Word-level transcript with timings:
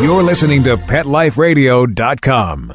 You're 0.00 0.22
listening 0.22 0.62
to 0.62 0.76
PetLifeRadio.com. 0.76 2.74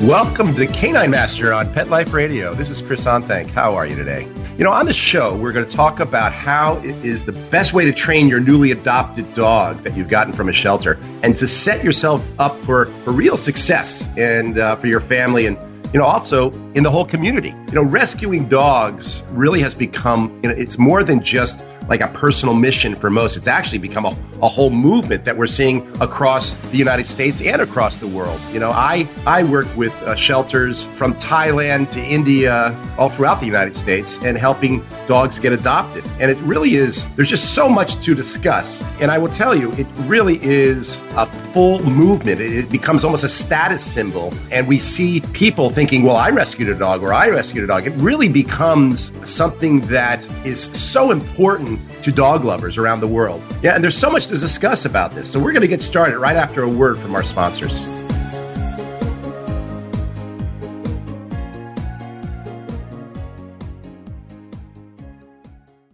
Welcome 0.00 0.54
to 0.54 0.66
Canine 0.68 1.10
Master 1.10 1.52
on 1.52 1.72
Pet 1.72 1.88
Life 1.88 2.12
Radio. 2.12 2.54
This 2.54 2.70
is 2.70 2.80
Chris 2.80 3.04
Onthank. 3.06 3.50
How 3.50 3.74
are 3.74 3.86
you 3.86 3.96
today? 3.96 4.28
You 4.58 4.64
know, 4.64 4.72
on 4.72 4.86
the 4.86 4.92
show, 4.92 5.36
we're 5.36 5.52
going 5.52 5.64
to 5.64 5.76
talk 5.76 6.00
about 6.00 6.32
how 6.32 6.78
it 6.78 7.04
is 7.04 7.24
the 7.24 7.32
best 7.32 7.72
way 7.72 7.84
to 7.86 7.92
train 7.92 8.28
your 8.28 8.40
newly 8.40 8.72
adopted 8.72 9.34
dog 9.34 9.84
that 9.84 9.96
you've 9.96 10.08
gotten 10.08 10.32
from 10.32 10.48
a 10.48 10.52
shelter 10.52 10.98
and 11.22 11.34
to 11.36 11.46
set 11.46 11.82
yourself 11.82 12.28
up 12.38 12.56
for, 12.58 12.86
for 12.86 13.12
real 13.12 13.36
success 13.36 14.08
and 14.18 14.58
uh, 14.58 14.76
for 14.76 14.86
your 14.86 15.00
family 15.00 15.46
and 15.46 15.56
you 15.92 15.98
know, 15.98 16.06
also 16.06 16.50
in 16.74 16.82
the 16.82 16.90
whole 16.90 17.04
community. 17.04 17.48
You 17.48 17.72
know, 17.72 17.82
rescuing 17.82 18.48
dogs 18.48 19.24
really 19.30 19.60
has 19.60 19.74
become, 19.74 20.40
you 20.42 20.50
know, 20.50 20.54
it's 20.56 20.78
more 20.78 21.02
than 21.02 21.22
just 21.22 21.64
like 21.90 22.00
a 22.00 22.08
personal 22.08 22.54
mission 22.54 22.94
for 22.94 23.10
most. 23.10 23.36
It's 23.36 23.48
actually 23.48 23.78
become 23.78 24.06
a, 24.06 24.16
a 24.40 24.48
whole 24.48 24.70
movement 24.70 25.24
that 25.24 25.36
we're 25.36 25.48
seeing 25.48 25.86
across 26.00 26.54
the 26.54 26.78
United 26.78 27.08
States 27.08 27.42
and 27.42 27.60
across 27.60 27.96
the 27.96 28.06
world. 28.06 28.40
You 28.52 28.60
know, 28.60 28.70
I, 28.70 29.08
I 29.26 29.42
work 29.42 29.66
with 29.76 29.92
uh, 30.04 30.14
shelters 30.14 30.86
from 30.86 31.14
Thailand 31.14 31.90
to 31.90 32.00
India, 32.00 32.76
all 32.96 33.08
throughout 33.08 33.40
the 33.40 33.46
United 33.46 33.74
States, 33.74 34.18
and 34.22 34.38
helping 34.38 34.84
dogs 35.08 35.40
get 35.40 35.52
adopted. 35.52 36.04
And 36.20 36.30
it 36.30 36.38
really 36.38 36.76
is, 36.76 37.04
there's 37.16 37.28
just 37.28 37.54
so 37.54 37.68
much 37.68 37.96
to 38.04 38.14
discuss. 38.14 38.82
And 39.00 39.10
I 39.10 39.18
will 39.18 39.28
tell 39.28 39.56
you, 39.56 39.72
it 39.72 39.88
really 40.02 40.40
is 40.40 40.98
a 41.16 41.26
full 41.26 41.82
movement. 41.84 42.40
It, 42.40 42.52
it 42.52 42.70
becomes 42.70 43.04
almost 43.04 43.24
a 43.24 43.28
status 43.28 43.82
symbol. 43.82 44.32
And 44.52 44.68
we 44.68 44.78
see 44.78 45.22
people 45.32 45.70
thinking, 45.70 46.04
well, 46.04 46.16
I 46.16 46.30
rescued 46.30 46.68
a 46.68 46.78
dog 46.78 47.02
or 47.02 47.12
I 47.12 47.30
rescued 47.30 47.64
a 47.64 47.66
dog. 47.66 47.88
It 47.88 47.94
really 47.94 48.28
becomes 48.28 49.10
something 49.28 49.80
that 49.88 50.24
is 50.46 50.62
so 50.62 51.10
important 51.10 51.79
to 52.02 52.12
dog 52.12 52.44
lovers 52.44 52.78
around 52.78 53.00
the 53.00 53.08
world. 53.08 53.42
Yeah, 53.62 53.74
and 53.74 53.84
there's 53.84 53.98
so 53.98 54.10
much 54.10 54.26
to 54.26 54.38
discuss 54.38 54.84
about 54.84 55.12
this. 55.12 55.30
So 55.30 55.38
we're 55.38 55.52
going 55.52 55.62
to 55.62 55.68
get 55.68 55.82
started 55.82 56.18
right 56.18 56.36
after 56.36 56.62
a 56.62 56.68
word 56.68 56.98
from 56.98 57.14
our 57.14 57.22
sponsors. 57.22 57.84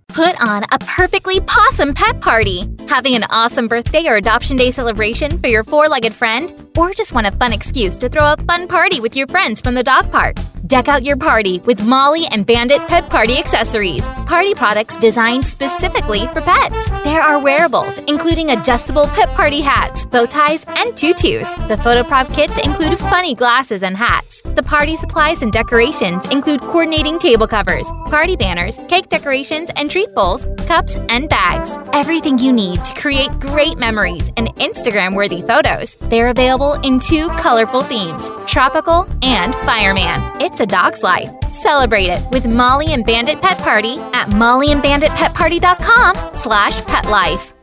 Put 0.08 0.40
on 0.42 0.64
a 0.72 0.78
perfectly 0.78 1.40
pawsome 1.40 1.94
pet 1.94 2.22
party. 2.22 2.66
Having 2.88 3.16
an 3.16 3.24
awesome 3.24 3.68
birthday 3.68 4.06
or 4.06 4.16
adoption 4.16 4.56
day 4.56 4.70
celebration 4.70 5.38
for 5.38 5.48
your 5.48 5.62
four 5.62 5.88
legged 5.88 6.14
friend? 6.14 6.65
Or 6.76 6.92
just 6.92 7.14
want 7.14 7.26
a 7.26 7.30
fun 7.30 7.54
excuse 7.54 7.94
to 8.00 8.08
throw 8.10 8.34
a 8.34 8.36
fun 8.36 8.68
party 8.68 9.00
with 9.00 9.16
your 9.16 9.26
friends 9.28 9.62
from 9.62 9.74
the 9.74 9.82
dog 9.82 10.12
park? 10.12 10.36
Deck 10.66 10.88
out 10.88 11.04
your 11.04 11.16
party 11.16 11.60
with 11.60 11.86
Molly 11.86 12.26
and 12.26 12.44
Bandit 12.44 12.86
Pet 12.88 13.08
Party 13.08 13.38
accessories. 13.38 14.06
Party 14.26 14.52
products 14.52 14.96
designed 14.98 15.46
specifically 15.46 16.26
for 16.28 16.40
pets. 16.40 16.90
There 17.04 17.22
are 17.22 17.42
wearables, 17.42 17.98
including 18.08 18.50
adjustable 18.50 19.06
pet 19.06 19.28
party 19.30 19.60
hats, 19.60 20.04
bow 20.04 20.26
ties, 20.26 20.64
and 20.66 20.96
tutus. 20.96 21.52
The 21.68 21.76
photo 21.76 22.02
prop 22.02 22.32
kits 22.32 22.58
include 22.58 22.98
funny 22.98 23.34
glasses 23.34 23.82
and 23.82 23.96
hats. 23.96 24.42
The 24.42 24.62
party 24.62 24.96
supplies 24.96 25.42
and 25.42 25.52
decorations 25.52 26.28
include 26.30 26.62
coordinating 26.62 27.18
table 27.18 27.46
covers, 27.46 27.86
party 28.06 28.36
banners, 28.36 28.78
cake 28.88 29.08
decorations, 29.08 29.70
and 29.76 29.90
treat 29.90 30.12
bowls, 30.14 30.48
cups, 30.66 30.96
and 31.10 31.28
bags. 31.28 31.70
Everything 31.92 32.38
you 32.38 32.52
need 32.52 32.84
to 32.84 32.94
create 32.94 33.30
great 33.38 33.76
memories 33.78 34.30
and 34.36 34.48
Instagram 34.56 35.14
worthy 35.14 35.42
photos. 35.42 35.94
They're 36.10 36.28
available 36.28 36.65
in 36.74 36.98
two 36.98 37.28
colorful 37.30 37.82
themes 37.82 38.30
tropical 38.46 39.06
and 39.22 39.54
fireman. 39.66 40.20
It's 40.40 40.60
a 40.60 40.66
dog's 40.66 41.02
life. 41.02 41.30
Celebrate 41.44 42.08
it 42.08 42.22
with 42.30 42.46
Molly 42.46 42.92
and 42.92 43.04
Bandit 43.04 43.40
Pet 43.40 43.58
Party 43.58 43.98
at 44.12 44.28
mollyandbanditpetparty.com 44.28 46.16
slash 46.36 46.80
petlife. 46.82 47.55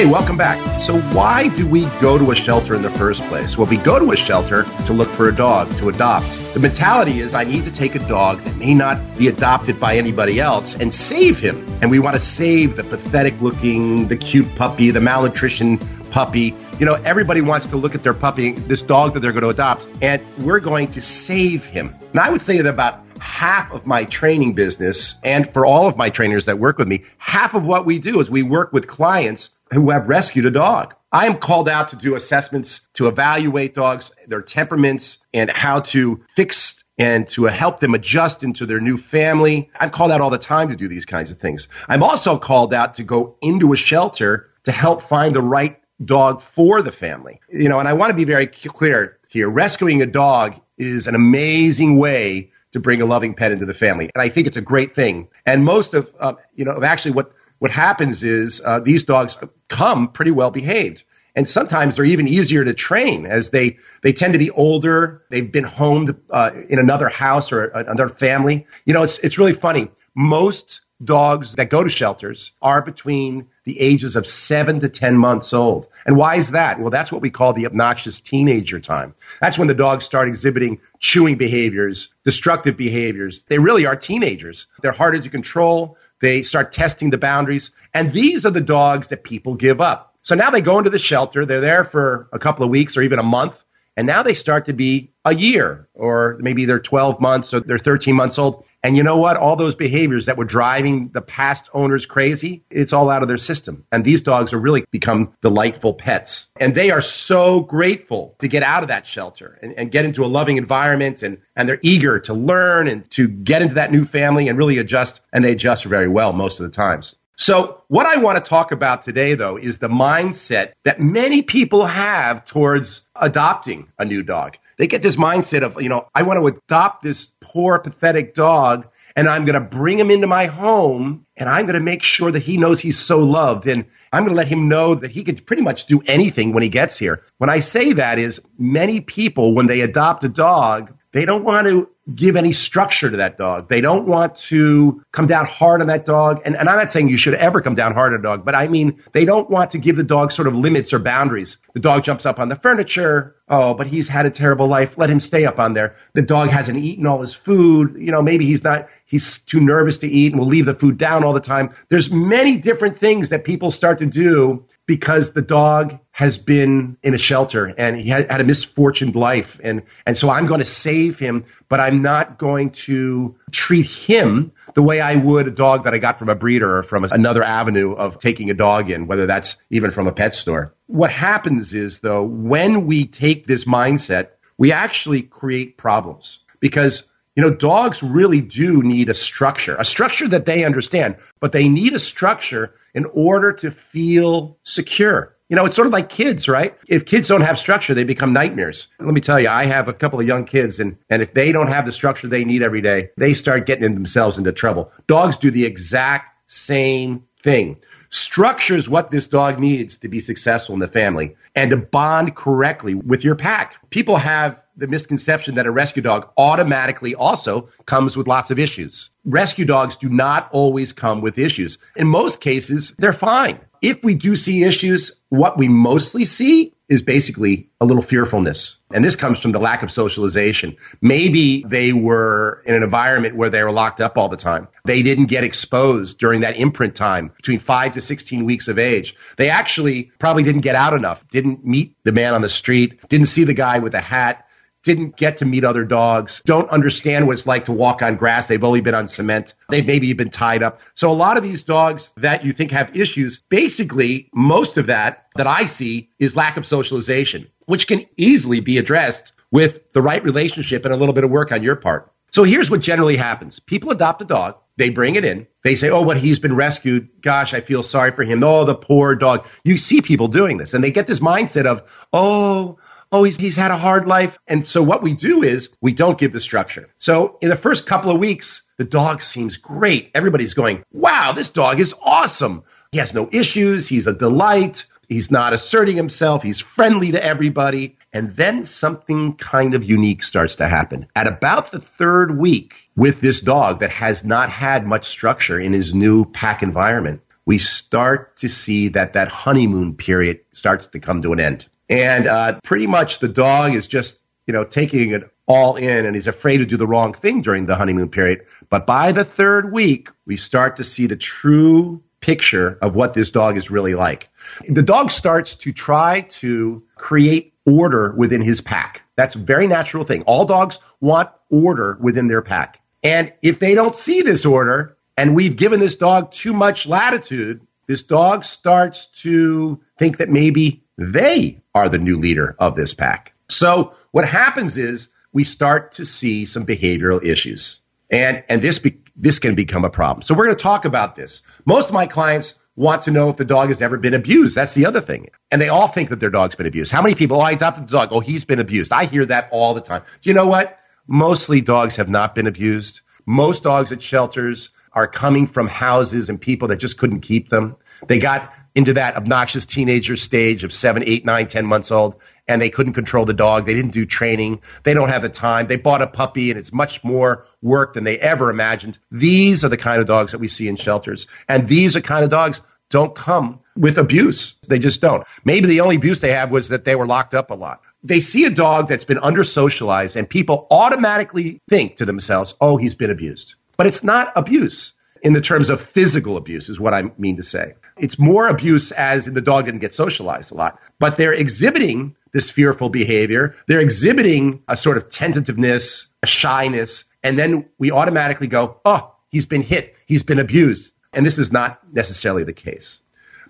Hey, 0.00 0.06
welcome 0.06 0.38
back. 0.38 0.80
So, 0.80 0.98
why 1.12 1.48
do 1.56 1.66
we 1.68 1.84
go 2.00 2.16
to 2.16 2.30
a 2.30 2.34
shelter 2.34 2.74
in 2.74 2.80
the 2.80 2.88
first 2.88 3.22
place? 3.24 3.58
Well, 3.58 3.66
we 3.66 3.76
go 3.76 3.98
to 3.98 4.12
a 4.12 4.16
shelter 4.16 4.62
to 4.86 4.94
look 4.94 5.10
for 5.10 5.28
a 5.28 5.34
dog 5.36 5.68
to 5.76 5.90
adopt. 5.90 6.24
The 6.54 6.58
mentality 6.58 7.20
is 7.20 7.34
I 7.34 7.44
need 7.44 7.64
to 7.64 7.70
take 7.70 7.96
a 7.96 7.98
dog 7.98 8.38
that 8.38 8.56
may 8.56 8.72
not 8.72 9.18
be 9.18 9.28
adopted 9.28 9.78
by 9.78 9.98
anybody 9.98 10.40
else 10.40 10.74
and 10.74 10.94
save 10.94 11.38
him. 11.38 11.66
And 11.82 11.90
we 11.90 11.98
want 11.98 12.16
to 12.16 12.18
save 12.18 12.76
the 12.76 12.82
pathetic 12.82 13.38
looking, 13.42 14.08
the 14.08 14.16
cute 14.16 14.54
puppy, 14.54 14.90
the 14.90 15.02
malnutrition 15.02 15.76
puppy. 16.10 16.54
You 16.78 16.86
know, 16.86 16.94
everybody 16.94 17.42
wants 17.42 17.66
to 17.66 17.76
look 17.76 17.94
at 17.94 18.02
their 18.02 18.14
puppy, 18.14 18.52
this 18.52 18.80
dog 18.80 19.12
that 19.12 19.20
they're 19.20 19.32
going 19.32 19.42
to 19.42 19.50
adopt, 19.50 19.86
and 20.00 20.22
we're 20.38 20.60
going 20.60 20.88
to 20.92 21.02
save 21.02 21.66
him. 21.66 21.94
And 22.12 22.20
I 22.20 22.30
would 22.30 22.40
say 22.40 22.56
that 22.56 22.66
about 22.66 23.04
half 23.20 23.70
of 23.70 23.86
my 23.86 24.04
training 24.04 24.54
business, 24.54 25.16
and 25.22 25.52
for 25.52 25.66
all 25.66 25.88
of 25.88 25.98
my 25.98 26.08
trainers 26.08 26.46
that 26.46 26.58
work 26.58 26.78
with 26.78 26.88
me, 26.88 27.04
half 27.18 27.52
of 27.52 27.66
what 27.66 27.84
we 27.84 27.98
do 27.98 28.20
is 28.20 28.30
we 28.30 28.42
work 28.42 28.72
with 28.72 28.86
clients 28.86 29.50
who 29.72 29.90
have 29.90 30.08
rescued 30.08 30.46
a 30.46 30.50
dog. 30.50 30.94
I 31.12 31.26
am 31.26 31.38
called 31.38 31.68
out 31.68 31.88
to 31.88 31.96
do 31.96 32.14
assessments 32.14 32.82
to 32.94 33.08
evaluate 33.08 33.74
dogs, 33.74 34.12
their 34.28 34.42
temperaments, 34.42 35.18
and 35.34 35.50
how 35.50 35.80
to 35.80 36.24
fix 36.28 36.84
and 36.98 37.26
to 37.28 37.44
help 37.44 37.80
them 37.80 37.94
adjust 37.94 38.44
into 38.44 38.66
their 38.66 38.80
new 38.80 38.98
family. 38.98 39.70
I'm 39.78 39.90
called 39.90 40.12
out 40.12 40.20
all 40.20 40.30
the 40.30 40.38
time 40.38 40.68
to 40.68 40.76
do 40.76 40.86
these 40.86 41.06
kinds 41.06 41.30
of 41.30 41.38
things. 41.38 41.66
I'm 41.88 42.02
also 42.02 42.38
called 42.38 42.74
out 42.74 42.96
to 42.96 43.04
go 43.04 43.36
into 43.40 43.72
a 43.72 43.76
shelter 43.76 44.50
to 44.64 44.72
help 44.72 45.02
find 45.02 45.34
the 45.34 45.40
right 45.40 45.80
dog 46.04 46.42
for 46.42 46.82
the 46.82 46.92
family. 46.92 47.40
You 47.48 47.68
know, 47.68 47.78
and 47.78 47.88
I 47.88 47.94
want 47.94 48.10
to 48.10 48.16
be 48.16 48.24
very 48.24 48.46
clear 48.46 49.18
here. 49.28 49.48
Rescuing 49.48 50.02
a 50.02 50.06
dog 50.06 50.60
is 50.78 51.06
an 51.06 51.14
amazing 51.14 51.98
way 51.98 52.52
to 52.72 52.80
bring 52.80 53.02
a 53.02 53.06
loving 53.06 53.34
pet 53.34 53.50
into 53.50 53.66
the 53.66 53.74
family. 53.74 54.10
And 54.14 54.22
I 54.22 54.28
think 54.28 54.46
it's 54.46 54.56
a 54.56 54.62
great 54.62 54.94
thing. 54.94 55.28
And 55.44 55.64
most 55.64 55.94
of, 55.94 56.14
uh, 56.20 56.34
you 56.54 56.64
know, 56.64 56.72
of 56.72 56.84
actually 56.84 57.12
what 57.12 57.32
what 57.60 57.70
happens 57.70 58.24
is 58.24 58.60
uh, 58.64 58.80
these 58.80 59.04
dogs 59.04 59.38
come 59.68 60.08
pretty 60.08 60.32
well 60.32 60.50
behaved. 60.50 61.04
And 61.36 61.48
sometimes 61.48 61.94
they're 61.94 62.06
even 62.06 62.26
easier 62.26 62.64
to 62.64 62.74
train 62.74 63.24
as 63.26 63.50
they, 63.50 63.76
they 64.02 64.12
tend 64.12 64.32
to 64.32 64.38
be 64.38 64.50
older. 64.50 65.22
They've 65.30 65.50
been 65.50 65.64
homed 65.64 66.16
uh, 66.28 66.50
in 66.68 66.80
another 66.80 67.08
house 67.08 67.52
or 67.52 67.66
another 67.66 68.08
family. 68.08 68.66
You 68.84 68.94
know, 68.94 69.04
it's, 69.04 69.18
it's 69.18 69.38
really 69.38 69.52
funny. 69.52 69.90
Most 70.14 70.80
dogs 71.02 71.54
that 71.54 71.70
go 71.70 71.82
to 71.82 71.88
shelters 71.88 72.52
are 72.60 72.82
between 72.82 73.48
the 73.64 73.80
ages 73.80 74.16
of 74.16 74.26
seven 74.26 74.80
to 74.80 74.88
10 74.88 75.16
months 75.16 75.52
old. 75.52 75.88
And 76.04 76.16
why 76.16 76.36
is 76.36 76.50
that? 76.50 76.80
Well, 76.80 76.90
that's 76.90 77.10
what 77.12 77.22
we 77.22 77.30
call 77.30 77.52
the 77.52 77.66
obnoxious 77.66 78.20
teenager 78.20 78.80
time. 78.80 79.14
That's 79.40 79.58
when 79.58 79.68
the 79.68 79.74
dogs 79.74 80.04
start 80.04 80.28
exhibiting 80.28 80.80
chewing 80.98 81.36
behaviors, 81.36 82.12
destructive 82.24 82.76
behaviors. 82.76 83.42
They 83.42 83.58
really 83.58 83.86
are 83.86 83.96
teenagers. 83.96 84.66
They're 84.82 84.92
harder 84.92 85.20
to 85.20 85.28
control. 85.30 85.96
They 86.20 86.42
start 86.42 86.72
testing 86.72 87.10
the 87.10 87.18
boundaries. 87.18 87.70
And 87.94 88.12
these 88.12 88.46
are 88.46 88.50
the 88.50 88.60
dogs 88.60 89.08
that 89.08 89.24
people 89.24 89.54
give 89.54 89.80
up. 89.80 90.16
So 90.22 90.34
now 90.34 90.50
they 90.50 90.60
go 90.60 90.78
into 90.78 90.90
the 90.90 90.98
shelter. 90.98 91.46
They're 91.46 91.60
there 91.60 91.84
for 91.84 92.28
a 92.32 92.38
couple 92.38 92.64
of 92.64 92.70
weeks 92.70 92.96
or 92.96 93.02
even 93.02 93.18
a 93.18 93.24
month. 93.24 93.64
And 93.96 94.06
now 94.06 94.22
they 94.22 94.34
start 94.34 94.66
to 94.66 94.72
be 94.72 95.12
a 95.24 95.34
year, 95.34 95.88
or 95.94 96.38
maybe 96.40 96.64
they're 96.64 96.78
12 96.78 97.20
months 97.20 97.52
or 97.52 97.60
they're 97.60 97.78
13 97.78 98.14
months 98.14 98.38
old. 98.38 98.64
And 98.82 98.96
you 98.96 99.02
know 99.02 99.18
what? 99.18 99.36
All 99.36 99.56
those 99.56 99.74
behaviors 99.74 100.26
that 100.26 100.38
were 100.38 100.44
driving 100.44 101.08
the 101.08 101.20
past 101.20 101.68
owners 101.74 102.06
crazy, 102.06 102.64
it's 102.70 102.92
all 102.92 103.10
out 103.10 103.22
of 103.22 103.28
their 103.28 103.36
system. 103.36 103.84
And 103.92 104.04
these 104.04 104.22
dogs 104.22 104.52
are 104.52 104.58
really 104.58 104.84
become 104.90 105.34
delightful 105.42 105.92
pets. 105.92 106.48
And 106.58 106.74
they 106.74 106.90
are 106.90 107.02
so 107.02 107.60
grateful 107.60 108.36
to 108.38 108.48
get 108.48 108.62
out 108.62 108.82
of 108.82 108.88
that 108.88 109.06
shelter 109.06 109.58
and, 109.62 109.74
and 109.76 109.90
get 109.90 110.06
into 110.06 110.24
a 110.24 110.26
loving 110.26 110.56
environment. 110.56 111.22
And, 111.22 111.38
and 111.54 111.68
they're 111.68 111.80
eager 111.82 112.20
to 112.20 112.34
learn 112.34 112.88
and 112.88 113.08
to 113.10 113.28
get 113.28 113.60
into 113.60 113.74
that 113.74 113.92
new 113.92 114.04
family 114.04 114.48
and 114.48 114.56
really 114.56 114.78
adjust. 114.78 115.20
And 115.32 115.44
they 115.44 115.52
adjust 115.52 115.84
very 115.84 116.08
well 116.08 116.32
most 116.32 116.60
of 116.60 116.64
the 116.64 116.72
times. 116.74 117.16
So, 117.40 117.82
what 117.88 118.04
I 118.04 118.18
want 118.18 118.36
to 118.36 118.46
talk 118.46 118.70
about 118.70 119.00
today, 119.00 119.32
though, 119.32 119.56
is 119.56 119.78
the 119.78 119.88
mindset 119.88 120.72
that 120.84 121.00
many 121.00 121.40
people 121.40 121.86
have 121.86 122.44
towards 122.44 123.00
adopting 123.16 123.88
a 123.98 124.04
new 124.04 124.22
dog. 124.22 124.58
They 124.76 124.86
get 124.86 125.00
this 125.00 125.16
mindset 125.16 125.62
of, 125.62 125.80
you 125.80 125.88
know, 125.88 126.06
I 126.14 126.24
want 126.24 126.38
to 126.38 126.46
adopt 126.46 127.02
this 127.02 127.32
poor, 127.52 127.78
pathetic 127.78 128.34
dog, 128.34 128.86
and 129.16 129.28
I'm 129.28 129.44
going 129.44 129.60
to 129.60 129.60
bring 129.60 129.98
him 129.98 130.10
into 130.10 130.26
my 130.28 130.46
home, 130.46 131.26
and 131.36 131.48
I'm 131.48 131.66
going 131.66 131.78
to 131.78 131.84
make 131.84 132.02
sure 132.02 132.30
that 132.30 132.42
he 132.42 132.56
knows 132.56 132.80
he's 132.80 132.98
so 132.98 133.18
loved, 133.18 133.66
and 133.66 133.86
I'm 134.12 134.22
going 134.22 134.34
to 134.34 134.36
let 134.36 134.48
him 134.48 134.68
know 134.68 134.94
that 134.94 135.10
he 135.10 135.24
can 135.24 135.36
pretty 135.36 135.62
much 135.62 135.86
do 135.86 136.00
anything 136.06 136.52
when 136.52 136.62
he 136.62 136.68
gets 136.68 136.96
here. 136.98 137.22
When 137.38 137.50
I 137.50 137.58
say 137.58 137.94
that, 137.94 138.18
is 138.18 138.40
many 138.56 139.00
people, 139.00 139.54
when 139.54 139.66
they 139.66 139.80
adopt 139.80 140.22
a 140.22 140.28
dog, 140.28 140.94
they 141.12 141.24
don't 141.24 141.44
want 141.44 141.66
to 141.66 141.88
give 142.14 142.36
any 142.36 142.52
structure 142.52 143.10
to 143.10 143.16
that 143.18 143.38
dog. 143.38 143.68
They 143.68 143.80
don't 143.80 144.06
want 144.06 144.36
to 144.36 145.04
come 145.12 145.26
down 145.26 145.46
hard 145.46 145.80
on 145.80 145.86
that 145.88 146.06
dog. 146.06 146.42
And, 146.44 146.56
and 146.56 146.68
I'm 146.68 146.76
not 146.76 146.90
saying 146.90 147.08
you 147.08 147.16
should 147.16 147.34
ever 147.34 147.60
come 147.60 147.74
down 147.74 147.94
hard 147.94 148.12
on 148.12 148.20
a 148.20 148.22
dog, 148.22 148.44
but 148.44 148.54
I 148.54 148.68
mean, 148.68 149.00
they 149.12 149.24
don't 149.24 149.48
want 149.50 149.70
to 149.72 149.78
give 149.78 149.96
the 149.96 150.04
dog 150.04 150.32
sort 150.32 150.48
of 150.48 150.54
limits 150.54 150.92
or 150.92 150.98
boundaries. 150.98 151.58
The 151.74 151.80
dog 151.80 152.04
jumps 152.04 152.26
up 152.26 152.38
on 152.38 152.48
the 152.48 152.56
furniture. 152.56 153.36
Oh, 153.48 153.74
but 153.74 153.88
he's 153.88 154.06
had 154.06 154.26
a 154.26 154.30
terrible 154.30 154.68
life. 154.68 154.96
Let 154.96 155.10
him 155.10 155.18
stay 155.18 155.44
up 155.44 155.58
on 155.58 155.72
there. 155.72 155.96
The 156.12 156.22
dog 156.22 156.50
hasn't 156.50 156.78
eaten 156.78 157.04
all 157.06 157.20
his 157.20 157.34
food. 157.34 157.96
You 157.98 158.12
know, 158.12 158.22
maybe 158.22 158.46
he's 158.46 158.62
not, 158.62 158.88
he's 159.06 159.40
too 159.40 159.60
nervous 159.60 159.98
to 159.98 160.06
eat 160.06 160.32
and 160.32 160.40
will 160.40 160.46
leave 160.46 160.66
the 160.66 160.74
food 160.74 160.98
down 160.98 161.24
all 161.24 161.32
the 161.32 161.40
time. 161.40 161.74
There's 161.88 162.12
many 162.12 162.58
different 162.58 162.96
things 162.96 163.30
that 163.30 163.44
people 163.44 163.72
start 163.72 163.98
to 163.98 164.06
do 164.06 164.66
because 164.86 165.32
the 165.32 165.42
dog 165.42 165.98
has 166.10 166.36
been 166.36 166.96
in 167.02 167.14
a 167.14 167.18
shelter 167.18 167.72
and 167.78 167.96
he 167.96 168.08
had, 168.08 168.30
had 168.30 168.40
a 168.40 168.44
misfortuned 168.44 169.14
life. 169.14 169.60
And, 169.62 169.82
and 170.04 170.18
so 170.18 170.28
I'm 170.28 170.46
going 170.46 170.58
to 170.58 170.64
save 170.64 171.18
him, 171.18 171.44
but 171.68 171.80
I'm 171.80 172.02
not 172.02 172.38
going 172.38 172.70
to 172.70 173.36
treat 173.52 173.86
him 173.86 174.52
the 174.74 174.82
way 174.82 175.00
I 175.00 175.14
would 175.14 175.46
a 175.46 175.52
dog 175.52 175.84
that 175.84 175.94
I 175.94 175.98
got 175.98 176.18
from 176.18 176.28
a 176.28 176.34
breeder 176.34 176.78
or 176.78 176.82
from 176.82 177.04
another 177.04 177.42
avenue 177.42 177.92
of 177.92 178.18
taking 178.18 178.50
a 178.50 178.54
dog 178.54 178.90
in, 178.90 179.06
whether 179.06 179.26
that's 179.26 179.56
even 179.70 179.90
from 179.90 180.06
a 180.08 180.12
pet 180.12 180.34
store. 180.34 180.74
What 180.86 181.12
happens 181.12 181.72
is, 181.72 182.00
though, 182.00 182.24
when 182.24 182.86
we 182.86 183.06
take 183.06 183.46
this 183.46 183.64
mindset, 183.64 184.30
we 184.58 184.72
actually 184.72 185.22
create 185.22 185.76
problems 185.76 186.40
because 186.58 187.08
you 187.36 187.42
know, 187.42 187.50
dogs 187.50 188.02
really 188.02 188.40
do 188.40 188.82
need 188.82 189.08
a 189.08 189.14
structure, 189.14 189.76
a 189.78 189.84
structure 189.84 190.28
that 190.28 190.46
they 190.46 190.64
understand, 190.64 191.16
but 191.38 191.52
they 191.52 191.68
need 191.68 191.92
a 191.92 191.98
structure 191.98 192.74
in 192.94 193.06
order 193.06 193.52
to 193.52 193.70
feel 193.70 194.58
secure. 194.62 195.36
You 195.48 195.56
know, 195.56 195.64
it's 195.64 195.74
sort 195.74 195.86
of 195.86 195.92
like 195.92 196.08
kids, 196.08 196.48
right? 196.48 196.76
If 196.88 197.06
kids 197.06 197.28
don't 197.28 197.40
have 197.40 197.58
structure, 197.58 197.94
they 197.94 198.04
become 198.04 198.32
nightmares. 198.32 198.86
Let 199.00 199.12
me 199.12 199.20
tell 199.20 199.40
you, 199.40 199.48
I 199.48 199.64
have 199.64 199.88
a 199.88 199.92
couple 199.92 200.20
of 200.20 200.26
young 200.26 200.44
kids, 200.44 200.78
and, 200.78 200.96
and 201.08 201.22
if 201.22 201.34
they 201.34 201.50
don't 201.50 201.68
have 201.68 201.86
the 201.86 201.92
structure 201.92 202.28
they 202.28 202.44
need 202.44 202.62
every 202.62 202.82
day, 202.82 203.10
they 203.16 203.32
start 203.34 203.66
getting 203.66 203.94
themselves 203.94 204.38
into 204.38 204.52
trouble. 204.52 204.92
Dogs 205.08 205.38
do 205.38 205.50
the 205.50 205.64
exact 205.64 206.26
same 206.46 207.24
thing. 207.42 207.78
Structure 208.10 208.76
is 208.76 208.88
what 208.88 209.10
this 209.10 209.28
dog 209.28 209.58
needs 209.58 209.98
to 209.98 210.08
be 210.08 210.20
successful 210.20 210.74
in 210.74 210.80
the 210.80 210.88
family 210.88 211.36
and 211.54 211.70
to 211.70 211.76
bond 211.76 212.34
correctly 212.34 212.94
with 212.94 213.24
your 213.24 213.36
pack. 213.36 213.76
People 213.90 214.16
have 214.16 214.62
the 214.76 214.86
misconception 214.86 215.56
that 215.56 215.66
a 215.66 215.70
rescue 215.70 216.02
dog 216.02 216.30
automatically 216.36 217.14
also 217.14 217.68
comes 217.86 218.16
with 218.16 218.26
lots 218.28 218.50
of 218.50 218.58
issues. 218.58 219.10
Rescue 219.24 219.64
dogs 219.64 219.96
do 219.96 220.08
not 220.08 220.48
always 220.52 220.92
come 220.92 221.20
with 221.20 221.38
issues. 221.38 221.78
In 221.96 222.06
most 222.06 222.40
cases, 222.40 222.94
they're 222.98 223.12
fine. 223.12 223.60
If 223.82 224.04
we 224.04 224.14
do 224.14 224.36
see 224.36 224.62
issues, 224.62 225.20
what 225.28 225.58
we 225.58 225.68
mostly 225.68 226.24
see 226.24 226.74
is 226.90 227.02
basically 227.02 227.70
a 227.80 227.86
little 227.86 228.02
fearfulness. 228.02 228.78
And 228.92 229.04
this 229.04 229.14
comes 229.14 229.38
from 229.38 229.52
the 229.52 229.60
lack 229.60 229.84
of 229.84 229.92
socialization. 229.92 230.76
Maybe 231.00 231.64
they 231.66 231.92
were 231.92 232.62
in 232.66 232.74
an 232.74 232.82
environment 232.82 233.36
where 233.36 233.48
they 233.48 233.62
were 233.62 233.70
locked 233.70 234.00
up 234.00 234.18
all 234.18 234.28
the 234.28 234.36
time. 234.36 234.66
They 234.84 235.02
didn't 235.02 235.26
get 235.26 235.44
exposed 235.44 236.18
during 236.18 236.40
that 236.40 236.56
imprint 236.56 236.96
time 236.96 237.28
between 237.28 237.60
5 237.60 237.92
to 237.92 238.00
16 238.00 238.44
weeks 238.44 238.66
of 238.66 238.78
age. 238.78 239.14
They 239.36 239.50
actually 239.50 240.10
probably 240.18 240.42
didn't 240.42 240.62
get 240.62 240.74
out 240.74 240.92
enough, 240.92 241.26
didn't 241.28 241.64
meet 241.64 241.94
the 242.02 242.12
man 242.12 242.34
on 242.34 242.42
the 242.42 242.48
street, 242.48 243.08
didn't 243.08 243.28
see 243.28 243.44
the 243.44 243.54
guy 243.54 243.78
with 243.82 243.94
a 243.94 244.00
hat, 244.00 244.46
didn't 244.82 245.16
get 245.16 245.38
to 245.38 245.44
meet 245.44 245.64
other 245.64 245.84
dogs, 245.84 246.42
don't 246.46 246.70
understand 246.70 247.26
what 247.26 247.34
it's 247.34 247.46
like 247.46 247.66
to 247.66 247.72
walk 247.72 248.02
on 248.02 248.16
grass. 248.16 248.48
They've 248.48 248.64
only 248.64 248.80
been 248.80 248.94
on 248.94 249.08
cement. 249.08 249.54
They've 249.68 249.86
maybe 249.86 250.12
been 250.14 250.30
tied 250.30 250.62
up. 250.62 250.80
So 250.94 251.10
a 251.10 251.12
lot 251.12 251.36
of 251.36 251.42
these 251.42 251.62
dogs 251.62 252.12
that 252.16 252.44
you 252.44 252.52
think 252.52 252.70
have 252.70 252.96
issues, 252.96 253.40
basically 253.48 254.30
most 254.32 254.78
of 254.78 254.86
that 254.86 255.26
that 255.36 255.46
I 255.46 255.66
see 255.66 256.10
is 256.18 256.34
lack 256.36 256.56
of 256.56 256.64
socialization, 256.64 257.48
which 257.66 257.86
can 257.86 258.06
easily 258.16 258.60
be 258.60 258.78
addressed 258.78 259.34
with 259.52 259.92
the 259.92 260.02
right 260.02 260.22
relationship 260.24 260.84
and 260.84 260.94
a 260.94 260.96
little 260.96 261.14
bit 261.14 261.24
of 261.24 261.30
work 261.30 261.52
on 261.52 261.62
your 261.62 261.76
part. 261.76 262.10
So 262.32 262.44
here's 262.44 262.70
what 262.70 262.80
generally 262.80 263.16
happens. 263.16 263.58
People 263.58 263.90
adopt 263.90 264.22
a 264.22 264.24
dog. 264.24 264.56
They 264.76 264.90
bring 264.90 265.16
it 265.16 265.24
in. 265.24 265.46
They 265.62 265.74
say, 265.74 265.90
Oh, 265.90 266.04
but 266.04 266.16
he's 266.16 266.38
been 266.38 266.54
rescued. 266.54 267.20
Gosh, 267.20 267.52
I 267.52 267.60
feel 267.60 267.82
sorry 267.82 268.12
for 268.12 268.22
him. 268.22 268.42
Oh, 268.44 268.64
the 268.64 268.74
poor 268.74 269.16
dog. 269.16 269.46
You 269.64 269.76
see 269.76 270.00
people 270.00 270.28
doing 270.28 270.56
this 270.56 270.72
and 270.72 270.82
they 270.82 270.92
get 270.92 271.06
this 271.06 271.20
mindset 271.20 271.66
of, 271.66 272.08
Oh, 272.12 272.78
oh, 273.12 273.24
he's, 273.24 273.36
he's 273.36 273.56
had 273.56 273.70
a 273.70 273.76
hard 273.76 274.06
life. 274.06 274.38
And 274.46 274.64
so 274.64 274.82
what 274.82 275.02
we 275.02 275.14
do 275.14 275.42
is 275.42 275.70
we 275.80 275.92
don't 275.92 276.18
give 276.18 276.32
the 276.32 276.40
structure. 276.40 276.88
So 276.98 277.38
in 277.40 277.48
the 277.48 277.56
first 277.56 277.86
couple 277.86 278.10
of 278.10 278.18
weeks, 278.18 278.62
the 278.76 278.84
dog 278.84 279.20
seems 279.20 279.56
great. 279.56 280.10
Everybody's 280.14 280.54
going, 280.54 280.84
wow, 280.92 281.32
this 281.32 281.50
dog 281.50 281.80
is 281.80 281.94
awesome. 282.02 282.64
He 282.92 282.98
has 282.98 283.12
no 283.12 283.28
issues. 283.30 283.88
He's 283.88 284.06
a 284.06 284.14
delight. 284.14 284.86
He's 285.08 285.30
not 285.30 285.52
asserting 285.52 285.96
himself. 285.96 286.42
He's 286.42 286.60
friendly 286.60 287.12
to 287.12 287.22
everybody. 287.22 287.96
And 288.12 288.30
then 288.32 288.64
something 288.64 289.34
kind 289.34 289.74
of 289.74 289.84
unique 289.84 290.22
starts 290.22 290.56
to 290.56 290.68
happen. 290.68 291.06
At 291.14 291.26
about 291.26 291.72
the 291.72 291.80
third 291.80 292.36
week 292.38 292.88
with 292.96 293.20
this 293.20 293.40
dog 293.40 293.80
that 293.80 293.90
has 293.90 294.24
not 294.24 294.50
had 294.50 294.86
much 294.86 295.06
structure 295.06 295.58
in 295.58 295.72
his 295.72 295.92
new 295.92 296.24
pack 296.24 296.62
environment, 296.62 297.22
we 297.44 297.58
start 297.58 298.38
to 298.38 298.48
see 298.48 298.88
that 298.88 299.14
that 299.14 299.28
honeymoon 299.28 299.96
period 299.96 300.40
starts 300.52 300.88
to 300.88 301.00
come 301.00 301.22
to 301.22 301.32
an 301.32 301.40
end. 301.40 301.68
And 301.90 302.26
uh, 302.26 302.60
pretty 302.62 302.86
much 302.86 303.18
the 303.18 303.28
dog 303.28 303.74
is 303.74 303.86
just, 303.88 304.18
you 304.46 304.54
know, 304.54 304.64
taking 304.64 305.10
it 305.10 305.30
all 305.46 305.74
in 305.74 306.06
and 306.06 306.14
he's 306.14 306.28
afraid 306.28 306.58
to 306.58 306.66
do 306.66 306.76
the 306.76 306.86
wrong 306.86 307.12
thing 307.12 307.42
during 307.42 307.66
the 307.66 307.74
honeymoon 307.74 308.08
period. 308.08 308.46
But 308.68 308.86
by 308.86 309.10
the 309.10 309.24
third 309.24 309.72
week, 309.72 310.08
we 310.24 310.36
start 310.36 310.76
to 310.76 310.84
see 310.84 311.06
the 311.06 311.16
true 311.16 312.02
picture 312.20 312.78
of 312.80 312.94
what 312.94 313.14
this 313.14 313.30
dog 313.30 313.56
is 313.56 313.70
really 313.70 313.94
like. 313.94 314.28
The 314.68 314.82
dog 314.82 315.10
starts 315.10 315.56
to 315.56 315.72
try 315.72 316.20
to 316.20 316.84
create 316.94 317.54
order 317.66 318.14
within 318.16 318.40
his 318.40 318.60
pack. 318.60 319.02
That's 319.16 319.34
a 319.34 319.38
very 319.38 319.66
natural 319.66 320.04
thing. 320.04 320.22
All 320.22 320.44
dogs 320.44 320.78
want 321.00 321.30
order 321.50 321.98
within 322.00 322.28
their 322.28 322.42
pack. 322.42 322.80
And 323.02 323.32
if 323.42 323.58
they 323.58 323.74
don't 323.74 323.96
see 323.96 324.22
this 324.22 324.44
order, 324.44 324.96
and 325.16 325.34
we've 325.34 325.56
given 325.56 325.80
this 325.80 325.96
dog 325.96 326.30
too 326.30 326.52
much 326.52 326.86
latitude, 326.86 327.66
this 327.86 328.02
dog 328.02 328.44
starts 328.44 329.06
to 329.06 329.80
think 329.98 330.18
that 330.18 330.28
maybe 330.28 330.84
they 331.00 331.62
are 331.74 331.88
the 331.88 331.98
new 331.98 332.18
leader 332.18 332.54
of 332.58 332.76
this 332.76 332.92
pack. 332.94 333.32
So 333.48 333.94
what 334.12 334.28
happens 334.28 334.76
is 334.76 335.08
we 335.32 335.44
start 335.44 335.92
to 335.92 336.04
see 336.04 336.44
some 336.44 336.66
behavioral 336.66 337.24
issues. 337.24 337.80
And, 338.10 338.44
and 338.48 338.60
this, 338.60 338.80
be, 338.80 339.00
this 339.16 339.38
can 339.38 339.54
become 339.54 339.84
a 339.84 339.90
problem. 339.90 340.22
So 340.22 340.34
we're 340.34 340.44
going 340.44 340.56
to 340.56 340.62
talk 340.62 340.84
about 340.84 341.16
this. 341.16 341.42
Most 341.64 341.88
of 341.88 341.94
my 341.94 342.06
clients 342.06 342.58
want 342.76 343.02
to 343.02 343.10
know 343.10 343.30
if 343.30 343.36
the 343.36 343.44
dog 343.44 343.68
has 343.68 343.80
ever 343.80 343.96
been 343.96 344.14
abused. 344.14 344.56
That's 344.56 344.74
the 344.74 344.86
other 344.86 345.00
thing. 345.00 345.28
And 345.50 345.60
they 345.60 345.68
all 345.68 345.88
think 345.88 346.10
that 346.10 346.20
their 346.20 346.30
dog's 346.30 346.54
been 346.54 346.66
abused. 346.66 346.92
How 346.92 347.02
many 347.02 347.14
people, 347.14 347.38
oh, 347.38 347.40
I 347.40 347.52
adopted 347.52 347.88
the 347.88 347.92
dog. 347.92 348.08
Oh, 348.12 348.20
he's 348.20 348.44
been 348.44 348.58
abused. 348.58 348.92
I 348.92 349.04
hear 349.06 349.24
that 349.26 349.48
all 349.52 349.74
the 349.74 349.80
time. 349.80 350.02
Do 350.22 350.30
you 350.30 350.34
know 350.34 350.46
what? 350.46 350.78
Mostly 351.06 351.60
dogs 351.60 351.96
have 351.96 352.08
not 352.08 352.34
been 352.34 352.46
abused. 352.46 353.00
Most 353.26 353.62
dogs 353.62 353.92
at 353.92 354.02
shelters 354.02 354.70
are 354.92 355.06
coming 355.06 355.46
from 355.46 355.68
houses 355.68 356.28
and 356.28 356.40
people 356.40 356.68
that 356.68 356.76
just 356.76 356.98
couldn't 356.98 357.20
keep 357.20 357.48
them. 357.48 357.76
They 358.06 358.18
got 358.18 358.52
into 358.74 358.94
that 358.94 359.16
obnoxious 359.16 359.66
teenager 359.66 360.16
stage 360.16 360.64
of 360.64 360.72
seven, 360.72 361.02
eight, 361.06 361.24
nine, 361.24 361.46
ten 361.46 361.66
months 361.66 361.90
old, 361.90 362.20
and 362.46 362.60
they 362.60 362.70
couldn't 362.70 362.94
control 362.94 363.24
the 363.24 363.34
dog. 363.34 363.66
They 363.66 363.74
didn't 363.74 363.92
do 363.92 364.06
training. 364.06 364.62
They 364.84 364.94
don't 364.94 365.08
have 365.08 365.22
the 365.22 365.28
time. 365.28 365.66
They 365.66 365.76
bought 365.76 366.02
a 366.02 366.06
puppy, 366.06 366.50
and 366.50 366.58
it's 366.58 366.72
much 366.72 367.02
more 367.04 367.46
work 367.62 367.94
than 367.94 368.04
they 368.04 368.18
ever 368.18 368.50
imagined. 368.50 368.98
These 369.10 369.64
are 369.64 369.68
the 369.68 369.76
kind 369.76 370.00
of 370.00 370.06
dogs 370.06 370.32
that 370.32 370.38
we 370.38 370.48
see 370.48 370.68
in 370.68 370.76
shelters, 370.76 371.26
and 371.48 371.66
these 371.66 371.96
are 371.96 372.00
kind 372.00 372.24
of 372.24 372.30
dogs 372.30 372.60
don't 372.90 373.14
come 373.14 373.60
with 373.76 373.98
abuse. 373.98 374.56
They 374.66 374.78
just 374.78 375.00
don't. 375.00 375.24
Maybe 375.44 375.68
the 375.68 375.80
only 375.80 375.96
abuse 375.96 376.20
they 376.20 376.32
have 376.32 376.50
was 376.50 376.70
that 376.70 376.84
they 376.84 376.96
were 376.96 377.06
locked 377.06 377.34
up 377.34 377.50
a 377.50 377.54
lot. 377.54 377.80
They 378.02 378.20
see 378.20 378.44
a 378.46 378.50
dog 378.50 378.88
that's 378.88 379.04
been 379.04 379.18
under 379.18 379.44
socialized, 379.44 380.16
and 380.16 380.28
people 380.28 380.66
automatically 380.70 381.60
think 381.68 381.96
to 381.96 382.04
themselves, 382.04 382.54
"Oh, 382.60 382.76
he's 382.76 382.94
been 382.94 383.10
abused." 383.10 383.54
But 383.76 383.86
it's 383.86 384.02
not 384.02 384.32
abuse 384.36 384.94
in 385.22 385.32
the 385.32 385.40
terms 385.40 385.70
of 385.70 385.80
physical 385.80 386.36
abuse, 386.36 386.68
is 386.68 386.80
what 386.80 386.94
I 386.94 387.10
mean 387.18 387.36
to 387.36 387.42
say. 387.42 387.74
It's 387.98 388.18
more 388.18 388.48
abuse 388.48 388.92
as 388.92 389.26
the 389.26 389.40
dog 389.40 389.66
didn't 389.66 389.80
get 389.80 389.94
socialized 389.94 390.52
a 390.52 390.54
lot, 390.54 390.80
but 390.98 391.16
they're 391.16 391.34
exhibiting 391.34 392.16
this 392.32 392.50
fearful 392.50 392.88
behavior. 392.88 393.54
They're 393.66 393.80
exhibiting 393.80 394.62
a 394.68 394.76
sort 394.76 394.96
of 394.96 395.08
tentativeness, 395.08 396.06
a 396.22 396.26
shyness, 396.26 397.04
and 397.22 397.38
then 397.38 397.68
we 397.78 397.90
automatically 397.90 398.46
go, 398.46 398.80
oh, 398.84 399.14
he's 399.28 399.46
been 399.46 399.62
hit, 399.62 399.96
he's 400.06 400.22
been 400.22 400.38
abused. 400.38 400.94
And 401.12 401.26
this 401.26 401.38
is 401.38 401.52
not 401.52 401.80
necessarily 401.92 402.44
the 402.44 402.52
case. 402.52 403.02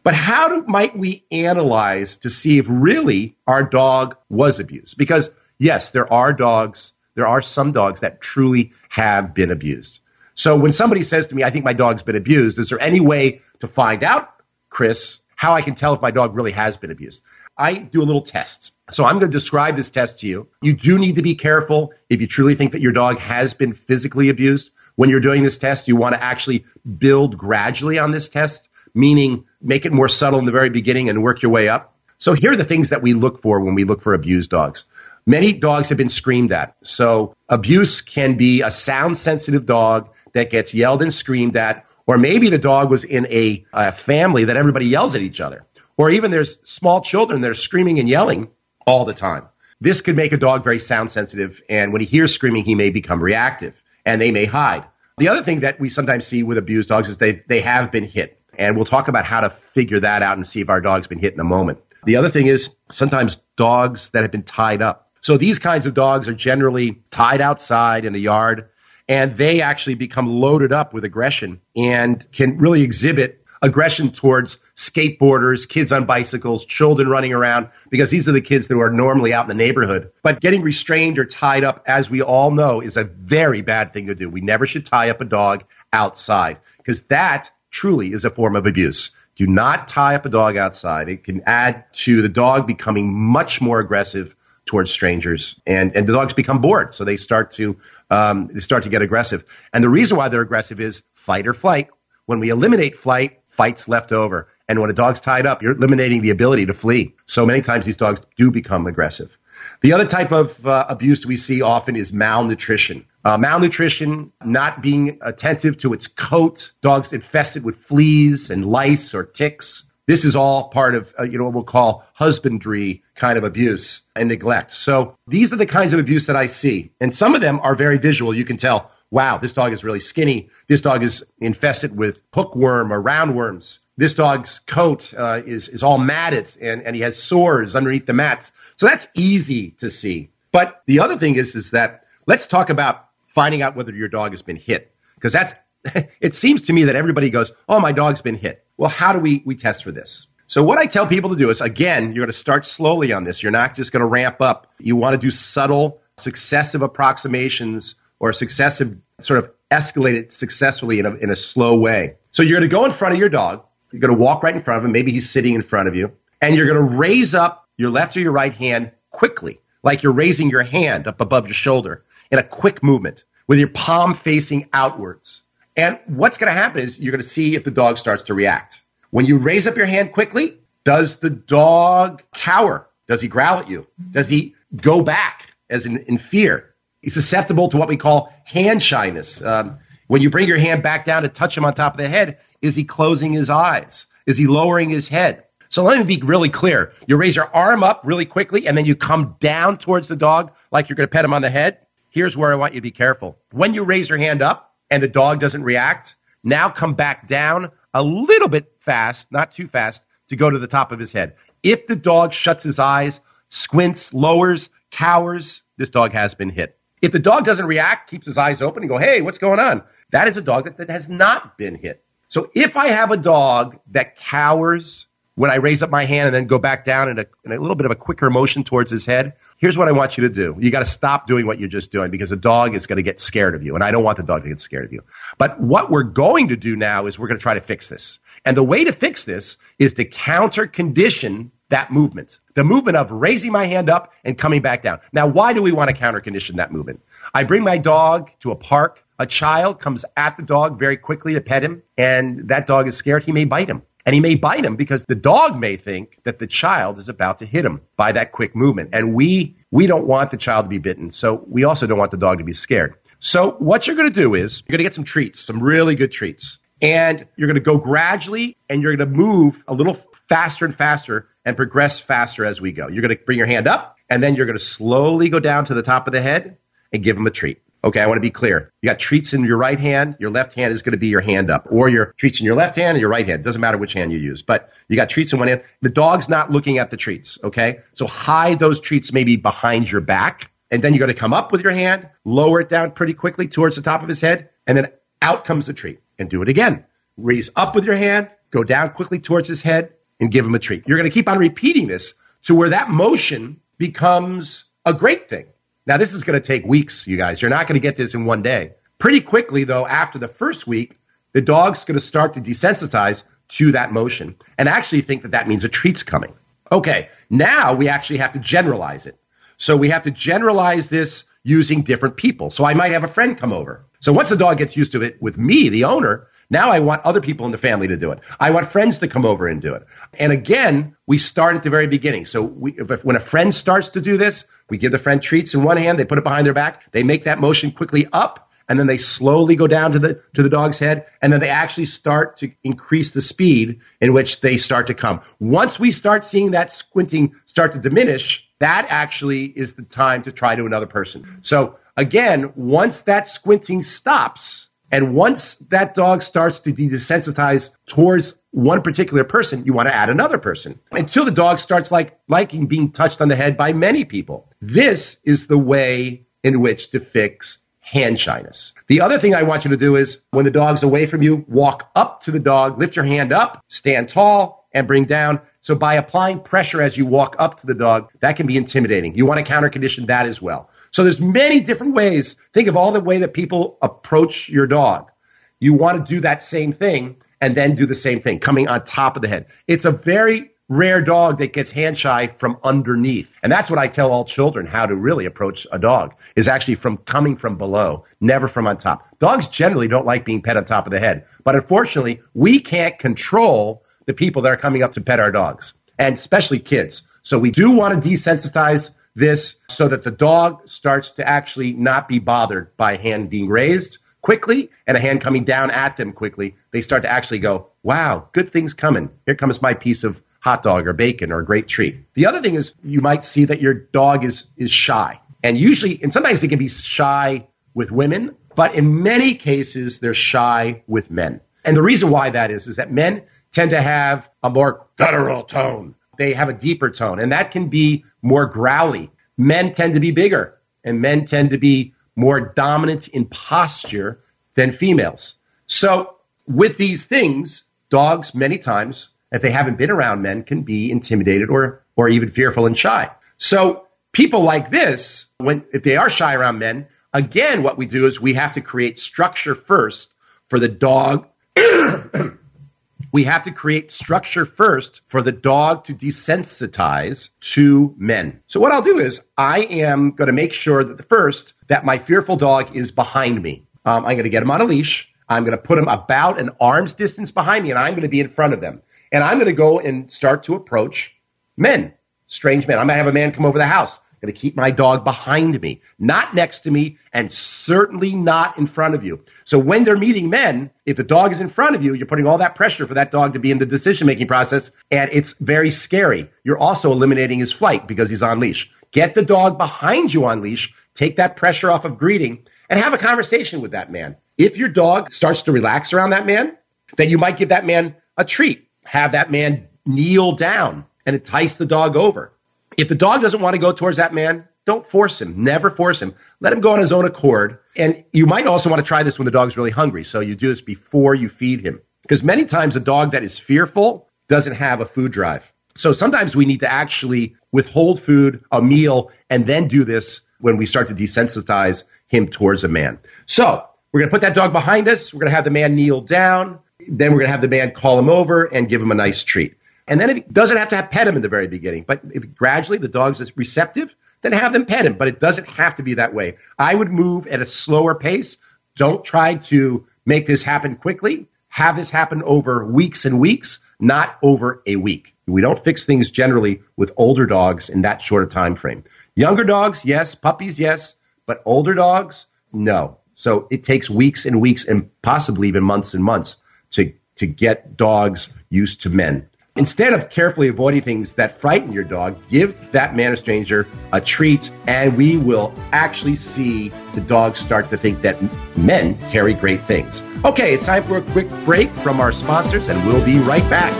But 0.02 0.14
how 0.14 0.48
do, 0.48 0.64
might 0.66 0.96
we 0.96 1.24
analyze 1.30 2.18
to 2.18 2.30
see 2.30 2.58
if 2.58 2.66
really 2.68 3.36
our 3.46 3.62
dog 3.62 4.16
was 4.30 4.58
abused? 4.58 4.96
Because 4.96 5.30
yes, 5.58 5.90
there 5.90 6.10
are 6.10 6.32
dogs, 6.32 6.94
there 7.14 7.26
are 7.26 7.42
some 7.42 7.72
dogs 7.72 8.00
that 8.00 8.20
truly 8.20 8.72
have 8.88 9.34
been 9.34 9.50
abused. 9.50 9.99
So 10.34 10.56
when 10.56 10.72
somebody 10.72 11.02
says 11.02 11.28
to 11.28 11.34
me, 11.34 11.44
I 11.44 11.50
think 11.50 11.64
my 11.64 11.72
dog's 11.72 12.02
been 12.02 12.16
abused, 12.16 12.58
is 12.58 12.68
there 12.68 12.80
any 12.80 13.00
way 13.00 13.40
to 13.60 13.68
find 13.68 14.02
out, 14.02 14.32
Chris, 14.68 15.20
how 15.36 15.54
I 15.54 15.62
can 15.62 15.74
tell 15.74 15.94
if 15.94 16.02
my 16.02 16.10
dog 16.10 16.34
really 16.36 16.52
has 16.52 16.76
been 16.76 16.90
abused? 16.90 17.22
I 17.56 17.74
do 17.74 18.02
a 18.02 18.04
little 18.04 18.22
test. 18.22 18.72
So 18.90 19.04
I'm 19.04 19.18
going 19.18 19.30
to 19.30 19.36
describe 19.36 19.76
this 19.76 19.90
test 19.90 20.20
to 20.20 20.26
you. 20.26 20.48
You 20.62 20.74
do 20.74 20.98
need 20.98 21.16
to 21.16 21.22
be 21.22 21.34
careful 21.34 21.92
if 22.08 22.20
you 22.20 22.26
truly 22.26 22.54
think 22.54 22.72
that 22.72 22.80
your 22.80 22.92
dog 22.92 23.18
has 23.18 23.54
been 23.54 23.72
physically 23.72 24.28
abused. 24.30 24.70
When 24.96 25.10
you're 25.10 25.20
doing 25.20 25.42
this 25.42 25.58
test, 25.58 25.88
you 25.88 25.96
want 25.96 26.14
to 26.14 26.22
actually 26.22 26.64
build 26.98 27.36
gradually 27.36 27.98
on 27.98 28.10
this 28.10 28.28
test, 28.28 28.70
meaning 28.94 29.44
make 29.60 29.84
it 29.84 29.92
more 29.92 30.08
subtle 30.08 30.38
in 30.38 30.46
the 30.46 30.52
very 30.52 30.70
beginning 30.70 31.08
and 31.08 31.22
work 31.22 31.42
your 31.42 31.52
way 31.52 31.68
up. 31.68 31.96
So 32.18 32.34
here 32.34 32.52
are 32.52 32.56
the 32.56 32.64
things 32.64 32.90
that 32.90 33.00
we 33.00 33.14
look 33.14 33.40
for 33.40 33.60
when 33.60 33.74
we 33.74 33.84
look 33.84 34.02
for 34.02 34.12
abused 34.12 34.50
dogs. 34.50 34.84
Many 35.26 35.52
dogs 35.52 35.88
have 35.90 35.98
been 35.98 36.08
screamed 36.08 36.52
at. 36.52 36.76
So 36.82 37.34
abuse 37.48 38.00
can 38.02 38.36
be 38.36 38.62
a 38.62 38.70
sound 38.70 39.16
sensitive 39.16 39.66
dog 39.66 40.14
that 40.32 40.50
gets 40.50 40.74
yelled 40.74 41.02
and 41.02 41.12
screamed 41.12 41.56
at, 41.56 41.86
or 42.06 42.18
maybe 42.18 42.48
the 42.48 42.58
dog 42.58 42.90
was 42.90 43.04
in 43.04 43.26
a, 43.26 43.64
a 43.72 43.92
family 43.92 44.44
that 44.44 44.56
everybody 44.56 44.86
yells 44.86 45.14
at 45.14 45.20
each 45.20 45.40
other, 45.40 45.64
or 45.96 46.10
even 46.10 46.30
there's 46.30 46.58
small 46.68 47.00
children 47.00 47.42
that 47.42 47.50
are 47.50 47.54
screaming 47.54 47.98
and 47.98 48.08
yelling 48.08 48.48
all 48.86 49.04
the 49.04 49.14
time. 49.14 49.46
This 49.80 50.00
could 50.00 50.16
make 50.16 50.32
a 50.32 50.36
dog 50.36 50.64
very 50.64 50.78
sound 50.78 51.10
sensitive, 51.10 51.62
and 51.68 51.92
when 51.92 52.00
he 52.00 52.06
hears 52.06 52.34
screaming, 52.34 52.64
he 52.64 52.74
may 52.74 52.90
become 52.90 53.22
reactive 53.22 53.82
and 54.04 54.20
they 54.20 54.30
may 54.30 54.44
hide. 54.44 54.84
The 55.18 55.28
other 55.28 55.42
thing 55.42 55.60
that 55.60 55.78
we 55.78 55.90
sometimes 55.90 56.26
see 56.26 56.42
with 56.42 56.58
abused 56.58 56.88
dogs 56.88 57.08
is 57.08 57.18
they, 57.18 57.42
they 57.46 57.60
have 57.60 57.92
been 57.92 58.04
hit. 58.04 58.40
And 58.58 58.76
we'll 58.76 58.86
talk 58.86 59.08
about 59.08 59.24
how 59.24 59.40
to 59.40 59.50
figure 59.50 60.00
that 60.00 60.22
out 60.22 60.36
and 60.36 60.48
see 60.48 60.60
if 60.60 60.70
our 60.70 60.80
dog's 60.80 61.06
been 61.06 61.18
hit 61.18 61.34
in 61.34 61.40
a 61.40 61.44
moment. 61.44 61.78
The 62.04 62.16
other 62.16 62.30
thing 62.30 62.46
is 62.46 62.74
sometimes 62.90 63.36
dogs 63.56 64.10
that 64.10 64.22
have 64.22 64.30
been 64.30 64.42
tied 64.42 64.82
up. 64.82 65.09
So 65.20 65.36
these 65.36 65.58
kinds 65.58 65.86
of 65.86 65.94
dogs 65.94 66.28
are 66.28 66.34
generally 66.34 67.02
tied 67.10 67.40
outside 67.40 68.04
in 68.04 68.14
a 68.14 68.18
yard 68.18 68.68
and 69.08 69.34
they 69.34 69.60
actually 69.60 69.94
become 69.94 70.28
loaded 70.28 70.72
up 70.72 70.94
with 70.94 71.04
aggression 71.04 71.60
and 71.74 72.24
can 72.32 72.58
really 72.58 72.82
exhibit 72.82 73.40
aggression 73.62 74.10
towards 74.10 74.58
skateboarders, 74.74 75.68
kids 75.68 75.92
on 75.92 76.06
bicycles, 76.06 76.64
children 76.64 77.08
running 77.08 77.32
around, 77.32 77.68
because 77.90 78.10
these 78.10 78.28
are 78.28 78.32
the 78.32 78.40
kids 78.40 78.68
that 78.68 78.78
are 78.78 78.90
normally 78.90 79.34
out 79.34 79.44
in 79.44 79.48
the 79.48 79.62
neighborhood. 79.62 80.12
But 80.22 80.40
getting 80.40 80.62
restrained 80.62 81.18
or 81.18 81.24
tied 81.24 81.64
up, 81.64 81.82
as 81.86 82.08
we 82.08 82.22
all 82.22 82.50
know, 82.50 82.80
is 82.80 82.96
a 82.96 83.04
very 83.04 83.60
bad 83.60 83.92
thing 83.92 84.06
to 84.06 84.14
do. 84.14 84.30
We 84.30 84.40
never 84.40 84.64
should 84.64 84.86
tie 84.86 85.10
up 85.10 85.20
a 85.20 85.24
dog 85.24 85.64
outside 85.92 86.58
because 86.78 87.02
that 87.02 87.50
truly 87.70 88.12
is 88.12 88.24
a 88.24 88.30
form 88.30 88.56
of 88.56 88.66
abuse. 88.66 89.10
Do 89.36 89.46
not 89.46 89.88
tie 89.88 90.14
up 90.14 90.26
a 90.26 90.30
dog 90.30 90.56
outside. 90.56 91.08
It 91.08 91.24
can 91.24 91.42
add 91.46 91.84
to 91.94 92.22
the 92.22 92.28
dog 92.28 92.66
becoming 92.66 93.12
much 93.12 93.60
more 93.60 93.80
aggressive 93.80 94.34
towards 94.70 94.92
strangers, 94.92 95.60
and 95.66 95.96
and 95.96 96.06
the 96.06 96.12
dogs 96.12 96.32
become 96.32 96.60
bored, 96.60 96.94
so 96.94 97.04
they 97.04 97.16
start 97.16 97.50
to 97.50 97.76
um, 98.08 98.46
they 98.46 98.60
start 98.60 98.84
to 98.84 98.88
get 98.88 99.02
aggressive. 99.02 99.44
And 99.72 99.82
the 99.82 99.88
reason 99.88 100.16
why 100.16 100.28
they're 100.28 100.42
aggressive 100.42 100.78
is 100.78 101.02
fight 101.12 101.48
or 101.48 101.54
flight. 101.54 101.88
When 102.26 102.38
we 102.38 102.50
eliminate 102.50 102.96
flight, 102.96 103.40
fight's 103.48 103.88
left 103.88 104.12
over, 104.12 104.46
and 104.68 104.80
when 104.80 104.88
a 104.88 104.92
dog's 104.92 105.20
tied 105.20 105.44
up, 105.44 105.60
you're 105.60 105.72
eliminating 105.72 106.22
the 106.22 106.30
ability 106.30 106.66
to 106.66 106.74
flee. 106.74 107.16
So 107.26 107.44
many 107.44 107.62
times 107.62 107.84
these 107.84 107.96
dogs 107.96 108.22
do 108.36 108.52
become 108.52 108.86
aggressive. 108.86 109.36
The 109.80 109.92
other 109.92 110.06
type 110.06 110.30
of 110.30 110.64
uh, 110.64 110.86
abuse 110.88 111.26
we 111.26 111.36
see 111.36 111.62
often 111.62 111.96
is 111.96 112.12
malnutrition. 112.12 113.06
Uh, 113.24 113.38
malnutrition, 113.38 114.32
not 114.44 114.82
being 114.82 115.18
attentive 115.20 115.78
to 115.78 115.92
its 115.94 116.06
coat, 116.06 116.70
dogs 116.80 117.12
infested 117.12 117.64
with 117.64 117.76
fleas 117.76 118.50
and 118.50 118.64
lice 118.64 119.14
or 119.14 119.24
ticks. 119.24 119.89
This 120.10 120.24
is 120.24 120.34
all 120.34 120.70
part 120.70 120.96
of 120.96 121.14
uh, 121.16 121.22
you 121.22 121.38
know 121.38 121.44
what 121.44 121.52
we'll 121.52 121.62
call 121.62 122.04
husbandry 122.14 123.04
kind 123.14 123.38
of 123.38 123.44
abuse 123.44 124.02
and 124.16 124.28
neglect. 124.28 124.72
So 124.72 125.16
these 125.28 125.52
are 125.52 125.56
the 125.56 125.66
kinds 125.66 125.92
of 125.92 126.00
abuse 126.00 126.26
that 126.26 126.34
I 126.34 126.48
see, 126.48 126.90
and 127.00 127.14
some 127.14 127.36
of 127.36 127.40
them 127.40 127.60
are 127.62 127.76
very 127.76 127.96
visual. 127.96 128.34
You 128.34 128.44
can 128.44 128.56
tell, 128.56 128.90
wow, 129.12 129.38
this 129.38 129.52
dog 129.52 129.72
is 129.72 129.84
really 129.84 130.00
skinny. 130.00 130.48
This 130.66 130.80
dog 130.80 131.04
is 131.04 131.24
infested 131.40 131.96
with 131.96 132.22
hookworm 132.34 132.92
or 132.92 133.00
roundworms. 133.00 133.78
This 133.98 134.14
dog's 134.14 134.58
coat 134.58 135.14
uh, 135.16 135.42
is 135.46 135.68
is 135.68 135.84
all 135.84 135.98
matted, 135.98 136.56
and 136.60 136.82
and 136.82 136.96
he 136.96 137.02
has 137.02 137.16
sores 137.16 137.76
underneath 137.76 138.06
the 138.06 138.12
mats. 138.12 138.50
So 138.78 138.88
that's 138.88 139.06
easy 139.14 139.76
to 139.78 139.90
see. 139.90 140.30
But 140.50 140.82
the 140.86 140.98
other 140.98 141.18
thing 141.18 141.36
is 141.36 141.54
is 141.54 141.70
that 141.70 142.02
let's 142.26 142.48
talk 142.48 142.68
about 142.68 143.06
finding 143.28 143.62
out 143.62 143.76
whether 143.76 143.94
your 143.94 144.08
dog 144.08 144.32
has 144.32 144.42
been 144.42 144.56
hit 144.56 144.92
because 145.14 145.32
that's 145.32 145.54
it 146.20 146.34
seems 146.34 146.62
to 146.62 146.72
me 146.72 146.84
that 146.84 146.96
everybody 146.96 147.30
goes, 147.30 147.52
"Oh, 147.68 147.80
my 147.80 147.92
dog's 147.92 148.22
been 148.22 148.34
hit." 148.34 148.64
Well, 148.80 148.88
how 148.88 149.12
do 149.12 149.18
we, 149.18 149.42
we 149.44 149.56
test 149.56 149.84
for 149.84 149.92
this? 149.92 150.26
So 150.46 150.64
what 150.64 150.78
I 150.78 150.86
tell 150.86 151.06
people 151.06 151.28
to 151.28 151.36
do 151.36 151.50
is, 151.50 151.60
again, 151.60 152.14
you're 152.14 152.24
going 152.24 152.32
to 152.32 152.32
start 152.32 152.64
slowly 152.64 153.12
on 153.12 153.24
this. 153.24 153.42
You're 153.42 153.52
not 153.52 153.76
just 153.76 153.92
going 153.92 154.00
to 154.00 154.06
ramp 154.06 154.40
up. 154.40 154.72
You 154.78 154.96
want 154.96 155.12
to 155.12 155.18
do 155.18 155.30
subtle, 155.30 156.00
successive 156.16 156.80
approximations 156.80 157.96
or 158.20 158.32
successive 158.32 158.96
sort 159.20 159.40
of 159.40 159.52
escalate 159.70 160.14
it 160.14 160.32
successfully 160.32 160.98
in 160.98 161.04
a, 161.04 161.14
in 161.16 161.28
a 161.28 161.36
slow 161.36 161.78
way. 161.78 162.16
So 162.30 162.42
you're 162.42 162.58
going 162.58 162.70
to 162.70 162.74
go 162.74 162.86
in 162.86 162.92
front 162.92 163.12
of 163.12 163.20
your 163.20 163.28
dog. 163.28 163.66
You're 163.92 164.00
going 164.00 164.16
to 164.16 164.18
walk 164.18 164.42
right 164.42 164.56
in 164.56 164.62
front 164.62 164.78
of 164.78 164.84
him. 164.86 164.92
Maybe 164.92 165.12
he's 165.12 165.28
sitting 165.28 165.52
in 165.52 165.60
front 165.60 165.86
of 165.86 165.94
you. 165.94 166.16
And 166.40 166.56
you're 166.56 166.66
going 166.66 166.88
to 166.88 166.96
raise 166.96 167.34
up 167.34 167.68
your 167.76 167.90
left 167.90 168.16
or 168.16 168.20
your 168.20 168.32
right 168.32 168.54
hand 168.54 168.92
quickly, 169.10 169.60
like 169.82 170.02
you're 170.02 170.14
raising 170.14 170.48
your 170.48 170.62
hand 170.62 171.06
up 171.06 171.20
above 171.20 171.46
your 171.46 171.54
shoulder 171.54 172.02
in 172.30 172.38
a 172.38 172.42
quick 172.42 172.82
movement 172.82 173.24
with 173.46 173.58
your 173.58 173.68
palm 173.68 174.14
facing 174.14 174.70
outwards. 174.72 175.42
And 175.80 175.98
what's 176.06 176.36
going 176.36 176.52
to 176.52 176.60
happen 176.60 176.82
is 176.82 177.00
you're 177.00 177.10
going 177.10 177.22
to 177.22 177.26
see 177.26 177.54
if 177.54 177.64
the 177.64 177.70
dog 177.70 177.96
starts 177.96 178.24
to 178.24 178.34
react. 178.34 178.82
When 179.08 179.24
you 179.24 179.38
raise 179.38 179.66
up 179.66 179.76
your 179.78 179.86
hand 179.86 180.12
quickly, 180.12 180.58
does 180.84 181.16
the 181.16 181.30
dog 181.30 182.22
cower? 182.34 182.86
Does 183.08 183.22
he 183.22 183.28
growl 183.28 183.60
at 183.60 183.70
you? 183.70 183.86
Does 184.10 184.28
he 184.28 184.54
go 184.76 185.02
back 185.02 185.54
as 185.70 185.86
in, 185.86 185.96
in 186.00 186.18
fear? 186.18 186.74
He's 187.00 187.14
susceptible 187.14 187.68
to 187.68 187.78
what 187.78 187.88
we 187.88 187.96
call 187.96 188.30
hand 188.44 188.82
shyness. 188.82 189.42
Um, 189.42 189.78
when 190.06 190.20
you 190.20 190.28
bring 190.28 190.48
your 190.48 190.58
hand 190.58 190.82
back 190.82 191.06
down 191.06 191.22
to 191.22 191.28
touch 191.28 191.56
him 191.56 191.64
on 191.64 191.72
top 191.72 191.94
of 191.94 191.98
the 191.98 192.08
head, 192.08 192.38
is 192.60 192.74
he 192.74 192.84
closing 192.84 193.32
his 193.32 193.48
eyes? 193.48 194.04
Is 194.26 194.36
he 194.36 194.46
lowering 194.46 194.90
his 194.90 195.08
head? 195.08 195.44
So 195.70 195.82
let 195.82 195.96
me 195.96 196.04
be 196.16 196.22
really 196.22 196.50
clear. 196.50 196.92
You 197.06 197.16
raise 197.16 197.36
your 197.36 197.48
arm 197.56 197.82
up 197.82 198.02
really 198.04 198.26
quickly 198.26 198.66
and 198.66 198.76
then 198.76 198.84
you 198.84 198.94
come 198.94 199.36
down 199.40 199.78
towards 199.78 200.08
the 200.08 200.16
dog 200.16 200.52
like 200.72 200.90
you're 200.90 200.96
going 200.96 201.08
to 201.08 201.10
pet 201.10 201.24
him 201.24 201.32
on 201.32 201.40
the 201.40 201.48
head. 201.48 201.78
Here's 202.10 202.36
where 202.36 202.52
I 202.52 202.56
want 202.56 202.74
you 202.74 202.80
to 202.80 202.82
be 202.82 202.90
careful. 202.90 203.38
When 203.52 203.72
you 203.72 203.84
raise 203.84 204.10
your 204.10 204.18
hand 204.18 204.42
up, 204.42 204.69
and 204.90 205.02
the 205.02 205.08
dog 205.08 205.40
doesn't 205.40 205.62
react, 205.62 206.16
now 206.42 206.68
come 206.68 206.94
back 206.94 207.28
down 207.28 207.70
a 207.94 208.02
little 208.02 208.48
bit 208.48 208.72
fast, 208.78 209.30
not 209.32 209.52
too 209.52 209.68
fast, 209.68 210.04
to 210.28 210.36
go 210.36 210.50
to 210.50 210.58
the 210.58 210.66
top 210.66 210.92
of 210.92 210.98
his 210.98 211.12
head. 211.12 211.34
If 211.62 211.86
the 211.86 211.96
dog 211.96 212.32
shuts 212.32 212.62
his 212.62 212.78
eyes, 212.78 213.20
squints, 213.48 214.14
lowers, 214.14 214.70
cowers, 214.90 215.62
this 215.76 215.90
dog 215.90 216.12
has 216.12 216.34
been 216.34 216.50
hit. 216.50 216.78
If 217.02 217.12
the 217.12 217.18
dog 217.18 217.44
doesn't 217.44 217.66
react, 217.66 218.10
keeps 218.10 218.26
his 218.26 218.38
eyes 218.38 218.60
open 218.60 218.82
and 218.82 218.90
go, 218.90 218.98
hey, 218.98 219.22
what's 219.22 219.38
going 219.38 219.58
on? 219.58 219.82
That 220.10 220.28
is 220.28 220.36
a 220.36 220.42
dog 220.42 220.64
that, 220.64 220.76
that 220.76 220.90
has 220.90 221.08
not 221.08 221.56
been 221.56 221.74
hit. 221.74 222.04
So 222.28 222.50
if 222.54 222.76
I 222.76 222.88
have 222.88 223.10
a 223.10 223.16
dog 223.16 223.78
that 223.90 224.16
cowers, 224.16 225.06
when 225.40 225.50
I 225.50 225.54
raise 225.54 225.82
up 225.82 225.88
my 225.88 226.04
hand 226.04 226.26
and 226.26 226.34
then 226.34 226.46
go 226.46 226.58
back 226.58 226.84
down 226.84 227.08
in 227.08 227.18
a, 227.18 227.24
in 227.46 227.52
a 227.52 227.58
little 227.58 227.74
bit 227.74 227.86
of 227.86 227.90
a 227.90 227.94
quicker 227.94 228.28
motion 228.28 228.62
towards 228.62 228.90
his 228.90 229.06
head, 229.06 229.36
here's 229.56 229.78
what 229.78 229.88
I 229.88 229.92
want 229.92 230.18
you 230.18 230.24
to 230.24 230.28
do. 230.28 230.54
You 230.58 230.70
got 230.70 230.80
to 230.80 230.84
stop 230.84 231.26
doing 231.26 231.46
what 231.46 231.58
you're 231.58 231.66
just 231.70 231.90
doing 231.90 232.10
because 232.10 232.28
the 232.28 232.36
dog 232.36 232.74
is 232.74 232.86
going 232.86 232.98
to 232.98 233.02
get 233.02 233.18
scared 233.18 233.54
of 233.54 233.62
you. 233.62 233.74
And 233.74 233.82
I 233.82 233.90
don't 233.90 234.04
want 234.04 234.18
the 234.18 234.22
dog 234.22 234.42
to 234.42 234.50
get 234.50 234.60
scared 234.60 234.84
of 234.84 234.92
you. 234.92 235.02
But 235.38 235.58
what 235.58 235.90
we're 235.90 236.02
going 236.02 236.48
to 236.48 236.56
do 236.56 236.76
now 236.76 237.06
is 237.06 237.18
we're 237.18 237.28
going 237.28 237.38
to 237.38 237.42
try 237.42 237.54
to 237.54 237.62
fix 237.62 237.88
this. 237.88 238.18
And 238.44 238.54
the 238.54 238.62
way 238.62 238.84
to 238.84 238.92
fix 238.92 239.24
this 239.24 239.56
is 239.78 239.94
to 239.94 240.04
counter 240.04 240.66
condition 240.66 241.52
that 241.70 241.90
movement, 241.90 242.38
the 242.52 242.64
movement 242.64 242.98
of 242.98 243.10
raising 243.10 243.50
my 243.50 243.64
hand 243.64 243.88
up 243.88 244.12
and 244.22 244.36
coming 244.36 244.60
back 244.60 244.82
down. 244.82 245.00
Now, 245.10 245.26
why 245.26 245.54
do 245.54 245.62
we 245.62 245.72
want 245.72 245.88
to 245.88 245.96
counter 245.96 246.20
condition 246.20 246.56
that 246.56 246.70
movement? 246.70 247.00
I 247.32 247.44
bring 247.44 247.64
my 247.64 247.78
dog 247.78 248.30
to 248.40 248.50
a 248.50 248.56
park. 248.56 249.02
A 249.18 249.24
child 249.24 249.80
comes 249.80 250.04
at 250.18 250.36
the 250.36 250.42
dog 250.42 250.78
very 250.78 250.98
quickly 250.98 251.32
to 251.32 251.40
pet 251.40 251.62
him, 251.62 251.82
and 251.96 252.48
that 252.48 252.66
dog 252.66 252.88
is 252.88 252.96
scared. 252.96 253.24
He 253.24 253.32
may 253.32 253.46
bite 253.46 253.70
him. 253.70 253.84
And 254.10 254.14
he 254.16 254.20
may 254.20 254.34
bite 254.34 254.64
him 254.64 254.74
because 254.74 255.04
the 255.04 255.14
dog 255.14 255.56
may 255.56 255.76
think 255.76 256.18
that 256.24 256.40
the 256.40 256.48
child 256.48 256.98
is 256.98 257.08
about 257.08 257.38
to 257.38 257.46
hit 257.46 257.64
him 257.64 257.80
by 257.96 258.10
that 258.10 258.32
quick 258.32 258.56
movement. 258.56 258.90
And 258.92 259.14
we 259.14 259.54
we 259.70 259.86
don't 259.86 260.04
want 260.04 260.32
the 260.32 260.36
child 260.36 260.64
to 260.64 260.68
be 260.68 260.78
bitten. 260.78 261.12
So 261.12 261.44
we 261.46 261.62
also 261.62 261.86
don't 261.86 261.96
want 261.96 262.10
the 262.10 262.16
dog 262.16 262.38
to 262.38 262.44
be 262.44 262.52
scared. 262.52 262.96
So 263.20 263.52
what 263.52 263.86
you're 263.86 263.94
going 263.94 264.08
to 264.08 264.20
do 264.20 264.34
is 264.34 264.64
you're 264.66 264.72
going 264.72 264.80
to 264.80 264.82
get 264.82 264.96
some 264.96 265.04
treats, 265.04 265.38
some 265.38 265.62
really 265.62 265.94
good 265.94 266.10
treats. 266.10 266.58
And 266.82 267.28
you're 267.36 267.46
going 267.46 267.54
to 267.54 267.60
go 267.60 267.78
gradually 267.78 268.56
and 268.68 268.82
you're 268.82 268.96
going 268.96 269.12
to 269.12 269.16
move 269.16 269.62
a 269.68 269.74
little 269.74 269.96
faster 270.28 270.64
and 270.64 270.74
faster 270.74 271.28
and 271.44 271.56
progress 271.56 272.00
faster 272.00 272.44
as 272.44 272.60
we 272.60 272.72
go. 272.72 272.88
You're 272.88 273.02
going 273.02 273.16
to 273.16 273.24
bring 273.24 273.38
your 273.38 273.46
hand 273.46 273.68
up 273.68 273.96
and 274.08 274.20
then 274.20 274.34
you're 274.34 274.46
going 274.46 274.58
to 274.58 274.64
slowly 274.64 275.28
go 275.28 275.38
down 275.38 275.66
to 275.66 275.74
the 275.74 275.84
top 275.84 276.08
of 276.08 276.12
the 276.12 276.20
head 276.20 276.56
and 276.92 277.04
give 277.04 277.16
him 277.16 277.28
a 277.28 277.30
treat. 277.30 277.62
Okay, 277.82 278.00
I 278.00 278.06
want 278.06 278.18
to 278.18 278.22
be 278.22 278.30
clear. 278.30 278.72
You 278.82 278.88
got 278.88 278.98
treats 278.98 279.32
in 279.32 279.44
your 279.44 279.56
right 279.56 279.78
hand. 279.78 280.16
Your 280.20 280.30
left 280.30 280.54
hand 280.54 280.72
is 280.72 280.82
going 280.82 280.92
to 280.92 280.98
be 280.98 281.08
your 281.08 281.22
hand 281.22 281.50
up, 281.50 281.68
or 281.70 281.88
your 281.88 282.14
treats 282.16 282.40
in 282.40 282.46
your 282.46 282.54
left 282.54 282.76
hand 282.76 282.90
and 282.90 283.00
your 283.00 283.10
right 283.10 283.26
hand. 283.26 283.42
Doesn't 283.42 283.60
matter 283.60 283.78
which 283.78 283.94
hand 283.94 284.12
you 284.12 284.18
use, 284.18 284.42
but 284.42 284.70
you 284.88 284.96
got 284.96 285.08
treats 285.08 285.32
in 285.32 285.38
one 285.38 285.48
hand. 285.48 285.62
The 285.80 285.90
dog's 285.90 286.28
not 286.28 286.50
looking 286.50 286.78
at 286.78 286.90
the 286.90 286.96
treats. 286.96 287.38
Okay, 287.42 287.80
so 287.94 288.06
hide 288.06 288.58
those 288.58 288.80
treats 288.80 289.12
maybe 289.12 289.36
behind 289.36 289.90
your 289.90 290.02
back, 290.02 290.50
and 290.70 290.82
then 290.82 290.92
you're 290.92 291.00
going 291.00 291.14
to 291.14 291.18
come 291.18 291.32
up 291.32 291.52
with 291.52 291.62
your 291.62 291.72
hand, 291.72 292.08
lower 292.24 292.60
it 292.60 292.68
down 292.68 292.90
pretty 292.92 293.14
quickly 293.14 293.46
towards 293.46 293.76
the 293.76 293.82
top 293.82 294.02
of 294.02 294.08
his 294.08 294.20
head, 294.20 294.50
and 294.66 294.76
then 294.76 294.92
out 295.22 295.44
comes 295.44 295.66
the 295.66 295.72
treat. 295.72 296.00
And 296.18 296.28
do 296.28 296.42
it 296.42 296.50
again. 296.50 296.84
Raise 297.16 297.50
up 297.56 297.74
with 297.74 297.86
your 297.86 297.96
hand, 297.96 298.28
go 298.50 298.62
down 298.62 298.90
quickly 298.90 299.20
towards 299.20 299.48
his 299.48 299.62
head, 299.62 299.94
and 300.20 300.30
give 300.30 300.44
him 300.44 300.54
a 300.54 300.58
treat. 300.58 300.86
You're 300.86 300.98
going 300.98 301.08
to 301.08 301.14
keep 301.14 301.30
on 301.30 301.38
repeating 301.38 301.86
this 301.86 302.14
to 302.42 302.54
where 302.54 302.68
that 302.68 302.90
motion 302.90 303.62
becomes 303.78 304.64
a 304.84 304.92
great 304.92 305.30
thing. 305.30 305.46
Now, 305.90 305.96
this 305.96 306.14
is 306.14 306.22
going 306.22 306.40
to 306.40 306.46
take 306.46 306.64
weeks, 306.64 307.08
you 307.08 307.16
guys. 307.16 307.42
You're 307.42 307.50
not 307.50 307.66
going 307.66 307.74
to 307.74 307.82
get 307.82 307.96
this 307.96 308.14
in 308.14 308.24
one 308.24 308.42
day. 308.42 308.74
Pretty 309.00 309.20
quickly, 309.20 309.64
though, 309.64 309.88
after 309.88 310.20
the 310.20 310.28
first 310.28 310.64
week, 310.64 310.96
the 311.32 311.42
dog's 311.42 311.84
going 311.84 311.98
to 311.98 312.06
start 312.06 312.34
to 312.34 312.40
desensitize 312.40 313.24
to 313.48 313.72
that 313.72 313.92
motion 313.92 314.36
and 314.56 314.68
actually 314.68 315.00
think 315.00 315.22
that 315.22 315.32
that 315.32 315.48
means 315.48 315.64
a 315.64 315.68
treat's 315.68 316.04
coming. 316.04 316.32
Okay, 316.70 317.08
now 317.28 317.74
we 317.74 317.88
actually 317.88 318.18
have 318.18 318.34
to 318.34 318.38
generalize 318.38 319.06
it. 319.06 319.18
So 319.60 319.76
we 319.76 319.90
have 319.90 320.02
to 320.02 320.10
generalize 320.10 320.88
this 320.88 321.24
using 321.44 321.82
different 321.82 322.16
people. 322.16 322.50
So 322.50 322.64
I 322.64 322.72
might 322.72 322.92
have 322.92 323.04
a 323.04 323.08
friend 323.08 323.36
come 323.36 323.52
over. 323.52 323.84
So 324.00 324.10
once 324.10 324.30
the 324.30 324.36
dog 324.36 324.56
gets 324.56 324.74
used 324.74 324.92
to 324.92 325.02
it 325.02 325.20
with 325.20 325.36
me, 325.36 325.68
the 325.68 325.84
owner, 325.84 326.28
now 326.48 326.70
I 326.70 326.80
want 326.80 327.02
other 327.02 327.20
people 327.20 327.44
in 327.44 327.52
the 327.52 327.58
family 327.58 327.88
to 327.88 327.98
do 327.98 328.10
it. 328.10 328.20
I 328.40 328.52
want 328.52 328.68
friends 328.68 328.98
to 329.00 329.08
come 329.08 329.26
over 329.26 329.46
and 329.46 329.60
do 329.60 329.74
it. 329.74 329.84
And 330.14 330.32
again, 330.32 330.96
we 331.06 331.18
start 331.18 331.56
at 331.56 331.62
the 331.62 331.68
very 331.68 331.86
beginning. 331.86 332.24
So 332.24 332.40
we, 332.40 332.72
if, 332.72 333.04
when 333.04 333.16
a 333.16 333.20
friend 333.20 333.54
starts 333.54 333.90
to 333.90 334.00
do 334.00 334.16
this, 334.16 334.46
we 334.70 334.78
give 334.78 334.92
the 334.92 334.98
friend 334.98 335.22
treats 335.22 335.52
in 335.52 335.62
one 335.62 335.76
hand, 335.76 335.98
they 335.98 336.06
put 336.06 336.16
it 336.16 336.24
behind 336.24 336.46
their 336.46 336.54
back, 336.54 336.90
they 336.92 337.02
make 337.02 337.24
that 337.24 337.38
motion 337.38 337.70
quickly 337.70 338.06
up, 338.10 338.50
and 338.66 338.78
then 338.78 338.86
they 338.86 338.96
slowly 338.96 339.56
go 339.56 339.66
down 339.66 339.92
to 339.92 339.98
the 339.98 340.22
to 340.34 340.42
the 340.42 340.48
dog's 340.48 340.78
head, 340.78 341.06
and 341.20 341.30
then 341.32 341.40
they 341.40 341.50
actually 341.50 341.86
start 341.86 342.38
to 342.38 342.52
increase 342.62 343.10
the 343.10 343.20
speed 343.20 343.80
in 344.00 344.14
which 344.14 344.40
they 344.40 344.56
start 344.56 344.86
to 344.86 344.94
come. 344.94 345.20
Once 345.38 345.78
we 345.78 345.90
start 345.92 346.24
seeing 346.24 346.52
that 346.52 346.72
squinting 346.72 347.34
start 347.46 347.72
to 347.72 347.78
diminish, 347.78 348.49
that 348.60 348.86
actually 348.88 349.44
is 349.44 349.74
the 349.74 349.82
time 349.82 350.22
to 350.22 350.32
try 350.32 350.54
to 350.54 350.64
another 350.64 350.86
person. 350.86 351.24
So 351.42 351.76
again, 351.96 352.52
once 352.54 353.02
that 353.02 353.26
squinting 353.26 353.82
stops, 353.82 354.68
and 354.92 355.14
once 355.14 355.54
that 355.70 355.94
dog 355.94 356.22
starts 356.22 356.60
to 356.60 356.72
desensitize 356.72 357.70
towards 357.86 358.40
one 358.50 358.82
particular 358.82 359.24
person, 359.24 359.64
you 359.64 359.72
want 359.72 359.88
to 359.88 359.94
add 359.94 360.10
another 360.10 360.38
person 360.38 360.80
until 360.90 361.24
the 361.24 361.30
dog 361.30 361.58
starts 361.60 361.92
like 361.92 362.18
liking 362.28 362.66
being 362.66 362.90
touched 362.90 363.20
on 363.20 363.28
the 363.28 363.36
head 363.36 363.56
by 363.56 363.72
many 363.72 364.04
people. 364.04 364.48
This 364.60 365.18
is 365.24 365.46
the 365.46 365.58
way 365.58 366.26
in 366.42 366.60
which 366.60 366.90
to 366.90 367.00
fix 367.00 367.58
hand 367.80 368.18
shyness. 368.18 368.74
The 368.88 369.00
other 369.00 369.18
thing 369.18 369.34
I 369.34 369.44
want 369.44 369.64
you 369.64 369.70
to 369.70 369.76
do 369.76 369.96
is 369.96 370.20
when 370.30 370.44
the 370.44 370.50
dog's 370.50 370.82
away 370.82 371.06
from 371.06 371.22
you, 371.22 371.44
walk 371.48 371.90
up 371.94 372.22
to 372.22 372.30
the 372.30 372.38
dog, 372.38 372.78
lift 372.78 372.96
your 372.96 373.04
hand 373.04 373.32
up, 373.32 373.64
stand 373.68 374.08
tall, 374.08 374.59
and 374.72 374.86
bring 374.86 375.04
down. 375.04 375.40
So 375.60 375.74
by 375.74 375.94
applying 375.94 376.40
pressure 376.40 376.80
as 376.80 376.96
you 376.96 377.06
walk 377.06 377.36
up 377.38 377.58
to 377.58 377.66
the 377.66 377.74
dog, 377.74 378.10
that 378.20 378.36
can 378.36 378.46
be 378.46 378.56
intimidating. 378.56 379.14
You 379.14 379.26
want 379.26 379.38
to 379.38 379.44
counter 379.44 379.68
condition 379.68 380.06
that 380.06 380.26
as 380.26 380.40
well. 380.40 380.70
So 380.90 381.02
there's 381.02 381.20
many 381.20 381.60
different 381.60 381.94
ways. 381.94 382.36
Think 382.52 382.68
of 382.68 382.76
all 382.76 382.92
the 382.92 383.00
way 383.00 383.18
that 383.18 383.34
people 383.34 383.78
approach 383.82 384.48
your 384.48 384.66
dog. 384.66 385.10
You 385.58 385.74
want 385.74 386.06
to 386.06 386.14
do 386.14 386.20
that 386.20 386.42
same 386.42 386.72
thing 386.72 387.16
and 387.40 387.54
then 387.54 387.74
do 387.74 387.86
the 387.86 387.94
same 387.94 388.20
thing, 388.20 388.38
coming 388.38 388.68
on 388.68 388.84
top 388.84 389.16
of 389.16 389.22
the 389.22 389.28
head. 389.28 389.46
It's 389.66 389.84
a 389.84 389.90
very 389.90 390.50
rare 390.70 391.02
dog 391.02 391.38
that 391.38 391.52
gets 391.52 391.72
hand 391.72 391.98
shy 391.98 392.28
from 392.28 392.56
underneath. 392.62 393.36
And 393.42 393.50
that's 393.50 393.68
what 393.68 393.78
I 393.78 393.88
tell 393.88 394.12
all 394.12 394.24
children 394.24 394.66
how 394.66 394.86
to 394.86 394.94
really 394.94 395.26
approach 395.26 395.66
a 395.72 395.78
dog 395.78 396.14
is 396.36 396.46
actually 396.46 396.76
from 396.76 396.96
coming 396.98 397.34
from 397.34 397.58
below, 397.58 398.04
never 398.20 398.46
from 398.46 398.68
on 398.68 398.76
top. 398.76 399.04
Dogs 399.18 399.48
generally 399.48 399.88
don't 399.88 400.06
like 400.06 400.24
being 400.24 400.40
pet 400.40 400.56
on 400.56 400.64
top 400.64 400.86
of 400.86 400.92
the 400.92 401.00
head. 401.00 401.26
But 401.42 401.56
unfortunately, 401.56 402.20
we 402.34 402.60
can't 402.60 402.96
control 402.98 403.84
the 404.06 404.14
people 404.14 404.42
that 404.42 404.52
are 404.52 404.56
coming 404.56 404.82
up 404.82 404.94
to 404.94 405.00
pet 405.00 405.20
our 405.20 405.30
dogs, 405.30 405.74
and 405.98 406.14
especially 406.14 406.58
kids. 406.58 407.02
So 407.22 407.38
we 407.38 407.50
do 407.50 407.72
want 407.72 408.02
to 408.02 408.08
desensitize 408.08 408.92
this 409.14 409.56
so 409.68 409.88
that 409.88 410.02
the 410.02 410.10
dog 410.10 410.68
starts 410.68 411.10
to 411.12 411.28
actually 411.28 411.72
not 411.72 412.08
be 412.08 412.18
bothered 412.18 412.76
by 412.76 412.92
a 412.92 412.98
hand 412.98 413.30
being 413.30 413.48
raised 413.48 413.98
quickly 414.22 414.70
and 414.86 414.96
a 414.96 415.00
hand 415.00 415.20
coming 415.20 415.44
down 415.44 415.70
at 415.70 415.96
them 415.96 416.12
quickly. 416.12 416.54
They 416.72 416.80
start 416.80 417.02
to 417.02 417.10
actually 417.10 417.38
go, 417.40 417.68
wow, 417.82 418.28
good 418.32 418.50
things 418.50 418.74
coming. 418.74 419.10
Here 419.26 419.34
comes 419.34 419.62
my 419.62 419.74
piece 419.74 420.04
of 420.04 420.22
hot 420.40 420.62
dog 420.62 420.86
or 420.86 420.92
bacon 420.92 421.32
or 421.32 421.40
a 421.40 421.44
great 421.44 421.68
treat. 421.68 422.12
The 422.14 422.26
other 422.26 422.40
thing 422.40 422.54
is 422.54 422.74
you 422.82 423.00
might 423.00 423.24
see 423.24 423.46
that 423.46 423.60
your 423.60 423.74
dog 423.74 424.24
is, 424.24 424.46
is 424.56 424.70
shy. 424.70 425.20
And 425.42 425.56
usually, 425.58 426.02
and 426.02 426.12
sometimes 426.12 426.40
they 426.40 426.48
can 426.48 426.58
be 426.58 426.68
shy 426.68 427.46
with 427.74 427.90
women, 427.90 428.36
but 428.54 428.74
in 428.74 429.02
many 429.02 429.34
cases, 429.34 430.00
they're 430.00 430.12
shy 430.12 430.82
with 430.86 431.10
men. 431.10 431.40
And 431.64 431.76
the 431.76 431.82
reason 431.82 432.10
why 432.10 432.30
that 432.30 432.50
is, 432.50 432.66
is 432.66 432.76
that 432.76 432.92
men 432.92 433.22
tend 433.52 433.70
to 433.70 433.80
have 433.82 434.30
a 434.42 434.50
more 434.50 434.86
guttural 434.96 435.42
tone. 435.42 435.94
They 436.18 436.34
have 436.34 436.48
a 436.48 436.52
deeper 436.52 436.90
tone, 436.90 437.18
and 437.18 437.32
that 437.32 437.50
can 437.50 437.68
be 437.68 438.04
more 438.22 438.46
growly. 438.46 439.10
Men 439.36 439.72
tend 439.72 439.94
to 439.94 440.00
be 440.00 440.10
bigger, 440.10 440.58
and 440.84 441.00
men 441.00 441.24
tend 441.24 441.50
to 441.50 441.58
be 441.58 441.94
more 442.16 442.40
dominant 442.40 443.08
in 443.08 443.26
posture 443.26 444.20
than 444.54 444.72
females. 444.72 445.36
So, 445.66 446.16
with 446.46 446.76
these 446.76 447.06
things, 447.06 447.64
dogs, 447.88 448.34
many 448.34 448.58
times, 448.58 449.10
if 449.32 449.40
they 449.40 449.50
haven't 449.50 449.78
been 449.78 449.90
around 449.90 450.22
men, 450.22 450.42
can 450.42 450.62
be 450.62 450.90
intimidated 450.90 451.48
or, 451.48 451.84
or 451.96 452.08
even 452.08 452.28
fearful 452.28 452.66
and 452.66 452.76
shy. 452.76 453.10
So, 453.38 453.86
people 454.12 454.42
like 454.42 454.70
this, 454.70 455.26
when 455.38 455.64
if 455.72 455.82
they 455.82 455.96
are 455.96 456.10
shy 456.10 456.34
around 456.34 456.58
men, 456.58 456.88
again, 457.12 457.62
what 457.62 457.78
we 457.78 457.86
do 457.86 458.06
is 458.06 458.20
we 458.20 458.34
have 458.34 458.52
to 458.52 458.60
create 458.60 458.98
structure 458.98 459.54
first 459.54 460.12
for 460.48 460.58
the 460.58 460.68
dog 460.68 461.28
we 463.12 463.24
have 463.24 463.42
to 463.44 463.50
create 463.50 463.90
structure 463.90 464.44
first 464.44 465.02
for 465.06 465.22
the 465.22 465.32
dog 465.32 465.84
to 465.84 465.94
desensitize 465.94 467.30
to 467.40 467.94
men. 467.98 468.42
So 468.46 468.60
what 468.60 468.72
I'll 468.72 468.82
do 468.82 468.98
is 468.98 469.20
I 469.36 469.60
am 469.70 470.12
going 470.12 470.26
to 470.26 470.32
make 470.32 470.52
sure 470.52 470.84
that 470.84 470.96
the 470.96 471.02
first 471.02 471.54
that 471.68 471.84
my 471.84 471.98
fearful 471.98 472.36
dog 472.36 472.76
is 472.76 472.90
behind 472.90 473.42
me. 473.42 473.66
Um, 473.84 474.04
I'm 474.04 474.12
going 474.12 474.24
to 474.24 474.30
get 474.30 474.42
him 474.42 474.50
on 474.50 474.60
a 474.60 474.64
leash. 474.64 475.12
I'm 475.28 475.44
going 475.44 475.56
to 475.56 475.62
put 475.62 475.78
him 475.78 475.88
about 475.88 476.40
an 476.40 476.50
arm's 476.60 476.92
distance 476.92 477.30
behind 477.30 477.64
me, 477.64 477.70
and 477.70 477.78
I'm 477.78 477.92
going 477.92 478.02
to 478.02 478.08
be 478.08 478.20
in 478.20 478.28
front 478.28 478.52
of 478.52 478.60
them. 478.60 478.82
And 479.12 479.22
I'm 479.22 479.38
going 479.38 479.46
to 479.46 479.52
go 479.52 479.78
and 479.78 480.10
start 480.10 480.44
to 480.44 480.54
approach 480.54 481.14
men, 481.56 481.94
strange 482.26 482.66
men. 482.66 482.78
I'm 482.78 482.86
going 482.86 482.96
to 482.96 483.04
have 483.04 483.06
a 483.06 483.12
man 483.12 483.32
come 483.32 483.46
over 483.46 483.58
the 483.58 483.66
house 483.66 484.00
going 484.20 484.32
to 484.32 484.38
keep 484.38 484.56
my 484.56 484.70
dog 484.70 485.04
behind 485.04 485.60
me, 485.60 485.80
not 485.98 486.34
next 486.34 486.60
to 486.60 486.70
me, 486.70 486.98
and 487.12 487.30
certainly 487.30 488.14
not 488.14 488.58
in 488.58 488.66
front 488.66 488.94
of 488.94 489.04
you. 489.04 489.24
So 489.44 489.58
when 489.58 489.84
they're 489.84 489.96
meeting 489.96 490.30
men, 490.30 490.70
if 490.84 490.96
the 490.96 491.04
dog 491.04 491.32
is 491.32 491.40
in 491.40 491.48
front 491.48 491.76
of 491.76 491.82
you, 491.82 491.94
you're 491.94 492.06
putting 492.06 492.26
all 492.26 492.38
that 492.38 492.54
pressure 492.54 492.86
for 492.86 492.94
that 492.94 493.10
dog 493.10 493.34
to 493.34 493.38
be 493.38 493.50
in 493.50 493.58
the 493.58 493.66
decision 493.66 494.06
making 494.06 494.26
process, 494.26 494.70
and 494.90 495.10
it's 495.12 495.34
very 495.34 495.70
scary. 495.70 496.30
You're 496.44 496.58
also 496.58 496.92
eliminating 496.92 497.38
his 497.38 497.52
flight 497.52 497.86
because 497.86 498.10
he's 498.10 498.22
on 498.22 498.40
leash. 498.40 498.70
Get 498.90 499.14
the 499.14 499.24
dog 499.24 499.58
behind 499.58 500.12
you 500.12 500.26
on 500.26 500.42
leash, 500.42 500.74
take 500.94 501.16
that 501.16 501.36
pressure 501.36 501.70
off 501.70 501.84
of 501.84 501.98
greeting, 501.98 502.46
and 502.68 502.78
have 502.78 502.92
a 502.92 502.98
conversation 502.98 503.60
with 503.60 503.72
that 503.72 503.90
man. 503.90 504.16
If 504.36 504.56
your 504.56 504.68
dog 504.68 505.12
starts 505.12 505.42
to 505.42 505.52
relax 505.52 505.92
around 505.92 506.10
that 506.10 506.26
man, 506.26 506.56
then 506.96 507.10
you 507.10 507.18
might 507.18 507.36
give 507.36 507.50
that 507.50 507.66
man 507.66 507.94
a 508.16 508.24
treat. 508.24 508.68
Have 508.84 509.12
that 509.12 509.30
man 509.30 509.68
kneel 509.86 510.32
down 510.32 510.86
and 511.06 511.16
entice 511.16 511.56
the 511.56 511.66
dog 511.66 511.96
over. 511.96 512.32
If 512.76 512.88
the 512.88 512.94
dog 512.94 513.20
doesn't 513.20 513.40
want 513.40 513.54
to 513.54 513.60
go 513.60 513.72
towards 513.72 513.96
that 513.96 514.14
man, 514.14 514.46
don't 514.66 514.86
force 514.86 515.20
him. 515.20 515.42
Never 515.42 515.70
force 515.70 516.00
him. 516.00 516.14
Let 516.40 516.52
him 516.52 516.60
go 516.60 516.72
on 516.72 516.78
his 516.78 516.92
own 516.92 517.04
accord. 517.04 517.58
And 517.76 518.04
you 518.12 518.26
might 518.26 518.46
also 518.46 518.70
want 518.70 518.80
to 518.80 518.86
try 518.86 519.02
this 519.02 519.18
when 519.18 519.24
the 519.24 519.30
dog's 519.30 519.56
really 519.56 519.70
hungry. 519.70 520.04
So 520.04 520.20
you 520.20 520.36
do 520.36 520.48
this 520.48 520.60
before 520.60 521.14
you 521.14 521.28
feed 521.28 521.60
him. 521.60 521.80
Because 522.02 522.22
many 522.22 522.44
times 522.44 522.76
a 522.76 522.80
dog 522.80 523.12
that 523.12 523.22
is 523.22 523.38
fearful 523.38 524.08
doesn't 524.28 524.54
have 524.54 524.80
a 524.80 524.86
food 524.86 525.12
drive. 525.12 525.52
So 525.76 525.92
sometimes 525.92 526.36
we 526.36 526.44
need 526.44 526.60
to 526.60 526.70
actually 526.70 527.36
withhold 527.52 528.00
food, 528.00 528.44
a 528.50 528.60
meal, 528.60 529.10
and 529.28 529.46
then 529.46 529.68
do 529.68 529.84
this 529.84 530.20
when 530.40 530.56
we 530.56 530.66
start 530.66 530.88
to 530.88 530.94
desensitize 530.94 531.84
him 532.08 532.28
towards 532.28 532.64
a 532.64 532.68
man. 532.68 532.98
So 533.26 533.64
we're 533.92 534.00
going 534.00 534.10
to 534.10 534.14
put 534.14 534.22
that 534.22 534.34
dog 534.34 534.52
behind 534.52 534.88
us. 534.88 535.12
We're 535.12 535.20
going 535.20 535.30
to 535.30 535.36
have 535.36 535.44
the 535.44 535.50
man 535.50 535.74
kneel 535.74 536.00
down. 536.00 536.60
Then 536.88 537.12
we're 537.12 537.20
going 537.20 537.28
to 537.28 537.32
have 537.32 537.40
the 537.40 537.48
man 537.48 537.72
call 537.72 537.98
him 537.98 538.08
over 538.08 538.44
and 538.44 538.68
give 538.68 538.80
him 538.80 538.90
a 538.90 538.94
nice 538.94 539.22
treat. 539.22 539.56
And 539.86 540.00
then 540.00 540.16
he 540.16 540.20
doesn't 540.20 540.56
have 540.56 540.68
to 540.68 540.76
have 540.76 540.90
pet 540.90 541.08
him 541.08 541.16
in 541.16 541.22
the 541.22 541.28
very 541.28 541.48
beginning, 541.48 541.84
but 541.86 542.02
if 542.12 542.34
gradually 542.34 542.78
the 542.78 542.88
dog's 542.88 543.36
receptive, 543.36 543.94
then 544.20 544.32
have 544.32 544.52
them 544.52 544.66
pet 544.66 544.84
him. 544.84 544.94
But 544.94 545.08
it 545.08 545.20
doesn't 545.20 545.48
have 545.48 545.76
to 545.76 545.82
be 545.82 545.94
that 545.94 546.14
way. 546.14 546.36
I 546.58 546.74
would 546.74 546.90
move 546.90 547.26
at 547.26 547.40
a 547.40 547.46
slower 547.46 547.94
pace. 547.94 548.36
Don't 548.76 549.04
try 549.04 549.34
to 549.34 549.86
make 550.06 550.26
this 550.26 550.42
happen 550.42 550.76
quickly. 550.76 551.26
Have 551.48 551.76
this 551.76 551.90
happen 551.90 552.22
over 552.22 552.64
weeks 552.64 553.04
and 553.04 553.18
weeks, 553.18 553.58
not 553.80 554.16
over 554.22 554.62
a 554.66 554.76
week. 554.76 555.16
We 555.26 555.40
don't 555.40 555.62
fix 555.62 555.84
things 555.84 556.10
generally 556.10 556.62
with 556.76 556.92
older 556.96 557.26
dogs 557.26 557.68
in 557.68 557.82
that 557.82 558.02
short 558.02 558.24
a 558.24 558.26
time 558.26 558.54
frame. 558.54 558.84
Younger 559.14 559.44
dogs, 559.44 559.84
yes. 559.84 560.14
Puppies, 560.14 560.60
yes. 560.60 560.94
But 561.26 561.42
older 561.44 561.74
dogs, 561.74 562.26
no. 562.52 562.98
So 563.14 563.46
it 563.50 563.64
takes 563.64 563.88
weeks 563.88 564.26
and 564.26 564.40
weeks 564.40 564.64
and 564.64 564.90
possibly 565.02 565.48
even 565.48 565.64
months 565.64 565.94
and 565.94 566.02
months 566.02 566.36
to, 566.70 566.94
to 567.16 567.26
get 567.26 567.76
dogs 567.76 568.32
used 568.48 568.82
to 568.82 568.90
men. 568.90 569.29
Instead 569.56 569.92
of 569.92 570.08
carefully 570.10 570.46
avoiding 570.46 570.80
things 570.80 571.14
that 571.14 571.32
frighten 571.32 571.72
your 571.72 571.82
dog, 571.82 572.16
give 572.28 572.70
that 572.70 572.94
man 572.94 573.12
or 573.12 573.16
stranger 573.16 573.66
a 573.92 574.00
treat, 574.00 574.48
and 574.68 574.96
we 574.96 575.16
will 575.16 575.52
actually 575.72 576.14
see 576.14 576.68
the 576.94 577.00
dog 577.00 577.36
start 577.36 577.68
to 577.68 577.76
think 577.76 578.00
that 578.00 578.16
men 578.56 578.96
carry 579.10 579.34
great 579.34 579.60
things. 579.62 580.04
Okay, 580.24 580.54
it's 580.54 580.66
time 580.66 580.84
for 580.84 580.98
a 580.98 581.02
quick 581.02 581.28
break 581.44 581.68
from 581.68 582.00
our 582.00 582.12
sponsors, 582.12 582.68
and 582.68 582.86
we'll 582.86 583.04
be 583.04 583.18
right 583.18 583.48
back. 583.50 583.74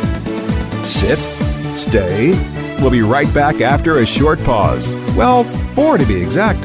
Sit, 0.84 1.18
stay. 1.76 2.30
We'll 2.80 2.90
be 2.90 3.02
right 3.02 3.32
back 3.32 3.60
after 3.60 3.98
a 3.98 4.06
short 4.06 4.42
pause. 4.42 4.94
Well, 5.16 5.44
four 5.74 5.98
to 5.98 6.04
be 6.04 6.20
exact. 6.20 6.64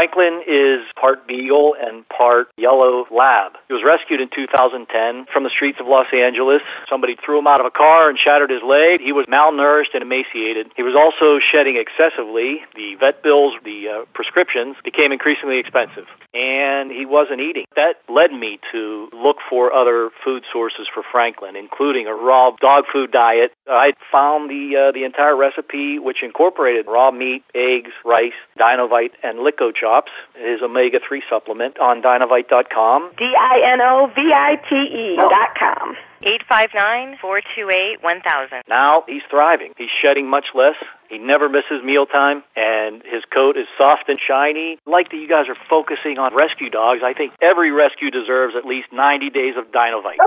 Franklin 0.00 0.40
is 0.48 0.80
part 0.98 1.28
beagle 1.28 1.74
and 1.78 2.08
part 2.08 2.48
yellow 2.56 3.04
lab. 3.10 3.52
He 3.68 3.74
was 3.74 3.82
rescued 3.84 4.18
in 4.18 4.30
2010 4.34 5.26
from 5.30 5.44
the 5.44 5.50
streets 5.50 5.78
of 5.78 5.86
Los 5.86 6.06
Angeles. 6.10 6.62
Somebody 6.88 7.16
threw 7.22 7.38
him 7.38 7.46
out 7.46 7.60
of 7.60 7.66
a 7.66 7.70
car 7.70 8.08
and 8.08 8.18
shattered 8.18 8.48
his 8.48 8.62
leg. 8.62 9.02
He 9.02 9.12
was 9.12 9.26
malnourished 9.26 9.92
and 9.92 10.02
emaciated. 10.02 10.72
He 10.74 10.82
was 10.82 10.96
also 10.96 11.38
shedding 11.38 11.76
excessively. 11.76 12.62
The 12.74 12.94
vet 12.94 13.22
bills, 13.22 13.52
the 13.62 13.88
uh, 13.88 14.04
prescriptions 14.14 14.76
became 14.82 15.12
increasingly 15.12 15.58
expensive. 15.58 16.06
And 16.32 16.90
he 16.90 17.04
wasn't 17.04 17.40
eating. 17.40 17.66
That 17.76 18.00
led 18.08 18.32
me 18.32 18.58
to 18.72 19.10
look 19.12 19.36
for 19.50 19.70
other 19.70 20.10
food 20.24 20.44
sources 20.50 20.88
for 20.88 21.02
Franklin, 21.02 21.56
including 21.56 22.06
a 22.06 22.14
raw 22.14 22.52
dog 22.58 22.84
food 22.90 23.10
diet. 23.10 23.52
I 23.68 23.92
found 24.10 24.48
the 24.48 24.88
uh, 24.88 24.92
the 24.92 25.04
entire 25.04 25.36
recipe, 25.36 25.98
which 25.98 26.22
incorporated 26.22 26.86
raw 26.86 27.10
meat, 27.10 27.42
eggs, 27.54 27.90
rice, 28.04 28.38
Dinovite, 28.58 29.12
and 29.22 29.40
Lico 29.40 29.74
Chops, 29.90 30.12
his 30.36 30.62
omega 30.62 31.00
3 31.06 31.22
supplement 31.28 31.78
on 31.80 32.00
dinovite.com. 32.00 33.10
D 33.18 33.24
I 33.24 33.72
N 33.74 33.80
O 33.80 34.06
V 34.14 34.20
I 34.32 34.54
T 34.68 34.74
E 34.74 35.16
oh. 35.18 35.28
dot 35.28 35.50
com. 35.58 35.96
859 36.22 37.18
428 37.20 38.02
1000. 38.02 38.62
Now 38.68 39.02
he's 39.08 39.22
thriving. 39.28 39.72
He's 39.76 39.90
shedding 39.90 40.28
much 40.28 40.54
less. 40.54 40.76
He 41.08 41.18
never 41.18 41.48
misses 41.48 41.82
mealtime, 41.82 42.44
and 42.54 43.02
his 43.02 43.24
coat 43.34 43.56
is 43.56 43.66
soft 43.76 44.08
and 44.08 44.20
shiny. 44.20 44.78
Like 44.86 45.10
that 45.10 45.16
you 45.16 45.26
guys 45.26 45.48
are 45.48 45.58
focusing 45.68 46.18
on 46.18 46.34
rescue 46.34 46.70
dogs. 46.70 47.00
I 47.02 47.14
think 47.14 47.32
every 47.42 47.72
rescue 47.72 48.12
deserves 48.12 48.54
at 48.54 48.64
least 48.64 48.92
90 48.92 49.30
days 49.30 49.56
of 49.56 49.72
Dinovite. 49.72 50.22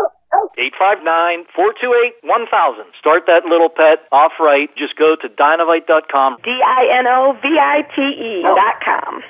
859 0.57 1.45
428 1.55 2.15
1000. 2.23 2.85
Start 2.99 3.23
that 3.27 3.45
little 3.45 3.69
pet 3.69 4.03
off 4.11 4.33
right. 4.39 4.67
Just 4.75 4.97
go 4.97 5.15
to 5.15 5.29
dinovite.com. 5.29 6.37
D 6.43 6.51
I 6.51 6.99
N 6.99 7.07
O 7.07 7.37
V 7.39 7.47
I 7.47 7.87
T 7.95 8.01
E 8.01 8.41
dot 8.43 8.81
com. 8.83 9.23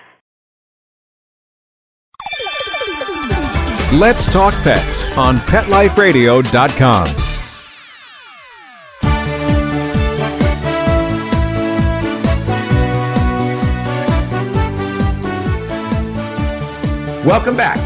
Let's 3.94 4.32
Talk 4.32 4.54
Pets 4.64 5.18
on 5.18 5.38
PetLifeRadio.com. 5.38 7.06
Welcome 17.24 17.56
back. 17.56 17.78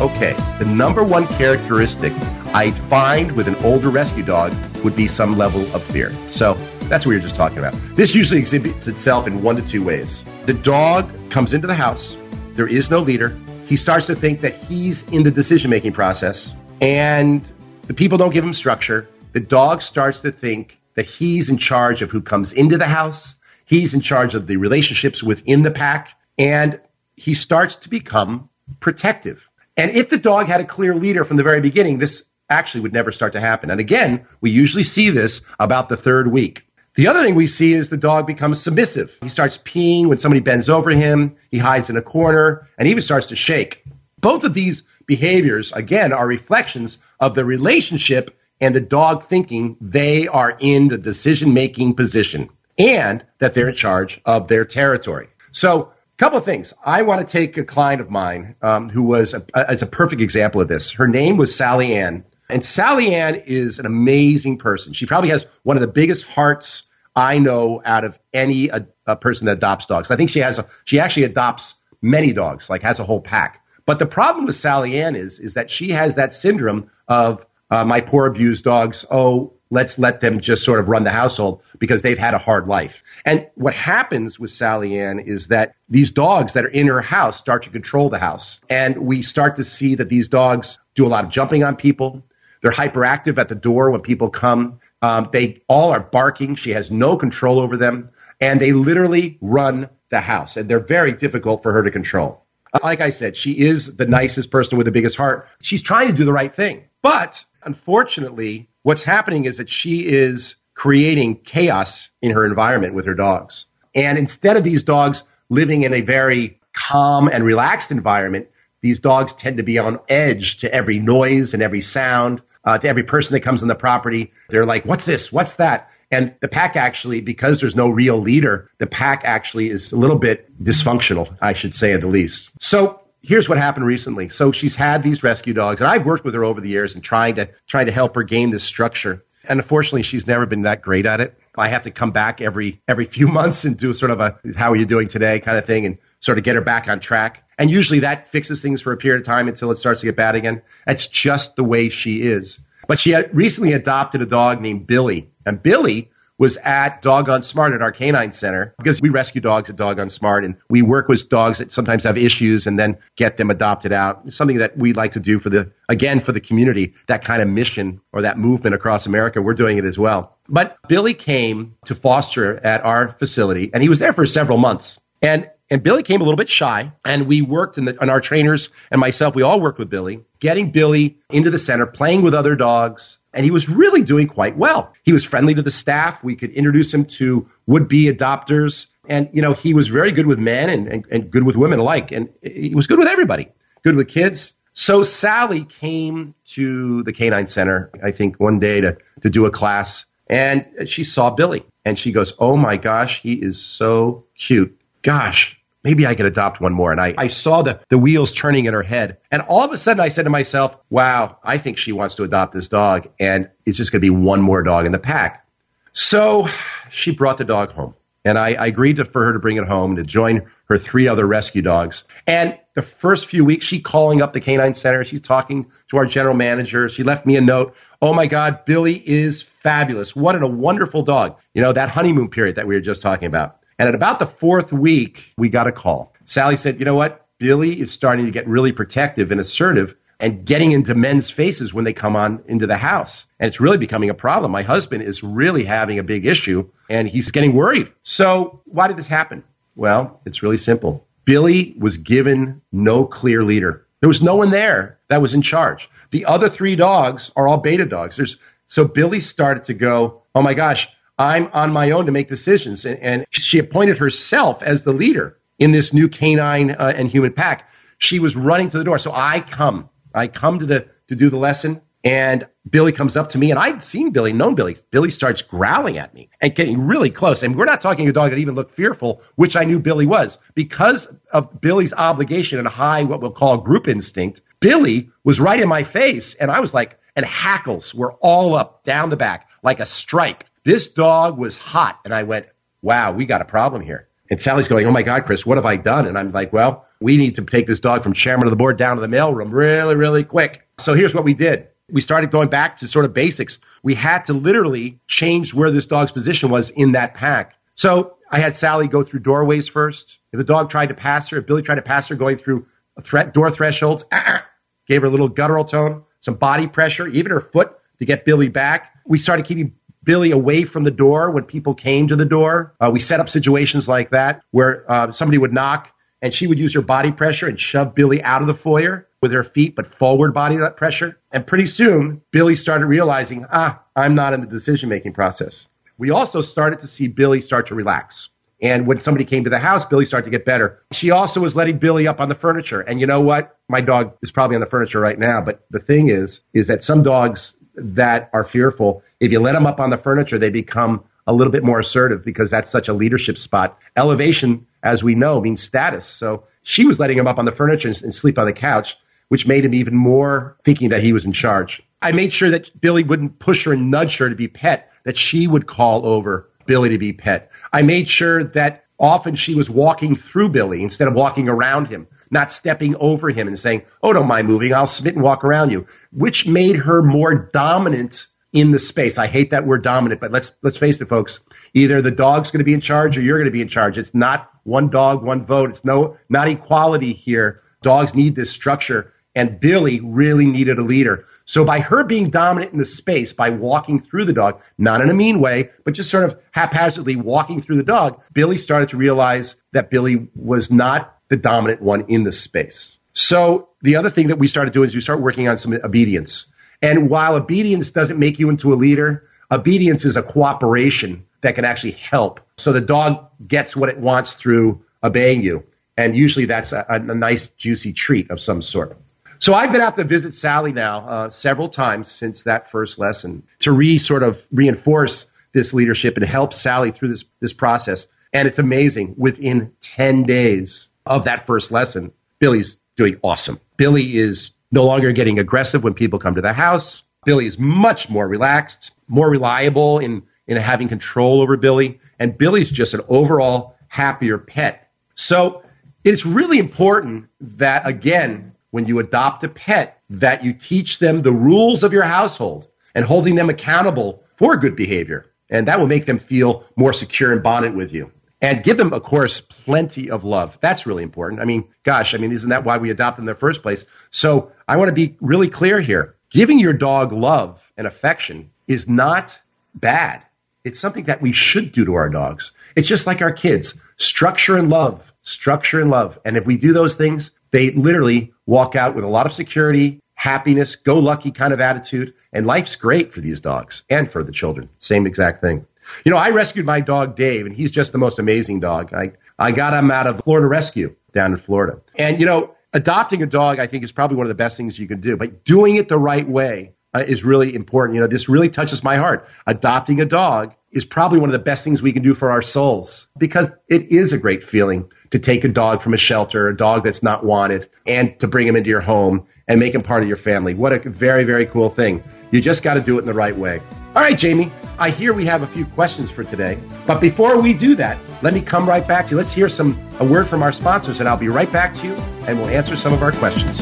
Okay, 0.00 0.34
the 0.58 0.66
number 0.66 1.02
one 1.02 1.26
characteristic 1.26 2.12
I'd 2.54 2.76
find 2.76 3.32
with 3.32 3.48
an 3.48 3.56
older 3.64 3.88
rescue 3.88 4.22
dog 4.22 4.52
would 4.84 4.94
be 4.94 5.08
some 5.08 5.36
level 5.38 5.62
of 5.74 5.82
fear. 5.82 6.12
So 6.28 6.54
that's 6.82 7.06
what 7.06 7.10
we 7.10 7.16
were 7.16 7.22
just 7.22 7.36
talking 7.36 7.58
about. 7.58 7.72
This 7.96 8.14
usually 8.14 8.38
exhibits 8.38 8.86
itself 8.86 9.26
in 9.26 9.42
one 9.42 9.56
to 9.56 9.66
two 9.66 9.82
ways. 9.82 10.24
The 10.46 10.54
dog 10.54 11.10
comes 11.30 11.54
into 11.54 11.66
the 11.66 11.74
house, 11.74 12.16
there 12.52 12.68
is 12.68 12.90
no 12.90 13.00
leader. 13.00 13.36
He 13.66 13.76
starts 13.76 14.06
to 14.08 14.14
think 14.14 14.40
that 14.40 14.54
he's 14.54 15.08
in 15.10 15.22
the 15.22 15.30
decision 15.30 15.70
making 15.70 15.92
process, 15.92 16.54
and 16.80 17.50
the 17.86 17.94
people 17.94 18.18
don't 18.18 18.32
give 18.32 18.44
him 18.44 18.52
structure. 18.52 19.08
The 19.32 19.40
dog 19.40 19.82
starts 19.82 20.20
to 20.20 20.32
think 20.32 20.80
that 20.94 21.06
he's 21.06 21.50
in 21.50 21.56
charge 21.56 22.02
of 22.02 22.10
who 22.10 22.20
comes 22.20 22.52
into 22.52 22.78
the 22.78 22.86
house, 22.86 23.36
he's 23.64 23.94
in 23.94 24.00
charge 24.00 24.34
of 24.34 24.46
the 24.46 24.56
relationships 24.56 25.22
within 25.22 25.62
the 25.62 25.70
pack, 25.70 26.16
and 26.38 26.80
he 27.16 27.34
starts 27.34 27.76
to 27.76 27.88
become 27.88 28.48
protective. 28.80 29.48
And 29.76 29.90
if 29.90 30.08
the 30.08 30.18
dog 30.18 30.46
had 30.46 30.60
a 30.60 30.64
clear 30.64 30.94
leader 30.94 31.24
from 31.24 31.36
the 31.36 31.42
very 31.42 31.60
beginning, 31.60 31.98
this 31.98 32.22
actually 32.48 32.82
would 32.82 32.92
never 32.92 33.10
start 33.10 33.32
to 33.32 33.40
happen. 33.40 33.70
And 33.70 33.80
again, 33.80 34.26
we 34.40 34.50
usually 34.50 34.84
see 34.84 35.10
this 35.10 35.40
about 35.58 35.88
the 35.88 35.96
third 35.96 36.28
week. 36.28 36.66
The 36.94 37.08
other 37.08 37.24
thing 37.24 37.34
we 37.34 37.48
see 37.48 37.72
is 37.72 37.88
the 37.88 37.96
dog 37.96 38.26
becomes 38.26 38.62
submissive. 38.62 39.18
He 39.20 39.28
starts 39.28 39.58
peeing 39.58 40.06
when 40.06 40.18
somebody 40.18 40.40
bends 40.40 40.68
over 40.68 40.90
him, 40.90 41.36
he 41.50 41.58
hides 41.58 41.90
in 41.90 41.96
a 41.96 42.02
corner, 42.02 42.68
and 42.78 42.86
even 42.86 43.02
starts 43.02 43.28
to 43.28 43.36
shake. 43.36 43.84
Both 44.20 44.44
of 44.44 44.54
these 44.54 44.82
behaviors, 45.06 45.72
again, 45.72 46.12
are 46.12 46.26
reflections 46.26 46.98
of 47.18 47.34
the 47.34 47.44
relationship 47.44 48.38
and 48.60 48.74
the 48.74 48.80
dog 48.80 49.24
thinking 49.24 49.76
they 49.80 50.28
are 50.28 50.56
in 50.60 50.88
the 50.88 50.96
decision 50.96 51.52
making 51.52 51.94
position 51.94 52.48
and 52.78 53.24
that 53.38 53.54
they're 53.54 53.68
in 53.68 53.74
charge 53.74 54.20
of 54.24 54.48
their 54.48 54.64
territory. 54.64 55.28
So, 55.52 55.92
a 56.14 56.16
couple 56.16 56.38
of 56.38 56.44
things. 56.44 56.72
I 56.84 57.02
want 57.02 57.20
to 57.20 57.26
take 57.26 57.56
a 57.56 57.64
client 57.64 58.00
of 58.00 58.08
mine 58.08 58.54
um, 58.62 58.88
who 58.88 59.02
was 59.02 59.34
a, 59.34 59.44
a, 59.52 59.70
as 59.70 59.82
a 59.82 59.86
perfect 59.86 60.22
example 60.22 60.60
of 60.60 60.68
this. 60.68 60.92
Her 60.92 61.08
name 61.08 61.36
was 61.36 61.54
Sally 61.54 61.96
Ann. 61.96 62.24
And 62.48 62.64
Sally 62.64 63.14
Ann 63.14 63.36
is 63.46 63.78
an 63.78 63.86
amazing 63.86 64.58
person. 64.58 64.92
She 64.92 65.06
probably 65.06 65.30
has 65.30 65.46
one 65.62 65.76
of 65.76 65.80
the 65.80 65.88
biggest 65.88 66.26
hearts 66.26 66.84
I 67.16 67.38
know 67.38 67.80
out 67.84 68.04
of 68.04 68.18
any 68.32 68.68
a, 68.68 68.86
a 69.06 69.16
person 69.16 69.46
that 69.46 69.58
adopts 69.58 69.86
dogs. 69.86 70.10
I 70.10 70.16
think 70.16 70.30
she 70.30 70.40
has 70.40 70.58
a, 70.58 70.66
she 70.84 70.98
actually 70.98 71.24
adopts 71.24 71.76
many 72.02 72.32
dogs, 72.32 72.68
like 72.68 72.82
has 72.82 73.00
a 73.00 73.04
whole 73.04 73.20
pack. 73.20 73.64
But 73.86 73.98
the 73.98 74.06
problem 74.06 74.46
with 74.46 74.56
Sally 74.56 75.00
Ann 75.00 75.16
is 75.16 75.40
is 75.40 75.54
that 75.54 75.70
she 75.70 75.90
has 75.90 76.16
that 76.16 76.32
syndrome 76.32 76.90
of 77.06 77.46
uh, 77.70 77.84
my 77.84 78.00
poor 78.00 78.26
abused 78.26 78.64
dogs. 78.64 79.04
Oh, 79.10 79.54
let's 79.70 79.98
let 79.98 80.20
them 80.20 80.40
just 80.40 80.64
sort 80.64 80.80
of 80.80 80.88
run 80.88 81.04
the 81.04 81.10
household 81.10 81.62
because 81.78 82.02
they've 82.02 82.18
had 82.18 82.34
a 82.34 82.38
hard 82.38 82.68
life. 82.68 83.02
And 83.24 83.48
what 83.54 83.74
happens 83.74 84.38
with 84.38 84.50
Sally 84.50 84.98
Ann 84.98 85.18
is 85.18 85.48
that 85.48 85.74
these 85.88 86.10
dogs 86.10 86.52
that 86.52 86.64
are 86.64 86.68
in 86.68 86.86
her 86.88 87.00
house 87.00 87.36
start 87.36 87.64
to 87.64 87.70
control 87.70 88.08
the 88.08 88.18
house. 88.18 88.60
And 88.70 88.98
we 88.98 89.22
start 89.22 89.56
to 89.56 89.64
see 89.64 89.96
that 89.96 90.08
these 90.08 90.28
dogs 90.28 90.78
do 90.94 91.06
a 91.06 91.08
lot 91.08 91.24
of 91.24 91.30
jumping 91.30 91.64
on 91.64 91.76
people. 91.76 92.24
They're 92.64 92.72
hyperactive 92.72 93.36
at 93.36 93.48
the 93.48 93.54
door 93.54 93.90
when 93.90 94.00
people 94.00 94.30
come. 94.30 94.78
Um, 95.02 95.28
they 95.30 95.62
all 95.68 95.90
are 95.90 96.00
barking. 96.00 96.54
She 96.54 96.70
has 96.70 96.90
no 96.90 97.18
control 97.18 97.60
over 97.60 97.76
them. 97.76 98.08
And 98.40 98.58
they 98.58 98.72
literally 98.72 99.36
run 99.42 99.90
the 100.08 100.22
house. 100.22 100.56
And 100.56 100.66
they're 100.66 100.80
very 100.80 101.12
difficult 101.12 101.62
for 101.62 101.74
her 101.74 101.82
to 101.82 101.90
control. 101.90 102.46
Like 102.82 103.02
I 103.02 103.10
said, 103.10 103.36
she 103.36 103.58
is 103.58 103.96
the 103.96 104.06
nicest 104.06 104.50
person 104.50 104.78
with 104.78 104.86
the 104.86 104.92
biggest 104.92 105.14
heart. 105.14 105.46
She's 105.60 105.82
trying 105.82 106.06
to 106.06 106.14
do 106.14 106.24
the 106.24 106.32
right 106.32 106.50
thing. 106.50 106.84
But 107.02 107.44
unfortunately, 107.62 108.70
what's 108.82 109.02
happening 109.02 109.44
is 109.44 109.58
that 109.58 109.68
she 109.68 110.06
is 110.06 110.56
creating 110.72 111.40
chaos 111.42 112.08
in 112.22 112.30
her 112.30 112.46
environment 112.46 112.94
with 112.94 113.04
her 113.04 113.14
dogs. 113.14 113.66
And 113.94 114.16
instead 114.16 114.56
of 114.56 114.64
these 114.64 114.84
dogs 114.84 115.22
living 115.50 115.82
in 115.82 115.92
a 115.92 116.00
very 116.00 116.60
calm 116.72 117.28
and 117.28 117.44
relaxed 117.44 117.90
environment, 117.90 118.48
these 118.84 118.98
dogs 118.98 119.32
tend 119.32 119.56
to 119.56 119.62
be 119.62 119.78
on 119.78 119.98
edge 120.10 120.58
to 120.58 120.70
every 120.70 120.98
noise 120.98 121.54
and 121.54 121.62
every 121.62 121.80
sound, 121.80 122.42
uh, 122.64 122.78
to 122.78 122.88
every 122.88 123.04
person 123.04 123.34
that 123.34 123.40
comes 123.40 123.62
on 123.62 123.68
the 123.68 123.74
property. 123.74 124.32
They're 124.48 124.66
like, 124.66 124.84
what's 124.84 125.06
this? 125.06 125.32
What's 125.32 125.56
that? 125.56 125.90
And 126.10 126.34
the 126.40 126.48
pack 126.48 126.76
actually, 126.76 127.20
because 127.20 127.60
there's 127.60 127.76
no 127.76 127.88
real 127.88 128.18
leader, 128.18 128.70
the 128.78 128.86
pack 128.86 129.22
actually 129.24 129.68
is 129.68 129.92
a 129.92 129.96
little 129.96 130.18
bit 130.18 130.62
dysfunctional, 130.62 131.36
I 131.40 131.52
should 131.52 131.74
say 131.74 131.92
at 131.92 132.00
the 132.00 132.06
least. 132.08 132.50
So 132.60 133.00
here's 133.22 133.48
what 133.48 133.58
happened 133.58 133.86
recently. 133.86 134.28
So 134.28 134.52
she's 134.52 134.76
had 134.76 135.02
these 135.02 135.22
rescue 135.22 135.54
dogs, 135.54 135.80
and 135.80 135.88
I've 135.88 136.06
worked 136.06 136.24
with 136.24 136.34
her 136.34 136.44
over 136.44 136.60
the 136.60 136.68
years 136.68 136.94
and 136.94 137.02
trying 137.02 137.36
to 137.36 137.50
trying 137.66 137.86
to 137.86 137.92
help 137.92 138.14
her 138.14 138.22
gain 138.22 138.50
this 138.50 138.64
structure. 138.64 139.24
And 139.46 139.60
unfortunately, 139.60 140.04
she's 140.04 140.26
never 140.26 140.46
been 140.46 140.62
that 140.62 140.80
great 140.80 141.04
at 141.04 141.20
it. 141.20 141.36
I 141.56 141.68
have 141.68 141.82
to 141.82 141.90
come 141.90 142.12
back 142.12 142.40
every 142.40 142.80
every 142.88 143.04
few 143.04 143.28
months 143.40 143.64
and 143.64 143.76
do 143.76 143.92
sort 143.94 144.10
of 144.10 144.20
a 144.20 144.38
how 144.56 144.70
are 144.70 144.76
you 144.76 144.86
doing 144.86 145.08
today 145.08 145.40
kind 145.40 145.58
of 145.58 145.64
thing 145.64 145.86
and 145.86 145.98
sort 146.24 146.38
of 146.38 146.44
get 146.44 146.54
her 146.54 146.62
back 146.62 146.88
on 146.88 147.00
track. 147.00 147.46
And 147.58 147.70
usually 147.70 148.00
that 148.00 148.26
fixes 148.26 148.62
things 148.62 148.80
for 148.80 148.92
a 148.92 148.96
period 148.96 149.20
of 149.20 149.26
time 149.26 149.46
until 149.46 149.70
it 149.70 149.76
starts 149.76 150.00
to 150.00 150.06
get 150.06 150.16
bad 150.16 150.34
again. 150.34 150.62
That's 150.86 151.06
just 151.06 151.54
the 151.54 151.64
way 151.64 151.90
she 151.90 152.22
is. 152.22 152.60
But 152.88 152.98
she 152.98 153.10
had 153.10 153.34
recently 153.34 153.72
adopted 153.72 154.22
a 154.22 154.26
dog 154.26 154.60
named 154.60 154.86
Billy. 154.86 155.30
And 155.44 155.62
Billy 155.62 156.10
was 156.38 156.56
at 156.56 157.00
Doggone 157.02 157.42
Smart 157.42 157.74
at 157.74 157.82
our 157.82 157.92
canine 157.92 158.32
center 158.32 158.74
because 158.78 159.00
we 159.00 159.10
rescue 159.10 159.40
dogs 159.40 159.70
at 159.70 159.76
Doggone 159.76 160.08
Smart 160.08 160.44
and 160.44 160.56
we 160.68 160.82
work 160.82 161.08
with 161.08 161.28
dogs 161.28 161.58
that 161.58 161.70
sometimes 161.72 162.04
have 162.04 162.18
issues 162.18 162.66
and 162.66 162.78
then 162.78 162.98
get 163.16 163.36
them 163.36 163.50
adopted 163.50 163.92
out. 163.92 164.22
It's 164.26 164.36
something 164.36 164.58
that 164.58 164.76
we 164.76 164.94
like 164.94 165.12
to 165.12 165.20
do 165.20 165.38
for 165.38 165.50
the, 165.50 165.72
again, 165.88 166.20
for 166.20 166.32
the 166.32 166.40
community, 166.40 166.94
that 167.06 167.24
kind 167.24 167.40
of 167.40 167.48
mission 167.48 168.00
or 168.12 168.22
that 168.22 168.36
movement 168.38 168.74
across 168.74 169.06
America. 169.06 169.40
We're 169.42 169.54
doing 169.54 169.78
it 169.78 169.84
as 169.84 169.98
well. 169.98 170.36
But 170.48 170.76
Billy 170.88 171.14
came 171.14 171.76
to 171.84 171.94
foster 171.94 172.56
at 172.56 172.84
our 172.84 173.08
facility 173.08 173.70
and 173.72 173.82
he 173.82 173.88
was 173.88 174.00
there 174.00 174.12
for 174.12 174.26
several 174.26 174.58
months. 174.58 175.00
And 175.22 175.48
and 175.74 175.82
Billy 175.82 176.04
came 176.04 176.20
a 176.20 176.24
little 176.24 176.36
bit 176.36 176.48
shy, 176.48 176.92
and 177.04 177.26
we 177.26 177.42
worked, 177.42 177.78
and 177.78 177.98
our 177.98 178.20
trainers 178.20 178.70
and 178.92 179.00
myself, 179.00 179.34
we 179.34 179.42
all 179.42 179.60
worked 179.60 179.80
with 179.80 179.90
Billy, 179.90 180.24
getting 180.38 180.70
Billy 180.70 181.18
into 181.30 181.50
the 181.50 181.58
center, 181.58 181.84
playing 181.84 182.22
with 182.22 182.32
other 182.32 182.54
dogs, 182.54 183.18
and 183.32 183.44
he 183.44 183.50
was 183.50 183.68
really 183.68 184.00
doing 184.00 184.28
quite 184.28 184.56
well. 184.56 184.92
He 185.02 185.12
was 185.12 185.24
friendly 185.24 185.52
to 185.54 185.62
the 185.62 185.72
staff. 185.72 186.22
We 186.22 186.36
could 186.36 186.52
introduce 186.52 186.94
him 186.94 187.06
to 187.06 187.48
would-be 187.66 188.04
adopters, 188.04 188.86
and 189.08 189.28
you 189.32 189.42
know 189.42 189.52
he 189.52 189.74
was 189.74 189.88
very 189.88 190.12
good 190.12 190.28
with 190.28 190.38
men 190.38 190.70
and, 190.70 190.86
and, 190.86 191.06
and 191.10 191.28
good 191.28 191.42
with 191.42 191.56
women 191.56 191.80
alike, 191.80 192.12
and 192.12 192.28
he 192.40 192.72
was 192.72 192.86
good 192.86 193.00
with 193.00 193.08
everybody, 193.08 193.48
good 193.82 193.96
with 193.96 194.06
kids. 194.06 194.52
So 194.74 195.02
Sally 195.02 195.64
came 195.64 196.36
to 196.50 197.02
the 197.02 197.12
canine 197.12 197.48
center, 197.48 197.90
I 198.00 198.12
think, 198.12 198.38
one 198.38 198.60
day 198.60 198.80
to 198.80 198.96
to 199.22 199.28
do 199.28 199.44
a 199.46 199.50
class, 199.50 200.04
and 200.28 200.66
she 200.86 201.02
saw 201.02 201.30
Billy, 201.30 201.66
and 201.84 201.98
she 201.98 202.12
goes, 202.12 202.32
"Oh 202.38 202.56
my 202.56 202.76
gosh, 202.76 203.22
he 203.22 203.32
is 203.32 203.60
so 203.60 204.26
cute." 204.38 204.78
gosh, 205.04 205.60
maybe 205.84 206.06
I 206.06 206.14
could 206.14 206.26
adopt 206.26 206.60
one 206.60 206.72
more. 206.72 206.90
And 206.90 207.00
I, 207.00 207.14
I 207.16 207.28
saw 207.28 207.62
the, 207.62 207.80
the 207.90 207.98
wheels 207.98 208.32
turning 208.32 208.64
in 208.64 208.74
her 208.74 208.82
head. 208.82 209.18
And 209.30 209.42
all 209.42 209.62
of 209.62 209.70
a 209.70 209.76
sudden 209.76 210.00
I 210.00 210.08
said 210.08 210.24
to 210.24 210.30
myself, 210.30 210.76
wow, 210.90 211.38
I 211.44 211.58
think 211.58 211.78
she 211.78 211.92
wants 211.92 212.16
to 212.16 212.24
adopt 212.24 212.54
this 212.54 212.68
dog. 212.68 213.08
And 213.20 213.50
it's 213.66 213.76
just 213.76 213.92
going 213.92 214.00
to 214.00 214.04
be 214.04 214.10
one 214.10 214.40
more 214.40 214.62
dog 214.62 214.86
in 214.86 214.92
the 214.92 214.98
pack. 214.98 215.46
So 215.92 216.48
she 216.90 217.12
brought 217.12 217.38
the 217.38 217.44
dog 217.44 217.72
home. 217.72 217.94
And 218.26 218.38
I, 218.38 218.54
I 218.54 218.66
agreed 218.68 218.96
to, 218.96 219.04
for 219.04 219.26
her 219.26 219.34
to 219.34 219.38
bring 219.38 219.58
it 219.58 219.66
home 219.66 219.96
to 219.96 220.02
join 220.02 220.50
her 220.70 220.78
three 220.78 221.08
other 221.08 221.26
rescue 221.26 221.60
dogs. 221.60 222.04
And 222.26 222.58
the 222.72 222.80
first 222.80 223.26
few 223.26 223.44
weeks, 223.44 223.66
she 223.66 223.80
calling 223.80 224.22
up 224.22 224.32
the 224.32 224.40
canine 224.40 224.72
center. 224.72 225.04
She's 225.04 225.20
talking 225.20 225.70
to 225.88 225.98
our 225.98 226.06
general 226.06 226.34
manager. 226.34 226.88
She 226.88 227.02
left 227.02 227.26
me 227.26 227.36
a 227.36 227.42
note. 227.42 227.76
Oh 228.00 228.14
my 228.14 228.26
God, 228.26 228.64
Billy 228.64 228.94
is 228.94 229.42
fabulous. 229.42 230.16
What 230.16 230.42
a 230.42 230.46
wonderful 230.46 231.02
dog. 231.02 231.38
You 231.52 231.60
know, 231.60 231.74
that 231.74 231.90
honeymoon 231.90 232.30
period 232.30 232.56
that 232.56 232.66
we 232.66 232.74
were 232.74 232.80
just 232.80 233.02
talking 233.02 233.26
about. 233.26 233.58
And 233.78 233.88
at 233.88 233.94
about 233.94 234.18
the 234.18 234.26
fourth 234.26 234.72
week, 234.72 235.32
we 235.36 235.48
got 235.48 235.66
a 235.66 235.72
call. 235.72 236.14
Sally 236.24 236.56
said, 236.56 236.78
you 236.78 236.84
know 236.84 236.94
what? 236.94 237.26
Billy 237.38 237.78
is 237.78 237.90
starting 237.90 238.26
to 238.26 238.30
get 238.30 238.46
really 238.46 238.72
protective 238.72 239.30
and 239.30 239.40
assertive 239.40 239.96
and 240.20 240.44
getting 240.46 240.72
into 240.72 240.94
men's 240.94 241.28
faces 241.28 241.74
when 241.74 241.84
they 241.84 241.92
come 241.92 242.16
on 242.16 242.42
into 242.46 242.66
the 242.66 242.76
house. 242.76 243.26
And 243.38 243.48
it's 243.48 243.60
really 243.60 243.78
becoming 243.78 244.10
a 244.10 244.14
problem. 244.14 244.52
My 244.52 244.62
husband 244.62 245.02
is 245.02 245.22
really 245.22 245.64
having 245.64 245.98
a 245.98 246.04
big 246.04 246.24
issue 246.24 246.70
and 246.88 247.08
he's 247.08 247.32
getting 247.32 247.52
worried. 247.52 247.92
So, 248.02 248.62
why 248.64 248.88
did 248.88 248.96
this 248.96 249.08
happen? 249.08 249.42
Well, 249.74 250.20
it's 250.24 250.42
really 250.42 250.58
simple. 250.58 251.06
Billy 251.24 251.74
was 251.78 251.98
given 251.98 252.62
no 252.70 253.04
clear 253.04 253.42
leader. 253.42 253.86
There 254.00 254.08
was 254.08 254.22
no 254.22 254.36
one 254.36 254.50
there 254.50 254.98
that 255.08 255.22
was 255.22 255.34
in 255.34 255.42
charge. 255.42 255.88
The 256.10 256.26
other 256.26 256.48
three 256.48 256.76
dogs 256.76 257.30
are 257.34 257.48
all 257.48 257.58
beta 257.58 257.86
dogs. 257.86 258.16
There's 258.16 258.36
so 258.66 258.86
Billy 258.86 259.20
started 259.20 259.64
to 259.64 259.74
go, 259.74 260.22
"Oh 260.34 260.42
my 260.42 260.54
gosh, 260.54 260.88
I'm 261.18 261.48
on 261.52 261.72
my 261.72 261.90
own 261.92 262.06
to 262.06 262.12
make 262.12 262.28
decisions." 262.28 262.84
And, 262.84 262.98
and 263.00 263.26
she 263.30 263.58
appointed 263.58 263.98
herself 263.98 264.62
as 264.62 264.84
the 264.84 264.92
leader 264.92 265.38
in 265.58 265.70
this 265.70 265.92
new 265.92 266.08
canine 266.08 266.70
uh, 266.72 266.92
and 266.96 267.08
human 267.08 267.32
pack. 267.32 267.68
She 267.98 268.18
was 268.18 268.36
running 268.36 268.68
to 268.70 268.78
the 268.78 268.84
door. 268.84 268.98
So 268.98 269.12
I 269.14 269.40
come 269.40 269.88
I 270.14 270.28
come 270.28 270.60
to 270.60 270.66
the 270.66 270.88
to 271.08 271.16
do 271.16 271.28
the 271.28 271.36
lesson, 271.36 271.82
and 272.02 272.46
Billy 272.68 272.92
comes 272.92 273.16
up 273.16 273.30
to 273.30 273.38
me, 273.38 273.50
and 273.50 273.58
I'd 273.58 273.82
seen 273.82 274.10
Billy, 274.10 274.32
known 274.32 274.54
Billy. 274.54 274.76
Billy 274.90 275.10
starts 275.10 275.42
growling 275.42 275.98
at 275.98 276.14
me 276.14 276.30
and 276.40 276.54
getting 276.54 276.86
really 276.86 277.10
close. 277.10 277.42
And 277.42 277.56
we're 277.56 277.66
not 277.66 277.82
talking 277.82 278.08
a 278.08 278.12
dog 278.12 278.30
that 278.30 278.38
even 278.38 278.54
looked 278.54 278.70
fearful, 278.70 279.22
which 279.34 279.56
I 279.56 279.64
knew 279.64 279.78
Billy 279.78 280.06
was. 280.06 280.38
Because 280.54 281.08
of 281.30 281.60
Billy's 281.60 281.92
obligation 281.92 282.58
and 282.58 282.68
high, 282.68 283.04
what 283.04 283.20
we'll 283.20 283.32
call 283.32 283.58
group 283.58 283.86
instinct, 283.88 284.40
Billy 284.60 285.10
was 285.24 285.40
right 285.40 285.60
in 285.60 285.68
my 285.68 285.82
face. 285.82 286.34
And 286.34 286.50
I 286.50 286.60
was 286.60 286.72
like, 286.72 286.98
and 287.16 287.24
hackles 287.26 287.94
were 287.94 288.12
all 288.20 288.54
up 288.54 288.82
down 288.82 289.10
the 289.10 289.16
back 289.16 289.48
like 289.62 289.80
a 289.80 289.86
stripe. 289.86 290.44
This 290.64 290.88
dog 290.88 291.38
was 291.38 291.56
hot. 291.56 292.00
And 292.04 292.14
I 292.14 292.22
went, 292.22 292.46
wow, 292.82 293.12
we 293.12 293.26
got 293.26 293.40
a 293.40 293.44
problem 293.44 293.82
here. 293.82 294.08
And 294.30 294.40
Sally's 294.40 294.68
going, 294.68 294.86
Oh 294.86 294.90
my 294.90 295.02
God, 295.02 295.24
Chris, 295.26 295.44
what 295.44 295.58
have 295.58 295.66
I 295.66 295.76
done? 295.76 296.06
And 296.06 296.18
I'm 296.18 296.32
like, 296.32 296.52
Well, 296.52 296.86
we 297.00 297.16
need 297.16 297.36
to 297.36 297.44
take 297.44 297.66
this 297.66 297.80
dog 297.80 298.02
from 298.02 298.14
chairman 298.14 298.46
of 298.46 298.50
the 298.50 298.56
board 298.56 298.76
down 298.76 298.96
to 298.96 299.02
the 299.02 299.08
mailroom 299.08 299.52
really, 299.52 299.96
really 299.96 300.24
quick. 300.24 300.66
So 300.78 300.94
here's 300.94 301.14
what 301.14 301.24
we 301.24 301.34
did. 301.34 301.68
We 301.90 302.00
started 302.00 302.30
going 302.30 302.48
back 302.48 302.78
to 302.78 302.88
sort 302.88 303.04
of 303.04 303.12
basics. 303.12 303.58
We 303.82 303.94
had 303.94 304.24
to 304.26 304.32
literally 304.32 305.00
change 305.06 305.52
where 305.52 305.70
this 305.70 305.86
dog's 305.86 306.12
position 306.12 306.50
was 306.50 306.70
in 306.70 306.92
that 306.92 307.14
pack. 307.14 307.54
So 307.74 308.16
I 308.30 308.38
had 308.38 308.56
Sally 308.56 308.88
go 308.88 309.02
through 309.02 309.20
doorways 309.20 309.68
first. 309.68 310.18
If 310.32 310.38
the 310.38 310.44
dog 310.44 310.70
tried 310.70 310.86
to 310.86 310.94
pass 310.94 311.28
her, 311.28 311.38
if 311.38 311.46
Billy 311.46 311.62
tried 311.62 311.76
to 311.76 311.82
pass 311.82 312.08
her 312.08 312.14
going 312.14 312.38
through 312.38 312.66
threat 313.02 313.34
door 313.34 313.50
thresholds, 313.50 314.04
gave 314.88 315.02
her 315.02 315.06
a 315.06 315.10
little 315.10 315.28
guttural 315.28 315.64
tone, 315.64 316.04
some 316.20 316.34
body 316.34 316.66
pressure, 316.66 317.06
even 317.08 317.32
her 317.32 317.40
foot 317.40 317.76
to 317.98 318.06
get 318.06 318.24
Billy 318.24 318.48
back. 318.48 318.94
We 319.06 319.18
started 319.18 319.44
keeping 319.44 319.74
Billy 320.04 320.30
away 320.30 320.64
from 320.64 320.84
the 320.84 320.90
door 320.90 321.30
when 321.30 321.44
people 321.44 321.74
came 321.74 322.08
to 322.08 322.16
the 322.16 322.24
door. 322.24 322.74
Uh, 322.80 322.90
we 322.92 323.00
set 323.00 323.20
up 323.20 323.28
situations 323.28 323.88
like 323.88 324.10
that 324.10 324.42
where 324.50 324.90
uh, 324.90 325.12
somebody 325.12 325.38
would 325.38 325.52
knock 325.52 325.92
and 326.22 326.32
she 326.32 326.46
would 326.46 326.58
use 326.58 326.74
her 326.74 326.82
body 326.82 327.12
pressure 327.12 327.48
and 327.48 327.58
shove 327.58 327.94
Billy 327.94 328.22
out 328.22 328.40
of 328.40 328.46
the 328.46 328.54
foyer 328.54 329.06
with 329.20 329.32
her 329.32 329.44
feet, 329.44 329.74
but 329.74 329.86
forward 329.86 330.34
body 330.34 330.58
pressure. 330.76 331.18
And 331.32 331.46
pretty 331.46 331.66
soon, 331.66 332.22
Billy 332.30 332.56
started 332.56 332.86
realizing, 332.86 333.46
ah, 333.50 333.82
I'm 333.96 334.14
not 334.14 334.34
in 334.34 334.40
the 334.40 334.46
decision 334.46 334.88
making 334.88 335.12
process. 335.12 335.68
We 335.96 336.10
also 336.10 336.40
started 336.40 336.80
to 336.80 336.86
see 336.86 337.08
Billy 337.08 337.40
start 337.40 337.68
to 337.68 337.74
relax. 337.74 338.30
And 338.60 338.86
when 338.86 339.00
somebody 339.00 339.24
came 339.24 339.44
to 339.44 339.50
the 339.50 339.58
house, 339.58 339.84
Billy 339.84 340.06
started 340.06 340.24
to 340.24 340.30
get 340.30 340.46
better. 340.46 340.82
She 340.92 341.10
also 341.10 341.40
was 341.40 341.54
letting 341.54 341.78
Billy 341.78 342.08
up 342.08 342.20
on 342.20 342.28
the 342.28 342.34
furniture. 342.34 342.80
And 342.80 343.00
you 343.00 343.06
know 343.06 343.20
what? 343.20 343.56
My 343.68 343.80
dog 343.80 344.16
is 344.22 344.32
probably 344.32 344.56
on 344.56 344.60
the 344.60 344.66
furniture 344.66 345.00
right 345.00 345.18
now. 345.18 345.42
But 345.42 345.64
the 345.70 345.80
thing 345.80 346.08
is, 346.08 346.40
is 346.52 346.68
that 346.68 346.82
some 346.82 347.02
dogs 347.02 347.56
that 347.76 348.30
are 348.32 348.44
fearful, 348.44 349.02
if 349.20 349.32
you 349.32 349.40
let 349.40 349.52
them 349.52 349.66
up 349.66 349.80
on 349.80 349.90
the 349.90 349.98
furniture, 349.98 350.38
they 350.38 350.50
become 350.50 351.04
a 351.26 351.32
little 351.32 351.52
bit 351.52 351.64
more 351.64 351.78
assertive 351.80 352.24
because 352.24 352.50
that's 352.50 352.70
such 352.70 352.88
a 352.88 352.92
leadership 352.92 353.38
spot. 353.38 353.80
Elevation, 353.96 354.66
as 354.82 355.02
we 355.02 355.14
know, 355.14 355.40
means 355.40 355.62
status. 355.62 356.04
So 356.04 356.44
she 356.62 356.86
was 356.86 356.98
letting 356.98 357.18
him 357.18 357.26
up 357.26 357.38
on 357.38 357.44
the 357.44 357.52
furniture 357.52 357.88
and, 357.88 358.02
and 358.02 358.14
sleep 358.14 358.38
on 358.38 358.46
the 358.46 358.52
couch, 358.52 358.96
which 359.28 359.46
made 359.46 359.64
him 359.64 359.74
even 359.74 359.94
more 359.94 360.56
thinking 360.64 360.90
that 360.90 361.02
he 361.02 361.12
was 361.12 361.24
in 361.24 361.32
charge. 361.32 361.82
I 362.02 362.12
made 362.12 362.32
sure 362.32 362.50
that 362.50 362.78
Billy 362.80 363.02
wouldn't 363.02 363.38
push 363.38 363.64
her 363.64 363.72
and 363.72 363.90
nudge 363.90 364.18
her 364.18 364.28
to 364.28 364.36
be 364.36 364.48
pet, 364.48 364.90
that 365.04 365.16
she 365.16 365.46
would 365.46 365.66
call 365.66 366.04
over 366.06 366.50
Billy 366.66 366.90
to 366.90 366.98
be 366.98 367.14
pet. 367.14 367.50
I 367.72 367.82
made 367.82 368.08
sure 368.08 368.44
that 368.44 368.83
Often 368.98 369.34
she 369.34 369.54
was 369.54 369.68
walking 369.68 370.14
through 370.14 370.50
Billy 370.50 370.82
instead 370.82 371.08
of 371.08 371.14
walking 371.14 371.48
around 371.48 371.88
him, 371.88 372.06
not 372.30 372.52
stepping 372.52 372.94
over 372.96 373.28
him 373.30 373.48
and 373.48 373.58
saying, 373.58 373.82
Oh, 374.02 374.12
don't 374.12 374.28
mind 374.28 374.46
moving. 374.46 374.72
I'll 374.72 374.86
submit 374.86 375.14
and 375.14 375.22
walk 375.22 375.44
around 375.44 375.70
you, 375.70 375.86
which 376.12 376.46
made 376.46 376.76
her 376.76 377.02
more 377.02 377.34
dominant 377.34 378.28
in 378.52 378.70
the 378.70 378.78
space. 378.78 379.18
I 379.18 379.26
hate 379.26 379.50
that 379.50 379.66
word 379.66 379.82
dominant, 379.82 380.20
but 380.20 380.30
let's 380.30 380.52
let's 380.62 380.76
face 380.76 381.00
it, 381.00 381.08
folks. 381.08 381.40
Either 381.74 382.00
the 382.00 382.12
dog's 382.12 382.52
going 382.52 382.60
to 382.60 382.64
be 382.64 382.72
in 382.72 382.80
charge 382.80 383.18
or 383.18 383.20
you're 383.20 383.38
going 383.38 383.50
to 383.50 383.52
be 383.52 383.60
in 383.60 383.68
charge. 383.68 383.98
It's 383.98 384.14
not 384.14 384.48
one 384.62 384.88
dog, 384.88 385.24
one 385.24 385.44
vote. 385.44 385.70
It's 385.70 385.84
no 385.84 386.16
not 386.28 386.46
equality 386.46 387.12
here. 387.12 387.60
Dogs 387.82 388.14
need 388.14 388.36
this 388.36 388.50
structure 388.50 389.12
and 389.34 389.58
Billy 389.58 390.00
really 390.00 390.46
needed 390.46 390.78
a 390.78 390.82
leader. 390.82 391.24
So 391.44 391.64
by 391.64 391.80
her 391.80 392.04
being 392.04 392.30
dominant 392.30 392.72
in 392.72 392.78
the 392.78 392.84
space, 392.84 393.32
by 393.32 393.50
walking 393.50 394.00
through 394.00 394.24
the 394.26 394.32
dog, 394.32 394.62
not 394.78 395.00
in 395.00 395.10
a 395.10 395.14
mean 395.14 395.40
way, 395.40 395.70
but 395.84 395.94
just 395.94 396.10
sort 396.10 396.24
of 396.24 396.40
haphazardly 396.52 397.16
walking 397.16 397.60
through 397.60 397.76
the 397.76 397.82
dog, 397.82 398.22
Billy 398.32 398.58
started 398.58 398.90
to 398.90 398.96
realize 398.96 399.56
that 399.72 399.90
Billy 399.90 400.28
was 400.34 400.70
not 400.70 401.18
the 401.28 401.36
dominant 401.36 401.82
one 401.82 402.06
in 402.08 402.22
the 402.22 402.32
space. 402.32 402.98
So 403.12 403.68
the 403.82 403.96
other 403.96 404.10
thing 404.10 404.28
that 404.28 404.38
we 404.38 404.48
started 404.48 404.72
doing 404.72 404.86
is 404.86 404.94
we 404.94 405.00
start 405.00 405.20
working 405.20 405.48
on 405.48 405.56
some 405.58 405.72
obedience. 405.72 406.46
And 406.82 407.08
while 407.08 407.34
obedience 407.34 407.90
doesn't 407.90 408.18
make 408.18 408.38
you 408.38 408.50
into 408.50 408.72
a 408.72 408.76
leader, 408.76 409.26
obedience 409.50 410.04
is 410.04 410.16
a 410.16 410.22
cooperation 410.22 411.26
that 411.40 411.54
can 411.54 411.64
actually 411.64 411.92
help. 411.92 412.40
So 412.56 412.72
the 412.72 412.80
dog 412.80 413.30
gets 413.46 413.76
what 413.76 413.88
it 413.88 413.98
wants 413.98 414.34
through 414.34 414.84
obeying 415.02 415.42
you. 415.42 415.64
And 415.96 416.16
usually 416.16 416.46
that's 416.46 416.72
a, 416.72 416.84
a 416.88 416.98
nice, 416.98 417.48
juicy 417.48 417.92
treat 417.92 418.30
of 418.30 418.40
some 418.40 418.62
sort. 418.62 418.98
So 419.44 419.52
I've 419.52 419.72
been 419.72 419.82
out 419.82 419.96
to 419.96 420.04
visit 420.04 420.32
Sally 420.32 420.72
now 420.72 421.00
uh, 421.00 421.28
several 421.28 421.68
times 421.68 422.10
since 422.10 422.44
that 422.44 422.70
first 422.70 422.98
lesson 422.98 423.42
to 423.58 423.72
re 423.72 423.98
sort 423.98 424.22
of 424.22 424.42
reinforce 424.50 425.30
this 425.52 425.74
leadership 425.74 426.16
and 426.16 426.24
help 426.24 426.54
Sally 426.54 426.92
through 426.92 427.08
this 427.08 427.26
this 427.40 427.52
process. 427.52 428.06
And 428.32 428.48
it's 428.48 428.58
amazing. 428.58 429.16
Within 429.18 429.74
10 429.82 430.22
days 430.22 430.88
of 431.04 431.24
that 431.24 431.44
first 431.44 431.70
lesson, 431.70 432.12
Billy's 432.38 432.80
doing 432.96 433.18
awesome. 433.22 433.60
Billy 433.76 434.16
is 434.16 434.52
no 434.72 434.86
longer 434.86 435.12
getting 435.12 435.38
aggressive 435.38 435.84
when 435.84 435.92
people 435.92 436.18
come 436.18 436.36
to 436.36 436.40
the 436.40 436.54
house. 436.54 437.02
Billy 437.26 437.44
is 437.44 437.58
much 437.58 438.08
more 438.08 438.26
relaxed, 438.26 438.92
more 439.08 439.28
reliable 439.28 439.98
in, 439.98 440.22
in 440.46 440.56
having 440.56 440.88
control 440.88 441.42
over 441.42 441.58
Billy. 441.58 442.00
And 442.18 442.38
Billy's 442.38 442.70
just 442.70 442.94
an 442.94 443.02
overall 443.08 443.76
happier 443.88 444.38
pet. 444.38 444.88
So 445.16 445.62
it's 446.02 446.24
really 446.24 446.58
important 446.58 447.26
that, 447.40 447.86
again, 447.86 448.53
when 448.74 448.86
you 448.86 448.98
adopt 448.98 449.44
a 449.44 449.48
pet 449.48 450.02
that 450.10 450.42
you 450.42 450.52
teach 450.52 450.98
them 450.98 451.22
the 451.22 451.30
rules 451.30 451.84
of 451.84 451.92
your 451.92 452.02
household 452.02 452.66
and 452.96 453.04
holding 453.04 453.36
them 453.36 453.48
accountable 453.48 454.24
for 454.34 454.56
good 454.56 454.74
behavior. 454.74 455.30
And 455.48 455.68
that 455.68 455.78
will 455.78 455.86
make 455.86 456.06
them 456.06 456.18
feel 456.18 456.64
more 456.74 456.92
secure 456.92 457.32
and 457.32 457.40
bonded 457.40 457.76
with 457.76 457.92
you. 457.92 458.10
And 458.42 458.64
give 458.64 458.76
them, 458.76 458.92
of 458.92 459.04
course, 459.04 459.40
plenty 459.40 460.10
of 460.10 460.24
love. 460.24 460.58
That's 460.60 460.86
really 460.86 461.04
important. 461.04 461.40
I 461.40 461.44
mean, 461.44 461.68
gosh, 461.84 462.14
I 462.14 462.18
mean, 462.18 462.32
isn't 462.32 462.50
that 462.50 462.64
why 462.64 462.78
we 462.78 462.90
adopt 462.90 463.16
them 463.16 463.28
in 463.28 463.32
the 463.32 463.36
first 463.36 463.62
place? 463.62 463.86
So 464.10 464.50
I 464.66 464.76
want 464.76 464.88
to 464.88 464.92
be 464.92 465.16
really 465.20 465.48
clear 465.48 465.78
here. 465.78 466.16
Giving 466.30 466.58
your 466.58 466.72
dog 466.72 467.12
love 467.12 467.70
and 467.76 467.86
affection 467.86 468.50
is 468.66 468.88
not 468.88 469.40
bad. 469.72 470.24
It's 470.64 470.80
something 470.80 471.04
that 471.04 471.22
we 471.22 471.30
should 471.30 471.70
do 471.70 471.84
to 471.84 471.94
our 471.94 472.08
dogs. 472.08 472.50
It's 472.74 472.88
just 472.88 473.06
like 473.06 473.22
our 473.22 473.32
kids 473.32 473.74
structure 473.98 474.56
and 474.56 474.68
love, 474.68 475.12
structure 475.22 475.80
and 475.80 475.90
love. 475.90 476.18
And 476.24 476.36
if 476.36 476.44
we 476.44 476.56
do 476.56 476.72
those 476.72 476.96
things, 476.96 477.30
they 477.54 477.70
literally 477.70 478.32
walk 478.46 478.74
out 478.74 478.96
with 478.96 479.04
a 479.04 479.08
lot 479.08 479.26
of 479.26 479.32
security, 479.32 480.00
happiness, 480.14 480.74
go 480.74 480.98
lucky 480.98 481.30
kind 481.30 481.52
of 481.52 481.60
attitude. 481.60 482.12
And 482.32 482.48
life's 482.48 482.74
great 482.74 483.12
for 483.12 483.20
these 483.20 483.40
dogs 483.40 483.84
and 483.88 484.10
for 484.10 484.24
the 484.24 484.32
children. 484.32 484.68
Same 484.80 485.06
exact 485.06 485.40
thing. 485.40 485.64
You 486.04 486.10
know, 486.10 486.18
I 486.18 486.30
rescued 486.30 486.66
my 486.66 486.80
dog 486.80 487.14
Dave, 487.14 487.46
and 487.46 487.54
he's 487.54 487.70
just 487.70 487.92
the 487.92 487.98
most 487.98 488.18
amazing 488.18 488.58
dog. 488.58 488.92
I, 488.92 489.12
I 489.38 489.52
got 489.52 489.72
him 489.72 489.92
out 489.92 490.08
of 490.08 490.20
Florida 490.24 490.48
Rescue 490.48 490.96
down 491.12 491.30
in 491.30 491.36
Florida. 491.36 491.80
And, 491.94 492.18
you 492.18 492.26
know, 492.26 492.56
adopting 492.72 493.22
a 493.22 493.26
dog, 493.26 493.60
I 493.60 493.68
think, 493.68 493.84
is 493.84 493.92
probably 493.92 494.16
one 494.16 494.26
of 494.26 494.30
the 494.30 494.34
best 494.34 494.56
things 494.56 494.76
you 494.76 494.88
can 494.88 495.00
do. 495.00 495.16
But 495.16 495.44
doing 495.44 495.76
it 495.76 495.88
the 495.88 495.96
right 495.96 496.28
way 496.28 496.72
uh, 496.92 497.04
is 497.06 497.22
really 497.22 497.54
important. 497.54 497.94
You 497.94 498.00
know, 498.00 498.08
this 498.08 498.28
really 498.28 498.50
touches 498.50 498.82
my 498.82 498.96
heart. 498.96 499.28
Adopting 499.46 500.00
a 500.00 500.06
dog 500.06 500.54
is 500.74 500.84
probably 500.84 501.20
one 501.20 501.28
of 501.28 501.32
the 501.32 501.38
best 501.38 501.64
things 501.64 501.80
we 501.80 501.92
can 501.92 502.02
do 502.02 502.14
for 502.14 502.30
our 502.30 502.42
souls 502.42 503.08
because 503.16 503.50
it 503.68 503.90
is 503.92 504.12
a 504.12 504.18
great 504.18 504.42
feeling 504.42 504.90
to 505.10 505.18
take 505.18 505.44
a 505.44 505.48
dog 505.48 505.80
from 505.80 505.94
a 505.94 505.96
shelter, 505.96 506.48
a 506.48 506.56
dog 506.56 506.82
that's 506.84 507.02
not 507.02 507.24
wanted, 507.24 507.70
and 507.86 508.18
to 508.18 508.26
bring 508.26 508.46
him 508.46 508.56
into 508.56 508.68
your 508.68 508.80
home 508.80 509.26
and 509.46 509.60
make 509.60 509.74
him 509.74 509.82
part 509.82 510.02
of 510.02 510.08
your 510.08 510.16
family. 510.16 510.52
What 510.52 510.72
a 510.72 510.90
very, 510.90 511.24
very 511.24 511.46
cool 511.46 511.70
thing. 511.70 512.02
You 512.32 512.40
just 512.40 512.64
got 512.64 512.74
to 512.74 512.80
do 512.80 512.96
it 512.96 513.00
in 513.00 513.06
the 513.06 513.14
right 513.14 513.36
way. 513.36 513.60
All 513.94 514.02
right, 514.02 514.18
Jamie, 514.18 514.50
I 514.76 514.90
hear 514.90 515.12
we 515.12 515.24
have 515.26 515.42
a 515.42 515.46
few 515.46 515.64
questions 515.64 516.10
for 516.10 516.24
today. 516.24 516.58
But 516.86 517.00
before 517.00 517.40
we 517.40 517.52
do 517.52 517.76
that, 517.76 517.96
let 518.22 518.34
me 518.34 518.40
come 518.40 518.68
right 518.68 518.86
back 518.86 519.06
to 519.06 519.10
you. 519.12 519.16
Let's 519.16 519.32
hear 519.32 519.48
some 519.48 519.78
a 520.00 520.04
word 520.04 520.26
from 520.26 520.42
our 520.42 520.50
sponsors, 520.50 520.98
and 520.98 521.08
I'll 521.08 521.16
be 521.16 521.28
right 521.28 521.50
back 521.52 521.74
to 521.76 521.86
you 521.86 521.94
and 522.26 522.38
we'll 522.38 522.48
answer 522.48 522.76
some 522.76 522.92
of 522.92 523.02
our 523.02 523.12
questions. 523.12 523.58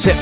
Sit. 0.00 0.16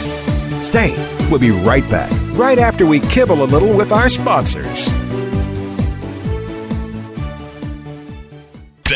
Stay. 0.62 0.94
We'll 1.30 1.40
be 1.40 1.52
right 1.52 1.88
back, 1.88 2.10
right 2.32 2.58
after 2.58 2.84
we 2.84 3.00
kibble 3.00 3.42
a 3.42 3.46
little 3.46 3.74
with 3.74 3.92
our 3.92 4.08
sponsors. 4.08 4.90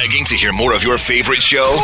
Begging 0.03 0.25
to 0.25 0.35
hear 0.35 0.53
more 0.53 0.75
of 0.75 0.83
your 0.83 0.99
favorite 0.99 1.41
show? 1.41 1.79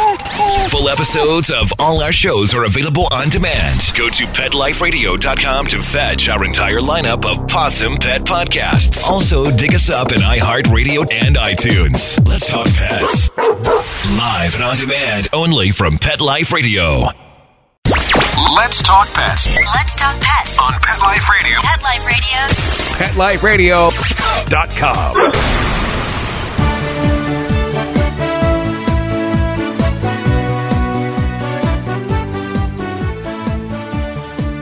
Full 0.70 0.88
episodes 0.88 1.52
of 1.52 1.72
all 1.78 2.02
our 2.02 2.12
shows 2.12 2.52
are 2.52 2.64
available 2.64 3.06
on 3.12 3.28
demand. 3.28 3.92
Go 3.96 4.08
to 4.08 4.24
PetLifeRadio.com 4.24 5.66
to 5.68 5.80
fetch 5.80 6.28
our 6.28 6.44
entire 6.44 6.80
lineup 6.80 7.24
of 7.24 7.46
Pawsome 7.46 8.00
Pet 8.00 8.22
podcasts. 8.22 9.04
Also, 9.06 9.56
dig 9.56 9.72
us 9.72 9.88
up 9.88 10.10
in 10.10 10.18
iHeartRadio 10.18 11.06
and 11.12 11.36
iTunes. 11.36 12.18
Let's 12.26 12.50
talk 12.50 12.66
pets. 12.66 13.30
Live 14.16 14.56
and 14.56 14.64
on 14.64 14.76
demand 14.76 15.28
only 15.32 15.70
from 15.70 15.96
Pet 15.96 16.20
Life 16.20 16.50
Radio. 16.50 17.10
Let's 18.56 18.82
talk 18.82 19.06
pets 19.14 19.46
Let's 19.54 19.94
talk 19.94 20.20
pets 20.20 20.58
on 20.58 20.72
Pet 20.80 20.98
Life 21.02 21.28
Radio. 21.30 21.60
Pet 21.62 21.80
Life 23.16 23.44
Radio. 23.44 23.90
PetLifeRadio.com. 24.50 25.77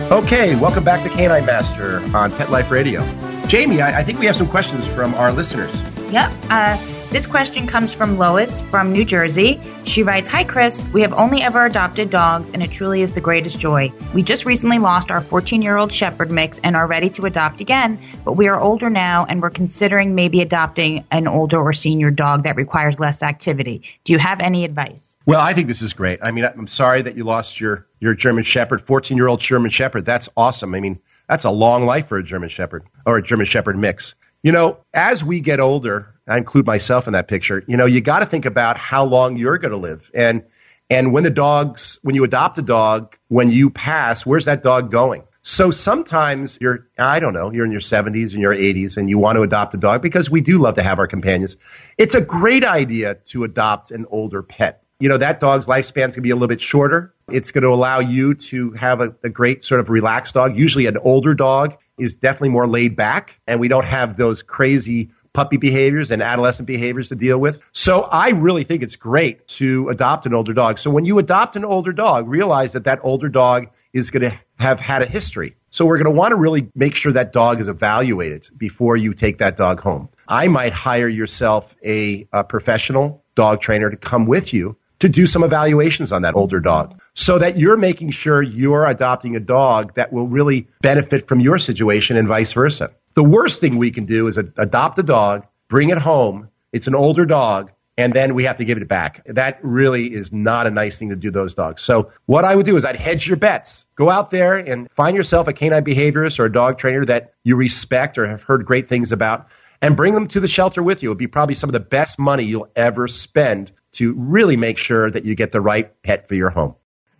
Okay, 0.08 0.54
welcome 0.54 0.84
back 0.84 1.02
to 1.02 1.08
Canine 1.08 1.44
Master 1.44 1.98
on 2.16 2.30
Pet 2.30 2.48
Life 2.48 2.70
Radio. 2.70 3.04
Jamie, 3.48 3.80
I, 3.80 3.98
I 3.98 4.02
think 4.04 4.20
we 4.20 4.26
have 4.26 4.36
some 4.36 4.46
questions 4.46 4.86
from 4.86 5.12
our 5.14 5.32
listeners. 5.32 5.82
Yep. 6.12 6.32
Uh, 6.48 6.76
this 7.10 7.26
question 7.26 7.66
comes 7.66 7.92
from 7.92 8.16
Lois 8.16 8.60
from 8.60 8.92
New 8.92 9.04
Jersey. 9.04 9.60
She 9.84 10.04
writes 10.04 10.28
Hi, 10.28 10.44
Chris. 10.44 10.86
We 10.92 11.00
have 11.00 11.12
only 11.12 11.42
ever 11.42 11.66
adopted 11.66 12.10
dogs, 12.10 12.50
and 12.50 12.62
it 12.62 12.70
truly 12.70 13.02
is 13.02 13.12
the 13.12 13.20
greatest 13.20 13.58
joy. 13.58 13.92
We 14.14 14.22
just 14.22 14.46
recently 14.46 14.78
lost 14.78 15.10
our 15.10 15.20
14 15.20 15.60
year 15.60 15.76
old 15.76 15.92
Shepherd 15.92 16.30
mix 16.30 16.60
and 16.60 16.76
are 16.76 16.86
ready 16.86 17.10
to 17.10 17.26
adopt 17.26 17.60
again, 17.60 17.98
but 18.24 18.34
we 18.34 18.46
are 18.46 18.60
older 18.60 18.88
now 18.88 19.26
and 19.28 19.42
we're 19.42 19.50
considering 19.50 20.14
maybe 20.14 20.40
adopting 20.40 21.04
an 21.10 21.26
older 21.26 21.60
or 21.60 21.72
senior 21.72 22.12
dog 22.12 22.44
that 22.44 22.54
requires 22.54 23.00
less 23.00 23.24
activity. 23.24 23.82
Do 24.04 24.12
you 24.12 24.20
have 24.20 24.38
any 24.38 24.64
advice? 24.64 25.15
Well, 25.26 25.40
I 25.40 25.54
think 25.54 25.66
this 25.66 25.82
is 25.82 25.92
great. 25.92 26.20
I 26.22 26.30
mean, 26.30 26.44
I'm 26.44 26.68
sorry 26.68 27.02
that 27.02 27.16
you 27.16 27.24
lost 27.24 27.60
your, 27.60 27.88
your 27.98 28.14
German 28.14 28.44
Shepherd, 28.44 28.80
14 28.80 29.16
year 29.16 29.26
old 29.26 29.40
German 29.40 29.72
Shepherd. 29.72 30.04
That's 30.04 30.28
awesome. 30.36 30.72
I 30.72 30.78
mean, 30.78 31.00
that's 31.28 31.42
a 31.42 31.50
long 31.50 31.82
life 31.82 32.06
for 32.06 32.16
a 32.16 32.22
German 32.22 32.48
Shepherd 32.48 32.84
or 33.04 33.18
a 33.18 33.22
German 33.22 33.46
Shepherd 33.46 33.76
mix. 33.76 34.14
You 34.44 34.52
know, 34.52 34.78
as 34.94 35.24
we 35.24 35.40
get 35.40 35.58
older, 35.58 36.14
I 36.28 36.38
include 36.38 36.64
myself 36.64 37.08
in 37.08 37.14
that 37.14 37.26
picture, 37.26 37.64
you 37.66 37.76
know, 37.76 37.86
you 37.86 38.00
got 38.00 38.20
to 38.20 38.26
think 38.26 38.46
about 38.46 38.78
how 38.78 39.04
long 39.04 39.36
you're 39.36 39.58
going 39.58 39.72
to 39.72 39.78
live. 39.78 40.08
And, 40.14 40.44
and 40.88 41.12
when 41.12 41.24
the 41.24 41.30
dogs, 41.30 41.98
when 42.02 42.14
you 42.14 42.22
adopt 42.22 42.58
a 42.58 42.62
dog, 42.62 43.16
when 43.26 43.50
you 43.50 43.70
pass, 43.70 44.24
where's 44.24 44.44
that 44.44 44.62
dog 44.62 44.92
going? 44.92 45.24
So 45.42 45.72
sometimes 45.72 46.58
you're, 46.60 46.86
I 46.98 47.18
don't 47.18 47.32
know, 47.32 47.50
you're 47.50 47.64
in 47.64 47.72
your 47.72 47.80
70s 47.80 48.32
and 48.34 48.42
your 48.42 48.54
80s 48.54 48.96
and 48.96 49.10
you 49.10 49.18
want 49.18 49.36
to 49.36 49.42
adopt 49.42 49.74
a 49.74 49.76
dog 49.76 50.02
because 50.02 50.30
we 50.30 50.40
do 50.40 50.58
love 50.58 50.74
to 50.74 50.82
have 50.82 51.00
our 51.00 51.08
companions. 51.08 51.56
It's 51.98 52.14
a 52.14 52.20
great 52.20 52.64
idea 52.64 53.14
to 53.26 53.42
adopt 53.42 53.90
an 53.90 54.06
older 54.08 54.44
pet 54.44 54.84
you 54.98 55.08
know, 55.08 55.18
that 55.18 55.40
dog's 55.40 55.66
lifespan 55.66 56.08
is 56.08 56.16
going 56.16 56.16
to 56.16 56.20
be 56.22 56.30
a 56.30 56.34
little 56.34 56.48
bit 56.48 56.60
shorter. 56.60 57.14
It's 57.28 57.52
going 57.52 57.64
to 57.64 57.70
allow 57.70 58.00
you 58.00 58.34
to 58.34 58.70
have 58.72 59.00
a, 59.00 59.14
a, 59.22 59.28
great 59.28 59.62
sort 59.62 59.80
of 59.80 59.90
relaxed 59.90 60.34
dog. 60.34 60.56
Usually 60.56 60.86
an 60.86 60.96
older 60.96 61.34
dog 61.34 61.76
is 61.98 62.16
definitely 62.16 62.50
more 62.50 62.66
laid 62.66 62.96
back 62.96 63.40
and 63.46 63.60
we 63.60 63.68
don't 63.68 63.84
have 63.84 64.16
those 64.16 64.42
crazy 64.42 65.10
puppy 65.34 65.58
behaviors 65.58 66.12
and 66.12 66.22
adolescent 66.22 66.66
behaviors 66.66 67.10
to 67.10 67.14
deal 67.14 67.38
with. 67.38 67.68
So 67.72 68.02
I 68.02 68.30
really 68.30 68.64
think 68.64 68.82
it's 68.82 68.96
great 68.96 69.46
to 69.48 69.90
adopt 69.90 70.24
an 70.24 70.32
older 70.32 70.54
dog. 70.54 70.78
So 70.78 70.90
when 70.90 71.04
you 71.04 71.18
adopt 71.18 71.56
an 71.56 71.64
older 71.64 71.92
dog, 71.92 72.26
realize 72.26 72.72
that 72.72 72.84
that 72.84 73.00
older 73.02 73.28
dog 73.28 73.68
is 73.92 74.10
going 74.10 74.30
to 74.30 74.40
have 74.58 74.80
had 74.80 75.02
a 75.02 75.06
history. 75.06 75.56
So 75.70 75.84
we're 75.84 75.98
going 75.98 76.14
to 76.14 76.18
want 76.18 76.30
to 76.30 76.36
really 76.36 76.70
make 76.74 76.94
sure 76.94 77.12
that 77.12 77.34
dog 77.34 77.60
is 77.60 77.68
evaluated 77.68 78.48
before 78.56 78.96
you 78.96 79.12
take 79.12 79.38
that 79.38 79.56
dog 79.56 79.80
home. 79.80 80.08
I 80.26 80.48
might 80.48 80.72
hire 80.72 81.08
yourself 81.08 81.74
a, 81.84 82.26
a 82.32 82.44
professional 82.44 83.22
dog 83.34 83.60
trainer 83.60 83.90
to 83.90 83.96
come 83.98 84.24
with 84.24 84.54
you 84.54 84.78
to 85.00 85.08
do 85.08 85.26
some 85.26 85.42
evaluations 85.42 86.12
on 86.12 86.22
that 86.22 86.34
older 86.34 86.60
dog 86.60 87.00
so 87.14 87.38
that 87.38 87.58
you're 87.58 87.76
making 87.76 88.10
sure 88.10 88.42
you're 88.42 88.86
adopting 88.86 89.36
a 89.36 89.40
dog 89.40 89.94
that 89.94 90.12
will 90.12 90.26
really 90.26 90.68
benefit 90.80 91.28
from 91.28 91.40
your 91.40 91.58
situation 91.58 92.16
and 92.16 92.28
vice 92.28 92.52
versa. 92.52 92.92
The 93.14 93.24
worst 93.24 93.60
thing 93.60 93.76
we 93.76 93.90
can 93.90 94.06
do 94.06 94.26
is 94.26 94.38
adopt 94.38 94.98
a 94.98 95.02
dog, 95.02 95.46
bring 95.68 95.90
it 95.90 95.98
home. 95.98 96.50
It's 96.72 96.86
an 96.86 96.94
older 96.94 97.24
dog. 97.24 97.72
And 97.98 98.12
then 98.12 98.34
we 98.34 98.44
have 98.44 98.56
to 98.56 98.66
give 98.66 98.76
it 98.76 98.88
back. 98.88 99.22
That 99.24 99.58
really 99.62 100.12
is 100.12 100.30
not 100.30 100.66
a 100.66 100.70
nice 100.70 100.98
thing 100.98 101.08
to 101.08 101.16
do 101.16 101.30
those 101.30 101.54
dogs. 101.54 101.80
So 101.80 102.10
what 102.26 102.44
I 102.44 102.54
would 102.54 102.66
do 102.66 102.76
is 102.76 102.84
I'd 102.84 102.96
hedge 102.96 103.26
your 103.26 103.38
bets. 103.38 103.86
Go 103.94 104.10
out 104.10 104.30
there 104.30 104.56
and 104.56 104.90
find 104.90 105.16
yourself 105.16 105.48
a 105.48 105.54
canine 105.54 105.82
behaviorist 105.82 106.38
or 106.38 106.44
a 106.44 106.52
dog 106.52 106.76
trainer 106.76 107.06
that 107.06 107.32
you 107.42 107.56
respect 107.56 108.18
or 108.18 108.26
have 108.26 108.42
heard 108.42 108.66
great 108.66 108.86
things 108.86 109.12
about 109.12 109.48
and 109.86 109.96
bring 109.96 110.14
them 110.14 110.26
to 110.26 110.40
the 110.40 110.48
shelter 110.48 110.82
with 110.82 111.04
you. 111.04 111.08
It 111.08 111.12
would 111.12 111.18
be 111.18 111.28
probably 111.28 111.54
some 111.54 111.68
of 111.68 111.72
the 111.72 111.78
best 111.78 112.18
money 112.18 112.42
you'll 112.42 112.68
ever 112.74 113.06
spend 113.06 113.70
to 113.92 114.14
really 114.14 114.56
make 114.56 114.78
sure 114.78 115.08
that 115.08 115.24
you 115.24 115.36
get 115.36 115.52
the 115.52 115.60
right 115.60 116.02
pet 116.02 116.26
for 116.26 116.34
your 116.34 116.50
home. 116.50 116.74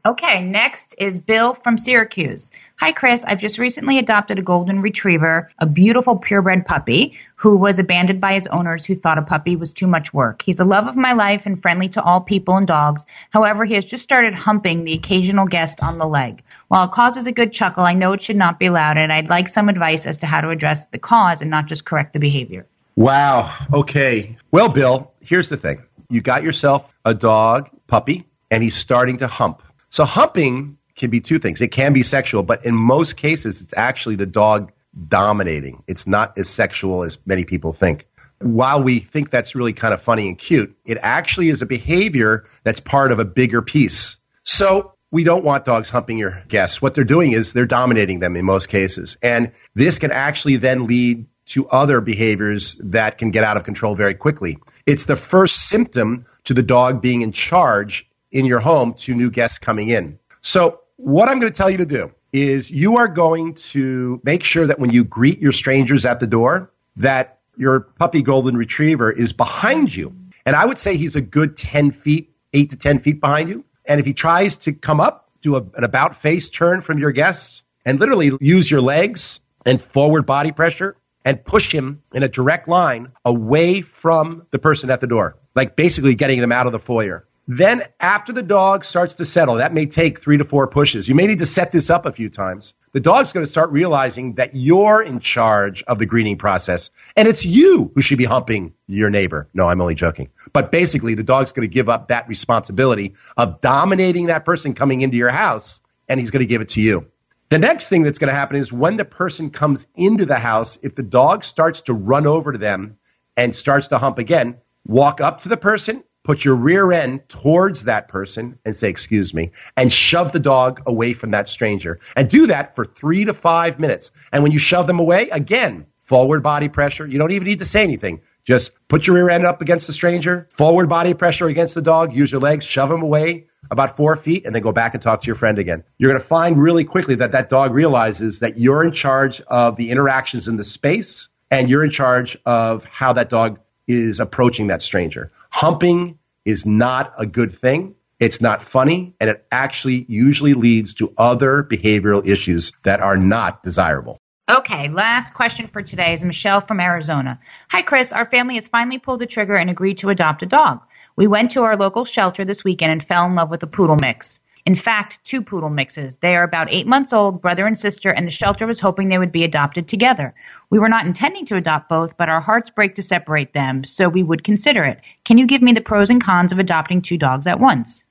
Okay, 0.05 0.41
next 0.41 0.97
is 0.99 1.21
Bill 1.21 1.55
from 1.55 1.79
Syracuse. 1.79 2.51
Hi, 2.77 2.91
Chris. 2.91 3.25
I've 3.25 3.41
just 3.41 3.59
recently 3.59 3.99
adopted 3.99 4.39
a 4.41 4.43
golden 4.43 4.81
retriever, 4.81 5.51
a 5.59 5.67
beautiful 5.67 6.17
purebred 6.17 6.67
puppy, 6.67 7.17
who 7.37 7.57
was 7.57 7.79
abandoned 7.79 8.21
by 8.21 8.35
his 8.35 8.47
owners 8.49 8.85
who 8.85 8.97
thought 8.97 9.19
a 9.19 9.23
puppy 9.23 9.55
was 9.55 9.73
too 9.73 9.87
much 9.87 10.13
work. 10.13 10.43
He's 10.43 10.59
the 10.59 10.65
love 10.65 10.89
of 10.89 10.97
my 10.97 11.13
life 11.13 11.47
and 11.47 11.63
friendly 11.63 11.89
to 11.91 12.03
all 12.03 12.21
people 12.21 12.57
and 12.57 12.67
dogs. 12.67 13.07
However, 13.31 13.65
he 13.65 13.75
has 13.75 13.85
just 13.85 14.03
started 14.03 14.35
humping 14.35 14.85
the 14.85 14.95
occasional 14.95 15.47
guest 15.47 15.83
on 15.83 15.99
the 15.99 16.07
leg. 16.07 16.43
While 16.69 16.87
it 16.87 16.91
causes 16.91 17.27
a 17.27 17.33
good 17.33 17.53
chuckle, 17.53 17.85
I 17.85 17.95
know 17.95 18.13
it 18.13 18.23
should 18.23 18.37
not 18.37 18.59
be 18.59 18.67
allowed, 18.67 18.97
and 18.97 19.13
I'd 19.13 19.29
like 19.29 19.49
some 19.49 19.69
advice 19.69 20.07
as 20.07 20.19
to 20.19 20.27
how 20.27 20.41
to 20.41 20.51
address 20.51 20.87
the 20.87 20.99
cause 20.99 21.43
and 21.43 21.51
not 21.51 21.67
just 21.67 21.85
correct 21.85 22.13
the 22.13 22.19
behavior. 22.19 22.67
Wow. 22.97 23.55
Okay. 23.73 24.37
Well, 24.51 24.69
Bill, 24.69 25.13
here's 25.21 25.49
the 25.49 25.57
thing. 25.57 25.85
You 26.09 26.21
got 26.21 26.43
yourself 26.43 26.93
a 27.05 27.15
dog, 27.15 27.71
puppy, 27.87 28.27
and 28.51 28.63
he's 28.63 28.75
starting 28.75 29.19
to 29.19 29.27
hump. 29.27 29.63
So 29.91 30.05
humping 30.05 30.79
can 30.97 31.11
be 31.11 31.21
two 31.21 31.39
things. 31.39 31.61
It 31.61 31.69
can 31.69 31.93
be 31.93 32.03
sexual, 32.03 32.43
but 32.43 32.65
in 32.65 32.75
most 32.75 33.17
cases, 33.17 33.61
it's 33.61 33.75
actually 33.77 34.17
the 34.17 34.27
dog 34.27 34.73
dominating. 35.09 35.83
It's 35.87 36.07
not 36.07 36.39
as 36.39 36.49
sexual 36.49 37.05
as 37.05 37.19
many 37.27 37.45
people 37.45 37.73
think. 37.73 38.09
While 38.41 38.83
we 38.83 38.99
think 38.99 39.31
that's 39.31 39.55
really 39.55 39.73
kind 39.73 39.95
of 39.95 40.03
funny 40.03 40.29
and 40.29 40.37
cute, 40.37 40.77
it 40.85 40.99
actually 41.01 41.49
is 41.49 41.63
a 41.63 41.67
behavior 41.67 42.45
that's 42.65 42.81
part 42.81 43.13
of 43.13 43.19
a 43.19 43.25
bigger 43.25 43.63
piece. 43.63 44.17
So 44.43 44.96
we 45.11 45.25
don't 45.25 45.45
want 45.45 45.65
dogs 45.65 45.89
humping 45.89 46.19
your 46.19 46.43
guests. 46.49 46.83
What 46.83 46.95
they're 46.95 47.05
doing 47.05 47.33
is 47.33 47.53
they're 47.53 47.67
dominating 47.67 48.19
them 48.19 48.37
in 48.37 48.45
most 48.45 48.69
cases. 48.69 49.17
And 49.23 49.53
this 49.75 49.99
can 49.99 50.11
actually 50.11 50.57
then 50.57 50.85
lead 50.85 51.27
to 51.47 51.69
other 51.69 52.01
behaviors 52.01 52.75
that 52.77 53.19
can 53.19 53.31
get 53.31 53.45
out 53.45 53.57
of 53.57 53.65
control 53.65 53.95
very 53.95 54.15
quickly. 54.15 54.59
It's 54.85 55.05
the 55.05 55.17
first 55.17 55.69
symptom 55.69 56.25
to 56.45 56.55
the 56.55 56.63
dog 56.63 57.01
being 57.01 57.23
in 57.23 57.33
charge 57.33 58.09
in 58.33 58.45
your 58.45 58.59
home 58.59 58.95
to 58.95 59.15
new 59.15 59.31
guests 59.31 59.59
coming 59.59 59.89
in. 59.89 60.19
So, 60.41 60.81
what 60.97 61.29
I'm 61.29 61.39
going 61.39 61.53
to 61.53 61.57
tell 61.57 61.71
you 61.71 61.79
to 61.79 61.87
do 61.87 62.13
is 62.33 62.71
you 62.71 62.97
are 62.97 63.09
going 63.09 63.55
to 63.55 64.21
make 64.25 64.43
sure 64.43 64.67
that 64.67 64.79
when 64.79 64.91
you 64.91 65.05
greet 65.05 65.41
your 65.41 65.53
strangers 65.53 66.05
at 66.05 66.21
the 66.21 66.27
door, 66.27 66.73
that 66.97 67.39
your 67.57 67.81
puppy 67.81 68.23
golden 68.23 68.57
retriever 68.57 69.11
is 69.11 69.33
behind 69.33 69.95
you. 69.95 70.15
And 70.45 70.57
I 70.57 70.65
would 70.65 70.79
say 70.79 70.97
he's 70.97 71.17
a 71.17 71.21
good 71.21 71.57
10 71.57 71.91
feet, 71.91 72.35
8 72.53 72.71
to 72.71 72.77
10 72.77 72.99
feet 72.99 73.21
behind 73.21 73.49
you. 73.49 73.65
And 73.87 74.01
if 74.01 74.07
he 74.07 74.15
tries 74.15 74.57
to 74.59 74.73
come 74.73 75.01
up, 75.01 75.31
do 75.43 75.57
a, 75.57 75.63
an 75.75 75.85
about 75.85 76.17
face 76.17 76.49
turn 76.49 76.81
from 76.81 76.99
your 76.99 77.13
guests 77.13 77.63
and 77.85 78.01
literally 78.01 78.33
use 78.41 78.71
your 78.71 78.81
legs 78.81 79.41
and 79.65 79.81
forward 79.81 80.27
body 80.27 80.53
pressure 80.53 80.97
and 81.25 81.45
push 81.45 81.73
him 81.73 82.03
in 82.15 82.23
a 82.23 82.29
direct 82.29 82.69
line 82.69 83.13
away 83.25 83.81
from 83.81 84.47
the 84.51 84.59
person 84.59 84.91
at 84.91 85.01
the 85.01 85.07
door, 85.07 85.37
like 85.55 85.77
basically 85.77 86.15
getting 86.15 86.41
them 86.41 86.53
out 86.53 86.67
of 86.67 86.73
the 86.73 86.79
foyer. 86.79 87.27
Then, 87.49 87.83
after 88.01 88.33
the 88.33 88.43
dog 88.43 88.85
starts 88.85 89.17
to 89.17 89.25
settle, 89.25 89.57
that 89.57 89.73
may 89.73 89.87
take 89.87 90.21
three 90.21 90.39
to 90.39 90.45
four 90.45 90.67
pushes. 90.67 91.09
You 91.09 91.15
may 91.15 91.27
need 91.27 91.39
to 91.39 91.47
set 91.47 91.71
this 91.71 91.91
up 91.91 92.07
a 92.07 92.13
few 92.13 92.29
times. 92.29 92.75
The 92.97 93.01
dog's 93.01 93.35
going 93.35 93.45
to 93.45 93.51
start 93.51 93.73
realizing 93.73 94.37
that 94.37 94.57
you're 94.57 95.03
in 95.03 95.21
charge 95.21 95.83
of 95.83 95.99
the 95.99 96.07
greeting 96.07 96.39
process, 96.39 96.89
and 97.15 97.29
it's 97.29 97.45
you 97.45 97.93
who 97.95 98.01
should 98.01 98.17
be 98.17 98.25
humping 98.25 98.73
your 98.87 99.11
neighbor. 99.11 99.51
No, 99.53 99.69
I'm 99.69 99.83
only 99.83 99.95
joking. 99.95 100.31
But 100.55 100.73
basically, 100.73 101.13
the 101.13 101.23
dog's 101.23 101.53
going 101.53 101.69
to 101.69 101.75
give 101.75 101.91
up 101.91 102.09
that 102.09 102.27
responsibility 102.27 103.13
of 103.37 103.61
dominating 103.61 104.29
that 104.29 104.47
person 104.47 104.73
coming 104.73 105.03
into 105.03 105.19
your 105.19 105.29
house, 105.29 105.83
and 106.09 106.19
he's 106.19 106.31
going 106.31 106.41
to 106.41 106.47
give 106.47 106.63
it 106.63 106.71
to 106.71 106.81
you. 106.81 107.07
The 107.51 107.59
next 107.59 107.91
thing 107.91 108.03
that's 108.03 108.19
going 108.19 108.33
to 108.33 108.35
happen 108.35 108.57
is 108.57 108.73
when 108.73 108.97
the 108.97 109.05
person 109.05 109.51
comes 109.51 109.87
into 109.95 110.25
the 110.25 110.39
house, 110.39 110.79
if 110.83 110.95
the 110.95 111.03
dog 111.03 111.45
starts 111.45 111.83
to 111.83 111.93
run 111.93 112.27
over 112.27 112.51
to 112.51 112.59
them 112.59 112.97
and 113.37 113.55
starts 113.55 113.89
to 113.89 113.99
hump 113.99 114.17
again, 114.17 114.57
walk 114.87 115.21
up 115.21 115.41
to 115.41 115.51
the 115.51 115.59
person, 115.59 116.03
put 116.27 116.45
your 116.45 116.57
rear 116.57 116.91
end 116.91 117.29
towards 117.29 117.85
that 117.85 118.09
person 118.09 118.59
and 118.65 118.75
say, 118.75 118.91
Excuse 118.91 119.33
me, 119.33 119.53
and 119.77 119.93
shove 119.93 120.33
the 120.33 120.41
dog 120.41 120.83
away 120.85 121.15
from 121.15 121.31
that 121.31 121.49
stranger. 121.49 122.01
And 122.17 122.29
do 122.29 122.49
that 122.49 122.75
for 122.75 122.85
three 122.85 123.25
to 123.27 123.33
five 123.33 123.79
minutes. 123.79 124.11
And 124.33 124.43
when 124.43 124.51
you 124.51 124.59
shove 124.59 124.89
them 124.89 124.99
away, 124.99 125.29
again, 125.31 125.87
forward 126.03 126.43
body 126.43 126.69
pressure. 126.69 127.07
You 127.07 127.19
don't 127.19 127.31
even 127.31 127.47
need 127.47 127.61
to 127.61 127.65
say 127.65 127.85
anything. 127.85 128.23
Just 128.45 128.73
put 128.89 129.07
your 129.07 129.15
rear 129.17 129.31
end 129.31 129.47
up 129.47 129.63
against 129.63 129.87
the 129.87 129.93
stranger, 129.93 130.49
forward 130.51 130.89
body 130.89 131.15
pressure 131.15 131.47
against 131.47 131.75
the 131.77 131.83
dog, 131.83 132.13
use 132.13 132.31
your 132.31 132.41
legs, 132.41 132.65
shove 132.65 132.91
him 132.91 133.03
away 133.03 133.47
about 133.71 133.97
four 133.97 134.15
feet, 134.17 134.47
and 134.47 134.55
then 134.55 134.63
go 134.63 134.73
back 134.73 134.95
and 134.95 135.03
talk 135.03 135.23
to 135.23 135.27
your 135.27 135.35
friend 135.35 135.59
again. 135.59 135.85
You're 135.99 136.11
going 136.11 136.21
to 136.21 136.27
find 136.27 136.59
really 136.59 136.85
quickly 136.85 137.17
that 137.17 137.33
that 137.33 137.51
dog 137.51 137.73
realizes 137.73 138.41
that 138.41 138.59
you're 138.59 138.85
in 138.85 138.93
charge 138.93 139.41
of 139.43 139.77
the 139.77 139.91
interactions 139.91 140.47
in 140.47 140.57
the 140.57 140.65
space 140.65 141.29
and 141.51 141.69
you're 141.69 141.85
in 141.85 141.91
charge 141.91 142.37
of 142.45 142.85
how 142.85 143.13
that 143.13 143.31
dog 143.31 143.61
is 143.87 144.21
approaching 144.21 144.69
that 144.69 144.83
stranger. 144.83 145.31
Humping 145.51 146.19
is 146.45 146.67
not 146.67 147.15
a 147.19 147.27
good 147.27 147.53
thing. 147.53 147.95
It's 148.19 148.41
not 148.41 148.63
funny, 148.63 149.15
and 149.21 149.29
it 149.29 149.47
actually 149.53 150.07
usually 150.09 150.55
leads 150.55 150.95
to 150.95 151.13
other 151.19 151.63
behavioral 151.63 152.27
issues 152.27 152.73
that 152.83 153.01
are 153.01 153.17
not 153.17 153.63
desirable. 153.63 154.19
Okay, 154.49 154.89
last 154.89 155.35
question 155.35 155.67
for 155.67 155.83
today 155.83 156.15
is 156.15 156.23
Michelle 156.23 156.61
from 156.61 156.81
Arizona. 156.81 157.41
Hi, 157.69 157.83
Chris. 157.83 158.13
Our 158.13 158.25
family 158.25 158.55
has 158.55 158.69
finally 158.69 158.99
pulled 158.99 159.19
the 159.19 159.27
trigger 159.27 159.57
and 159.57 159.69
agreed 159.69 159.99
to 159.99 160.09
adopt 160.09 160.43
a 160.43 160.47
dog. 160.47 160.83
We 161.17 161.27
went 161.27 161.51
to 161.53 161.65
our 161.65 161.77
local 161.77 162.05
shelter 162.05 162.45
this 162.45 162.63
weekend 162.63 162.93
and 162.93 163.05
fell 163.05 163.27
in 163.27 163.35
love 163.35 163.51
with 163.51 163.63
a 163.65 163.67
poodle 163.67 163.97
mix. 163.97 164.41
In 164.67 164.75
fact, 164.75 165.25
two 165.25 165.43
poodle 165.43 165.71
mixes. 165.71 166.17
They 166.17 166.35
are 166.35 166.43
about 166.43 166.73
eight 166.73 166.89
months 166.89 167.13
old, 167.13 167.41
brother 167.41 167.67
and 167.67 167.79
sister, 167.79 168.11
and 168.11 168.27
the 168.27 168.33
shelter 168.33 168.67
was 168.67 168.81
hoping 168.81 169.09
they 169.09 169.17
would 169.17 169.31
be 169.31 169.45
adopted 169.45 169.87
together. 169.87 170.35
We 170.71 170.81
were 170.81 170.89
not 170.89 171.07
intending 171.07 171.47
to 171.47 171.57
adopt 171.57 171.89
both, 171.89 172.17
but 172.17 172.29
our 172.29 172.41
hearts 172.41 172.69
break 172.69 172.97
to 172.97 173.03
separate 173.03 173.53
them, 173.53 173.85
so 173.85 174.09
we 174.09 174.25
would 174.25 174.43
consider 174.43 174.83
it. 174.83 175.01
Can 175.25 175.39
you 175.39 175.47
give 175.47 175.63
me 175.63 175.73
the 175.73 175.81
pros 175.81 176.11
and 176.11 176.21
cons 176.23 176.51
of 176.51 176.59
adopting 176.59 177.01
two 177.01 177.17
dogs 177.17 177.47
at 177.47 177.61
once? 177.61 178.03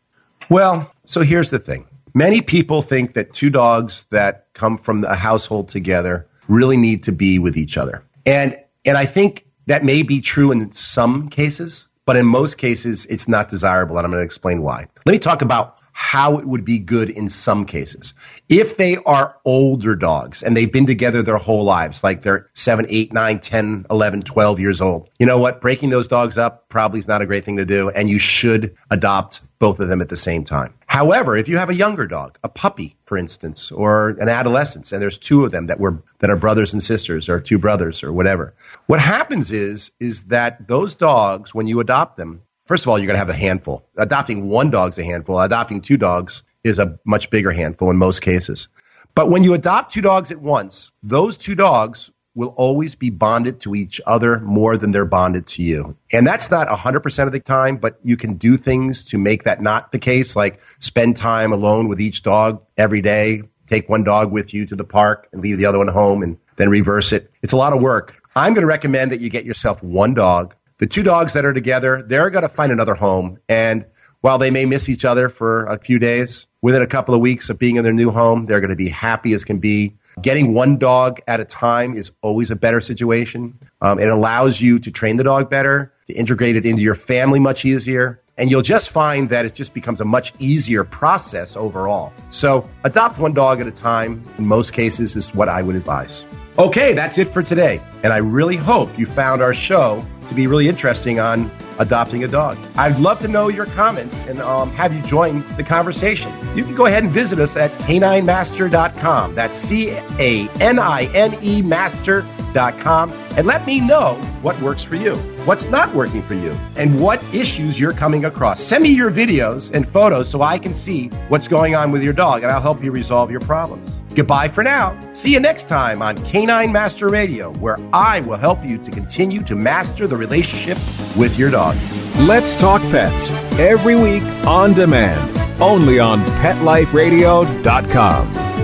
Well, 0.49 0.89
so 1.03 1.21
here's 1.21 1.49
the 1.49 1.59
thing. 1.59 1.87
Many 2.13 2.39
people 2.39 2.81
think 2.81 3.15
that 3.15 3.33
two 3.33 3.49
dogs 3.49 4.05
that 4.11 4.47
come 4.53 4.77
from 4.77 5.03
a 5.03 5.15
household 5.15 5.67
together 5.67 6.25
really 6.47 6.77
need 6.77 7.03
to 7.03 7.11
be 7.11 7.37
with 7.37 7.57
each 7.57 7.77
other. 7.77 8.01
And 8.25 8.57
and 8.85 8.97
I 8.97 9.05
think 9.05 9.45
that 9.65 9.83
may 9.83 10.03
be 10.03 10.21
true 10.21 10.51
in 10.51 10.71
some 10.71 11.27
cases, 11.27 11.89
but 12.05 12.15
in 12.15 12.25
most 12.25 12.57
cases 12.57 13.05
it's 13.07 13.27
not 13.27 13.49
desirable 13.49 13.97
and 13.97 14.05
I'm 14.05 14.11
going 14.11 14.21
to 14.21 14.25
explain 14.25 14.61
why. 14.61 14.87
Let 15.05 15.11
me 15.11 15.19
talk 15.19 15.41
about 15.41 15.77
how 15.97 16.39
it 16.39 16.45
would 16.45 16.65
be 16.65 16.77
good 16.77 17.09
in 17.09 17.29
some 17.29 17.63
cases. 17.63 18.13
If 18.49 18.75
they 18.75 18.97
are 18.97 19.39
older 19.45 19.95
dogs 19.95 20.43
and 20.43 20.55
they've 20.55 20.71
been 20.71 20.87
together 20.87 21.23
their 21.23 21.37
whole 21.37 21.63
lives, 21.63 22.03
like 22.03 22.21
they're 22.21 22.47
7, 22.51 22.87
8, 22.89 23.13
9, 23.13 23.39
10, 23.39 23.85
11, 23.89 24.21
12 24.23 24.59
years 24.59 24.81
old, 24.81 25.09
you 25.19 25.25
know 25.25 25.39
what? 25.39 25.61
Breaking 25.61 25.89
those 25.89 26.09
dogs 26.09 26.37
up 26.37 26.67
probably 26.67 26.99
is 26.99 27.07
not 27.07 27.21
a 27.21 27.25
great 27.25 27.45
thing 27.45 27.55
to 27.57 27.65
do, 27.65 27.89
and 27.89 28.09
you 28.09 28.19
should 28.19 28.75
adopt 28.91 29.39
both 29.57 29.79
of 29.79 29.87
them 29.87 30.01
at 30.01 30.09
the 30.09 30.17
same 30.17 30.43
time. 30.43 30.73
However, 30.85 31.37
if 31.37 31.47
you 31.47 31.57
have 31.59 31.69
a 31.69 31.75
younger 31.75 32.07
dog, 32.07 32.39
a 32.43 32.49
puppy, 32.49 32.97
for 33.05 33.17
instance, 33.17 33.71
or 33.71 34.09
an 34.09 34.27
adolescent, 34.27 34.91
and 34.91 35.01
there's 35.01 35.17
two 35.17 35.45
of 35.45 35.51
them 35.51 35.67
that 35.67 35.79
were 35.79 36.03
that 36.19 36.29
are 36.29 36.35
brothers 36.35 36.73
and 36.73 36.83
sisters, 36.83 37.29
or 37.29 37.39
two 37.39 37.57
brothers, 37.57 38.03
or 38.03 38.11
whatever, 38.11 38.53
what 38.85 38.99
happens 38.99 39.53
is 39.53 39.91
is 40.01 40.23
that 40.23 40.67
those 40.67 40.95
dogs, 40.95 41.55
when 41.55 41.67
you 41.67 41.79
adopt 41.79 42.17
them, 42.17 42.41
First 42.65 42.85
of 42.85 42.89
all, 42.89 42.97
you're 42.97 43.05
going 43.05 43.15
to 43.15 43.19
have 43.19 43.29
a 43.29 43.33
handful. 43.33 43.85
Adopting 43.95 44.49
one 44.49 44.71
dog's 44.71 44.97
a 44.97 45.03
handful. 45.03 45.39
Adopting 45.39 45.81
two 45.81 45.97
dogs 45.97 46.41
is 46.63 46.79
a 46.79 46.99
much 47.05 47.29
bigger 47.29 47.51
handful 47.51 47.91
in 47.91 47.97
most 47.97 48.21
cases. 48.21 48.69
But 49.13 49.29
when 49.29 49.43
you 49.43 49.53
adopt 49.53 49.93
two 49.93 50.01
dogs 50.01 50.31
at 50.31 50.41
once, 50.41 50.91
those 51.03 51.37
two 51.37 51.53
dogs 51.53 52.11
will 52.33 52.49
always 52.49 52.95
be 52.95 53.11
bonded 53.11 53.61
to 53.61 53.75
each 53.75 54.01
other 54.05 54.39
more 54.39 54.77
than 54.77 54.91
they're 54.91 55.05
bonded 55.05 55.47
to 55.47 55.63
you. 55.63 55.95
And 56.11 56.27
that's 56.27 56.51
not 56.51 56.67
100% 56.67 57.25
of 57.25 57.31
the 57.31 57.39
time, 57.39 57.77
but 57.77 57.99
you 58.03 58.17
can 58.17 58.35
do 58.35 58.57
things 58.57 59.05
to 59.05 59.17
make 59.17 59.43
that 59.43 59.61
not 59.61 59.91
the 59.91 59.99
case, 59.99 60.35
like 60.35 60.61
spend 60.79 61.15
time 61.15 61.53
alone 61.53 61.87
with 61.87 62.01
each 62.01 62.23
dog 62.23 62.63
every 62.77 63.01
day, 63.01 63.43
take 63.67 63.87
one 63.87 64.03
dog 64.03 64.31
with 64.31 64.53
you 64.53 64.65
to 64.65 64.75
the 64.75 64.83
park 64.83 65.29
and 65.31 65.41
leave 65.41 65.57
the 65.57 65.67
other 65.67 65.77
one 65.77 65.87
home 65.87 66.23
and 66.23 66.37
then 66.57 66.69
reverse 66.69 67.13
it. 67.13 67.31
It's 67.41 67.53
a 67.53 67.57
lot 67.57 67.73
of 67.73 67.81
work. 67.81 68.21
I'm 68.35 68.53
going 68.53 68.63
to 68.63 68.67
recommend 68.67 69.11
that 69.11 69.21
you 69.21 69.29
get 69.29 69.45
yourself 69.45 69.81
one 69.81 70.13
dog 70.13 70.55
the 70.77 70.87
two 70.87 71.03
dogs 71.03 71.33
that 71.33 71.45
are 71.45 71.53
together, 71.53 72.03
they're 72.05 72.29
going 72.29 72.43
to 72.43 72.49
find 72.49 72.71
another 72.71 72.95
home. 72.95 73.39
And 73.47 73.85
while 74.21 74.37
they 74.37 74.51
may 74.51 74.65
miss 74.65 74.89
each 74.89 75.05
other 75.05 75.29
for 75.29 75.65
a 75.65 75.77
few 75.77 75.99
days, 75.99 76.47
within 76.61 76.81
a 76.81 76.87
couple 76.87 77.13
of 77.13 77.21
weeks 77.21 77.49
of 77.49 77.59
being 77.59 77.75
in 77.75 77.83
their 77.83 77.93
new 77.93 78.09
home, 78.09 78.45
they're 78.45 78.59
going 78.59 78.71
to 78.71 78.75
be 78.75 78.89
happy 78.89 79.33
as 79.33 79.45
can 79.45 79.59
be. 79.59 79.95
Getting 80.21 80.53
one 80.53 80.77
dog 80.77 81.21
at 81.27 81.39
a 81.39 81.45
time 81.45 81.95
is 81.95 82.11
always 82.21 82.49
a 82.49 82.55
better 82.55 82.81
situation. 82.81 83.57
Um, 83.81 83.99
it 83.99 84.07
allows 84.07 84.59
you 84.59 84.79
to 84.79 84.91
train 84.91 85.17
the 85.17 85.23
dog 85.23 85.49
better, 85.49 85.93
to 86.07 86.13
integrate 86.13 86.55
it 86.55 86.65
into 86.65 86.81
your 86.81 86.95
family 86.95 87.39
much 87.39 87.65
easier. 87.65 88.21
And 88.37 88.51
you'll 88.51 88.63
just 88.63 88.89
find 88.89 89.29
that 89.29 89.45
it 89.45 89.53
just 89.53 89.73
becomes 89.73 90.01
a 90.01 90.05
much 90.05 90.33
easier 90.39 90.83
process 90.83 91.55
overall. 91.55 92.11
So, 92.31 92.67
adopt 92.83 93.17
one 93.17 93.33
dog 93.33 93.61
at 93.61 93.67
a 93.67 93.71
time 93.71 94.23
in 94.37 94.45
most 94.45 94.73
cases 94.73 95.15
is 95.15 95.33
what 95.33 95.47
I 95.47 95.61
would 95.61 95.75
advise. 95.75 96.25
Okay, 96.57 96.93
that's 96.93 97.17
it 97.17 97.33
for 97.33 97.43
today. 97.43 97.79
And 98.03 98.11
I 98.11 98.17
really 98.17 98.55
hope 98.55 98.97
you 98.97 99.05
found 99.05 99.41
our 99.41 99.53
show 99.53 100.05
to 100.29 100.35
be 100.35 100.47
really 100.47 100.67
interesting 100.67 101.19
on 101.19 101.49
adopting 101.79 102.23
a 102.23 102.27
dog. 102.27 102.57
I'd 102.77 102.97
love 102.99 103.19
to 103.21 103.27
know 103.27 103.47
your 103.47 103.65
comments 103.65 104.23
and 104.23 104.41
um, 104.41 104.71
have 104.71 104.93
you 104.93 105.01
join 105.03 105.43
the 105.57 105.63
conversation. 105.63 106.31
You 106.55 106.63
can 106.63 106.75
go 106.75 106.85
ahead 106.85 107.03
and 107.03 107.11
visit 107.11 107.39
us 107.39 107.55
at 107.57 107.71
caninemaster.com. 107.79 109.35
That's 109.35 109.57
C 109.57 109.89
A 109.91 110.47
N 110.59 110.79
I 110.79 111.09
N 111.13 111.37
E 111.41 111.61
master.com. 111.61 113.24
And 113.37 113.45
let 113.45 113.65
me 113.65 113.81
know 113.81 114.13
what 114.41 114.59
works 114.61 114.83
for 114.83 114.95
you, 114.95 115.15
what's 115.45 115.67
not 115.67 115.93
working 115.93 116.21
for 116.21 116.35
you, 116.35 116.57
and 116.77 117.01
what 117.01 117.21
issues 117.33 117.79
you're 117.79 117.93
coming 117.93 118.25
across. 118.25 118.61
Send 118.61 118.83
me 118.83 118.89
your 118.89 119.11
videos 119.11 119.73
and 119.73 119.87
photos 119.87 120.29
so 120.29 120.41
I 120.41 120.57
can 120.57 120.73
see 120.73 121.07
what's 121.27 121.47
going 121.47 121.75
on 121.75 121.91
with 121.91 122.03
your 122.03 122.13
dog, 122.13 122.43
and 122.43 122.51
I'll 122.51 122.61
help 122.61 122.83
you 122.83 122.91
resolve 122.91 123.31
your 123.31 123.41
problems. 123.41 123.99
Goodbye 124.15 124.47
for 124.47 124.63
now. 124.63 124.97
See 125.13 125.33
you 125.33 125.39
next 125.39 125.67
time 125.67 126.01
on 126.01 126.17
Canine 126.25 126.71
Master 126.71 127.09
Radio, 127.09 127.51
where 127.55 127.77
I 127.91 128.21
will 128.21 128.37
help 128.37 128.63
you 128.63 128.77
to 128.77 128.91
continue 128.91 129.43
to 129.43 129.55
master 129.55 130.07
the 130.07 130.17
relationship 130.17 130.77
with 131.17 131.37
your 131.37 131.51
dog. 131.51 131.75
Let's 132.19 132.55
Talk 132.55 132.81
Pets 132.83 133.29
every 133.59 133.95
week 133.95 134.23
on 134.47 134.73
demand, 134.73 135.61
only 135.61 135.99
on 135.99 136.21
PetLifeRadio.com. 136.41 138.54